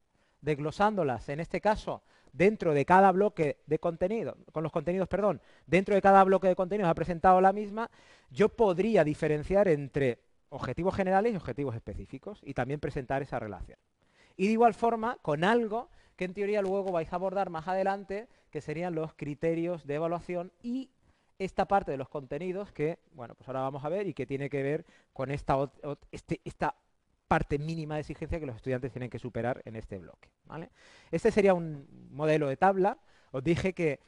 desglosándolas, 0.42 1.30
en 1.30 1.40
este 1.40 1.62
caso, 1.62 2.02
dentro 2.34 2.74
de 2.74 2.84
cada 2.84 3.10
bloque 3.10 3.62
de 3.64 3.78
contenido, 3.78 4.36
con 4.52 4.64
los 4.64 4.72
contenidos, 4.72 5.08
perdón, 5.08 5.40
dentro 5.66 5.94
de 5.94 6.02
cada 6.02 6.22
bloque 6.22 6.48
de 6.48 6.56
contenidos 6.56 6.90
ha 6.90 6.94
presentado 6.94 7.40
la 7.40 7.54
misma, 7.54 7.90
yo 8.28 8.50
podría 8.50 9.02
diferenciar 9.02 9.66
entre 9.66 10.18
objetivos 10.50 10.94
generales 10.94 11.32
y 11.32 11.36
objetivos 11.36 11.74
específicos 11.74 12.42
y 12.44 12.52
también 12.52 12.80
presentar 12.80 13.22
esa 13.22 13.38
relación. 13.38 13.78
Y 14.36 14.48
de 14.48 14.52
igual 14.52 14.74
forma, 14.74 15.16
con 15.22 15.42
algo 15.42 15.88
que 16.20 16.26
en 16.26 16.34
teoría 16.34 16.60
luego 16.60 16.92
vais 16.92 17.10
a 17.10 17.16
abordar 17.16 17.48
más 17.48 17.66
adelante, 17.66 18.28
que 18.50 18.60
serían 18.60 18.94
los 18.94 19.14
criterios 19.14 19.86
de 19.86 19.94
evaluación 19.94 20.52
y 20.62 20.90
esta 21.38 21.64
parte 21.64 21.92
de 21.92 21.96
los 21.96 22.10
contenidos 22.10 22.72
que, 22.72 22.98
bueno, 23.12 23.34
pues 23.34 23.48
ahora 23.48 23.60
vamos 23.60 23.82
a 23.86 23.88
ver 23.88 24.06
y 24.06 24.12
que 24.12 24.26
tiene 24.26 24.50
que 24.50 24.62
ver 24.62 24.84
con 25.14 25.30
esta, 25.30 25.56
este, 26.12 26.42
esta 26.44 26.74
parte 27.26 27.58
mínima 27.58 27.94
de 27.94 28.02
exigencia 28.02 28.38
que 28.38 28.44
los 28.44 28.56
estudiantes 28.56 28.92
tienen 28.92 29.08
que 29.08 29.18
superar 29.18 29.62
en 29.64 29.76
este 29.76 29.96
bloque. 29.96 30.28
¿vale? 30.44 30.68
Este 31.10 31.30
sería 31.30 31.54
un 31.54 31.88
modelo 32.10 32.48
de 32.48 32.58
tabla. 32.58 32.98
Os 33.30 33.42
dije 33.42 33.72
que 33.72 34.00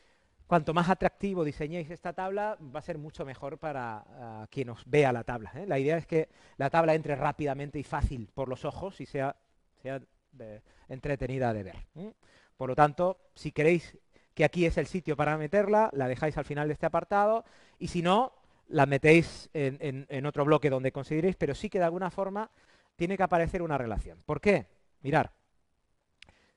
cuanto 0.47 0.75
más 0.75 0.91
atractivo 0.91 1.45
diseñéis 1.45 1.91
esta 1.91 2.13
tabla, 2.13 2.59
va 2.61 2.81
a 2.81 2.83
ser 2.83 2.99
mucho 2.99 3.25
mejor 3.25 3.57
para 3.57 4.47
quien 4.51 4.69
os 4.69 4.85
vea 4.85 5.13
la 5.13 5.25
tabla. 5.25 5.51
¿eh? 5.55 5.65
La 5.67 5.79
idea 5.79 5.97
es 5.97 6.07
que 6.07 6.29
la 6.59 6.69
tabla 6.69 6.95
entre 6.95 7.17
rápidamente 7.17 7.79
y 7.79 7.85
fácil 7.85 8.29
por 8.35 8.51
los 8.51 8.67
ojos 8.67 9.01
y 9.01 9.07
sea 9.07 9.35
entretenida 10.89 11.53
de 11.53 11.63
ver. 11.63 11.77
Por 12.57 12.69
lo 12.69 12.75
tanto, 12.75 13.19
si 13.35 13.53
queréis 13.53 13.99
que 14.35 14.45
aquí 14.45 14.65
es 14.65 14.79
el 14.79 14.87
sitio 14.87 15.17
para 15.17 15.37
meterla, 15.37 15.91
la 15.93 16.09
dejáis 16.09 16.37
al 16.39 16.45
final 16.45 16.69
de 16.69 16.75
este 16.75 16.87
apartado 16.87 17.45
y 17.79 17.89
si 17.89 18.03
no, 18.03 18.33
la 18.69 18.87
metéis 18.87 19.51
en, 19.53 20.07
en 20.09 20.27
otro 20.27 20.45
bloque 20.45 20.71
donde 20.71 20.93
consideréis, 20.93 21.37
pero 21.37 21.55
sí 21.55 21.69
que 21.69 21.79
de 21.79 21.85
alguna 21.85 22.11
forma 22.11 22.51
tiene 22.97 23.17
que 23.17 23.23
aparecer 23.23 23.63
una 23.63 23.77
relación. 23.77 24.23
¿Por 24.25 24.41
qué? 24.41 24.67
Mirar, 25.03 25.33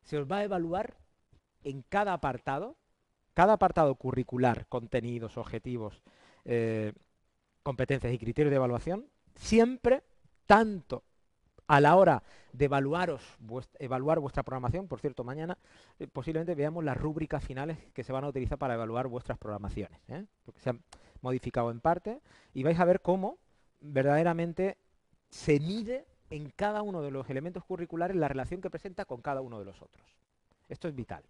se 0.04 0.18
os 0.18 0.32
va 0.32 0.38
a 0.38 0.44
evaluar 0.44 0.96
en 1.64 1.84
cada 1.90 2.14
apartado, 2.14 2.78
cada 3.34 3.54
apartado 3.54 3.96
curricular, 3.96 4.68
contenidos, 4.68 5.38
objetivos, 5.38 6.02
eh, 6.46 6.94
competencias 7.64 8.14
y 8.14 8.20
criterios 8.20 8.52
de 8.52 8.58
evaluación, 8.58 9.08
siempre, 9.36 10.04
tanto 10.46 11.04
a 11.68 11.82
la 11.82 11.96
hora 11.96 12.24
de 12.54 12.66
evaluaros, 12.66 13.22
evaluar 13.80 14.20
vuestra 14.20 14.44
programación, 14.44 14.88
por 14.88 15.00
cierto, 15.00 15.24
mañana 15.24 15.58
eh, 16.00 16.08
posiblemente 16.08 16.56
veamos 16.56 16.84
las 16.84 16.98
rúbricas 16.98 17.44
finales 17.44 17.78
que 17.94 18.04
se 18.04 18.14
van 18.14 18.24
a 18.24 18.28
utilizar 18.28 18.58
para 18.58 18.76
evaluar 18.76 19.08
vuestras 19.08 19.38
programaciones, 19.38 20.00
¿eh? 20.08 20.26
porque 20.46 20.62
se 20.62 20.70
han 20.70 20.82
modificado 21.22 21.72
en 21.72 21.82
parte, 21.82 22.22
y 22.54 22.64
vais 22.64 22.80
a 22.80 22.86
ver 22.86 23.02
cómo 23.02 23.38
verdaderamente 23.82 24.78
se 25.30 25.60
mide 25.60 26.06
en 26.30 26.50
cada 26.50 26.82
uno 26.82 27.02
de 27.02 27.12
los 27.12 27.30
elementos 27.30 27.64
curriculares 27.64 28.16
la 28.16 28.28
relación 28.28 28.62
que 28.62 28.70
presenta 28.70 29.06
con 29.06 29.22
cada 29.22 29.42
uno 29.42 29.60
de 29.60 29.66
los 29.66 29.82
otros. 29.82 30.06
Esto 30.70 30.88
es 30.88 30.96
vital. 30.96 31.24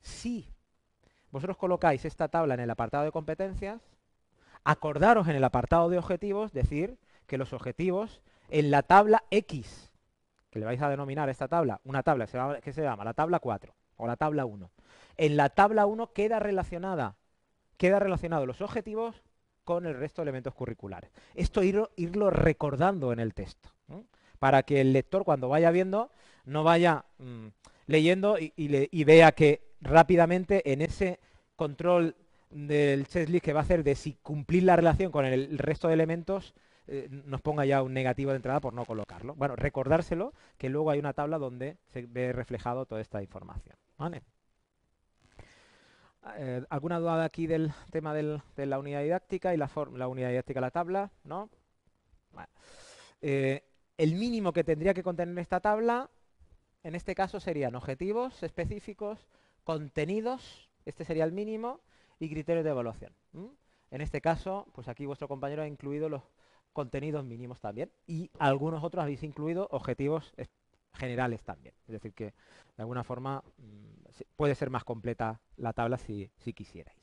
Si 0.00 0.48
vosotros 1.30 1.56
colocáis 1.56 2.04
esta 2.04 2.28
tabla 2.28 2.54
en 2.54 2.60
el 2.60 2.70
apartado 2.70 3.04
de 3.04 3.12
competencias, 3.12 3.80
acordaros 4.64 5.28
en 5.28 5.36
el 5.36 5.44
apartado 5.44 5.88
de 5.88 5.98
objetivos 5.98 6.52
decir 6.52 6.98
que 7.26 7.38
los 7.38 7.52
objetivos 7.52 8.22
en 8.52 8.70
la 8.70 8.82
tabla 8.82 9.24
X, 9.30 9.90
que 10.50 10.58
le 10.58 10.66
vais 10.66 10.80
a 10.82 10.90
denominar 10.90 11.30
esta 11.30 11.48
tabla, 11.48 11.80
una 11.84 12.02
tabla 12.02 12.26
que 12.60 12.72
se 12.72 12.82
llama 12.82 13.02
la 13.02 13.14
tabla 13.14 13.40
4 13.40 13.74
o 13.96 14.06
la 14.06 14.16
tabla 14.16 14.44
1, 14.44 14.70
en 15.16 15.36
la 15.38 15.48
tabla 15.48 15.86
1 15.86 16.12
queda 16.12 16.38
relacionada, 16.38 17.16
queda 17.78 17.98
relacionado 17.98 18.44
los 18.44 18.60
objetivos 18.60 19.22
con 19.64 19.86
el 19.86 19.94
resto 19.94 20.20
de 20.20 20.24
elementos 20.24 20.52
curriculares. 20.52 21.10
Esto 21.34 21.62
irlo, 21.62 22.30
recordando 22.30 23.12
en 23.12 23.20
el 23.20 23.32
texto, 23.32 23.70
para 24.38 24.64
que 24.64 24.82
el 24.82 24.92
lector 24.92 25.24
cuando 25.24 25.48
vaya 25.48 25.70
viendo 25.70 26.10
no 26.44 26.62
vaya 26.62 27.06
mm, 27.18 27.46
leyendo 27.86 28.36
y, 28.38 29.04
vea 29.04 29.32
que 29.32 29.62
rápidamente 29.80 30.72
en 30.72 30.82
ese 30.82 31.20
control 31.56 32.16
del 32.50 33.06
checklist 33.06 33.42
que 33.42 33.54
va 33.54 33.60
a 33.60 33.62
hacer 33.62 33.82
de 33.82 33.94
si 33.94 34.18
cumplir 34.22 34.64
la 34.64 34.76
relación 34.76 35.10
con 35.10 35.24
el, 35.24 35.56
resto 35.56 35.88
de 35.88 35.94
elementos 35.94 36.54
eh, 36.88 37.08
nos 37.10 37.40
ponga 37.40 37.64
ya 37.64 37.82
un 37.82 37.94
negativo 37.94 38.30
de 38.30 38.36
entrada 38.36 38.60
por 38.60 38.74
no 38.74 38.84
colocarlo. 38.84 39.34
Bueno, 39.34 39.56
recordárselo 39.56 40.32
que 40.58 40.68
luego 40.68 40.90
hay 40.90 40.98
una 40.98 41.12
tabla 41.12 41.38
donde 41.38 41.78
se 41.92 42.06
ve 42.06 42.32
reflejado 42.32 42.86
toda 42.86 43.00
esta 43.00 43.22
información. 43.22 43.76
¿vale? 43.96 44.22
Eh, 46.36 46.64
¿Alguna 46.70 46.98
duda 46.98 47.24
aquí 47.24 47.46
del 47.46 47.72
tema 47.90 48.14
de 48.14 48.66
la 48.66 48.78
unidad 48.78 49.02
didáctica 49.02 49.54
y 49.54 49.56
la, 49.56 49.70
la 49.94 50.08
unidad 50.08 50.30
didáctica 50.30 50.60
la 50.60 50.70
tabla? 50.70 51.10
¿No? 51.24 51.50
Eh, 53.20 53.62
el 53.96 54.14
mínimo 54.14 54.52
que 54.52 54.64
tendría 54.64 54.94
que 54.94 55.04
contener 55.04 55.38
esta 55.38 55.60
tabla, 55.60 56.10
en 56.82 56.96
este 56.96 57.14
caso 57.14 57.38
serían 57.38 57.76
objetivos 57.76 58.42
específicos, 58.42 59.28
contenidos, 59.62 60.68
este 60.84 61.04
sería 61.04 61.24
el 61.24 61.32
mínimo, 61.32 61.80
y 62.18 62.28
criterios 62.28 62.64
de 62.64 62.70
evaluación. 62.70 63.14
En 63.90 64.00
este 64.00 64.20
caso, 64.20 64.66
pues 64.72 64.88
aquí 64.88 65.06
vuestro 65.06 65.28
compañero 65.28 65.62
ha 65.62 65.66
incluido 65.66 66.08
los 66.08 66.22
contenidos 66.72 67.24
mínimos 67.24 67.60
también, 67.60 67.90
y 68.06 68.30
algunos 68.38 68.82
otros 68.82 69.02
habéis 69.02 69.22
incluido 69.22 69.68
objetivos 69.70 70.32
generales 70.94 71.42
también. 71.42 71.74
Es 71.86 71.92
decir, 71.92 72.12
que 72.12 72.24
de 72.24 72.82
alguna 72.82 73.04
forma 73.04 73.42
mm, 73.58 74.22
puede 74.36 74.54
ser 74.54 74.70
más 74.70 74.84
completa 74.84 75.40
la 75.56 75.72
tabla 75.72 75.98
si, 75.98 76.30
quisierais. 76.54 76.96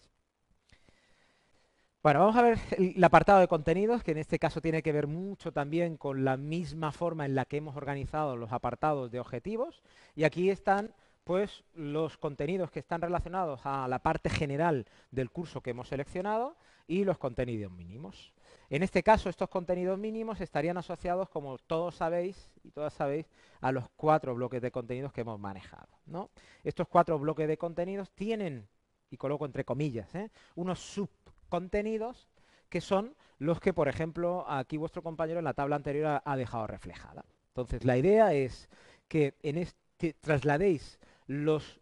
Bueno, 2.01 2.22
vamos 2.22 2.38
a 2.38 2.41
ver 2.41 2.59
el, 2.78 3.03
apartado 3.03 3.39
de 3.39 3.47
contenidos, 3.47 4.03
que 4.03 4.11
en 4.11 4.20
este 4.20 4.39
caso 4.39 4.61
tiene 4.61 4.82
que 4.82 4.93
ver 4.93 5.07
mucho 5.07 5.51
también 5.51 5.97
con 5.97 6.24
la 6.24 6.38
misma 6.38 6.91
forma 6.91 7.26
en 7.26 7.36
la 7.36 7.45
que 7.45 7.57
hemos 7.57 7.76
organizado 7.76 8.38
los 8.38 8.53
apartados 8.53 9.11
de 9.11 9.20
objetivos. 9.20 9.84
Y 10.15 10.24
aquí 10.24 10.49
están 10.49 10.93
pues 11.26 11.63
los 11.74 12.17
contenidos 12.17 12.72
que 12.72 12.80
están 12.80 13.01
relacionados 13.01 13.61
a 13.65 13.88
la 13.88 13.99
parte 13.99 14.30
general 14.30 14.88
del 15.11 15.30
curso 15.30 15.61
que 15.61 15.72
hemos 15.72 15.89
seleccionado 15.89 16.55
y 16.88 17.03
los 17.03 17.17
contenidos 17.17 17.72
mínimos. 17.72 18.34
En 18.69 18.83
este 18.83 19.01
caso, 19.01 19.29
estos 19.29 19.49
contenidos 19.49 19.97
mínimos 19.97 20.41
estarían 20.41 20.77
asociados, 20.77 21.29
como 21.29 21.57
todos 21.57 21.95
sabéis 21.95 22.51
y 22.63 22.71
todas 22.71 22.93
sabéis, 22.93 23.25
a 23.61 23.71
los 23.71 23.89
cuatro 23.95 24.35
bloques 24.35 24.61
de 24.61 24.71
contenidos 24.71 25.11
que 25.11 25.21
hemos 25.21 25.39
manejado. 25.39 25.87
¿no? 26.05 26.29
Estos 26.63 26.87
cuatro 26.87 27.17
bloques 27.17 27.47
de 27.47 27.57
contenidos 27.57 28.11
tienen, 28.11 28.67
y 29.09 29.17
coloco 29.17 29.45
entre 29.45 29.65
comillas, 29.65 30.13
¿eh? 30.13 30.29
unos 30.55 30.79
subcontenidos 30.79 32.27
que 32.69 32.81
son 32.81 33.15
los 33.39 33.59
que, 33.59 33.73
por 33.73 33.87
ejemplo, 33.87 34.45
aquí 34.47 34.77
vuestro 34.77 35.01
compañero 35.01 35.39
en 35.39 35.45
la 35.45 35.53
tabla 35.53 35.75
anterior 35.75 36.21
ha, 36.23 36.35
dejado 36.37 36.67
reflejada. 36.67 37.25
Entonces, 37.47 37.83
la 37.83 37.97
idea 37.97 38.33
es 38.33 38.69
que 39.07 39.35
en 39.41 39.57
este, 39.57 40.13
trasladéis 40.21 40.99
los 41.25 41.81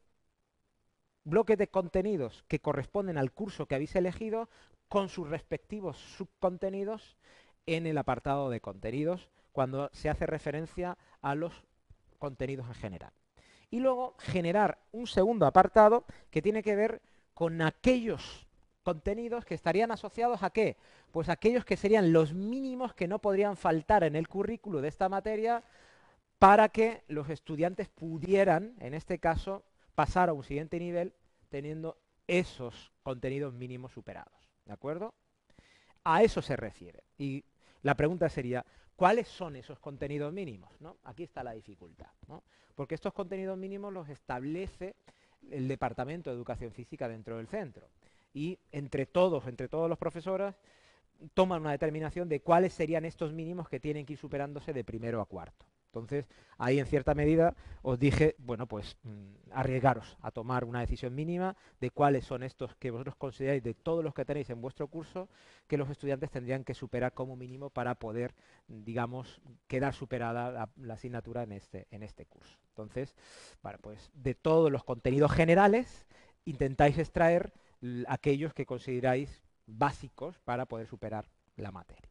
bloques 1.26 1.58
de 1.58 1.68
contenidos 1.68 2.46
que 2.48 2.60
corresponden 2.60 3.18
al 3.18 3.34
curso 3.34 3.66
que 3.66 3.76
habéis 3.76 3.96
elegido 3.96 4.50
con 4.88 5.10
sus 5.10 5.30
respectivos 5.30 5.98
subcontenidos 5.98 7.18
en 7.66 7.86
el 7.86 7.98
apartado 7.98 8.50
de 8.50 8.62
contenidos 8.62 9.30
cuando 9.52 9.90
se 9.94 10.10
hace 10.10 10.26
referencia 10.26 10.98
a 11.22 11.36
los 11.36 11.54
contenidos 12.20 12.68
en 12.68 12.76
general. 12.76 13.12
Y 13.70 13.80
luego 13.80 14.16
generar 14.20 14.80
un 14.92 15.08
segundo 15.08 15.46
apartado 15.46 16.06
que 16.32 16.42
tiene 16.42 16.64
que 16.64 16.76
ver 16.76 17.02
con 17.34 17.62
aquellos 17.62 18.48
contenidos 18.84 19.44
que 19.44 19.56
estarían 19.56 19.92
asociados 19.92 20.44
a 20.44 20.50
qué? 20.50 20.78
Pues 21.12 21.28
aquellos 21.28 21.66
que 21.66 21.76
serían 21.76 22.14
los 22.14 22.34
mínimos 22.34 22.94
que 22.94 23.08
no 23.08 23.20
podrían 23.20 23.58
faltar 23.58 24.06
en 24.06 24.16
el 24.16 24.30
currículo 24.30 24.80
de 24.80 24.88
esta 24.88 25.10
materia 25.10 25.64
para 26.40 26.70
que 26.70 27.04
los 27.08 27.30
estudiantes 27.30 27.90
pudieran, 27.90 28.76
en 28.80 28.94
este 28.94 29.20
caso, 29.20 29.66
pasar 29.96 30.30
a 30.30 30.34
un 30.34 30.44
siguiente 30.44 30.80
nivel 30.80 31.14
teniendo 31.50 31.98
esos 32.28 32.94
contenidos 33.04 33.54
mínimos 33.54 33.92
superados. 33.92 34.47
¿De 34.68 34.74
acuerdo? 34.74 35.14
A 36.04 36.24
eso 36.24 36.42
se 36.42 36.56
refiere. 36.56 37.04
Y 37.18 37.44
la 37.82 37.96
pregunta 37.96 38.30
sería, 38.30 38.66
¿cuáles 38.96 39.28
son 39.28 39.56
esos 39.56 39.80
contenidos 39.80 40.34
mínimos? 40.34 40.70
¿no? 40.82 40.98
Aquí 41.06 41.24
está 41.24 41.44
la 41.44 41.54
dificultad. 41.54 42.12
¿no? 42.28 42.44
Porque 42.76 42.96
estos 42.96 43.14
contenidos 43.14 43.58
mínimos 43.58 43.94
los 43.94 44.10
establece 44.10 44.96
el 45.50 45.68
Departamento 45.68 46.30
de 46.30 46.36
Educación 46.36 46.72
Física 46.72 47.08
dentro 47.08 47.38
del 47.38 47.48
centro. 47.48 47.88
Y 48.34 48.60
entre 48.72 49.06
todos, 49.06 49.48
entre 49.48 49.70
todos 49.70 49.90
los 49.90 49.98
profesores, 49.98 50.54
toman 51.34 51.62
una 51.62 51.72
determinación 51.72 52.28
de 52.30 52.42
cuáles 52.42 52.74
serían 52.74 53.06
estos 53.06 53.34
mínimos 53.34 53.70
que 53.70 53.80
tienen 53.80 54.06
que 54.06 54.14
ir 54.14 54.20
superándose 54.20 54.74
de 54.74 54.84
primero 54.84 55.22
a 55.22 55.26
cuarto. 55.26 55.66
Entonces, 56.00 56.28
ahí 56.58 56.80
en 56.80 56.86
cierta 56.86 57.14
medida 57.14 57.56
os 57.82 58.00
dije, 58.00 58.36
bueno, 58.40 58.68
pues 58.68 58.98
mm, 59.04 59.52
arriesgaros 59.52 60.18
a 60.22 60.32
tomar 60.32 60.66
una 60.66 60.82
decisión 60.82 61.16
mínima 61.16 61.56
de 61.80 61.92
cuáles 61.92 62.26
son 62.26 62.44
estos 62.44 62.76
que 62.76 62.92
vosotros 62.92 63.16
consideráis 63.16 63.64
de 63.64 63.74
todos 63.74 64.04
los 64.04 64.14
que 64.14 64.26
tenéis 64.26 64.50
en 64.50 64.62
vuestro 64.62 64.88
curso 64.88 65.30
que 65.68 65.78
los 65.78 65.90
estudiantes 65.90 66.32
tendrían 66.32 66.64
que 66.64 66.74
superar 66.74 67.14
como 67.14 67.36
mínimo 67.36 67.70
para 67.70 67.96
poder, 67.96 68.34
digamos, 68.68 69.42
quedar 69.68 69.94
superada 69.94 70.70
la, 70.78 70.94
asignatura 70.94 71.44
en 71.44 71.52
este, 71.52 71.88
en 71.92 72.04
este 72.04 72.26
curso. 72.26 72.58
Entonces, 72.70 73.16
bueno, 73.62 73.80
pues 73.82 74.12
de 74.14 74.36
todos 74.36 74.72
los 74.72 74.84
contenidos 74.84 75.32
generales 75.32 76.08
intentáis 76.46 76.98
extraer 76.98 77.54
aquellos 78.08 78.54
que 78.54 78.66
consideráis 78.66 79.44
básicos 79.66 80.40
para 80.40 80.66
poder 80.66 80.88
superar 80.88 81.30
la 81.56 81.72
materia. 81.72 82.10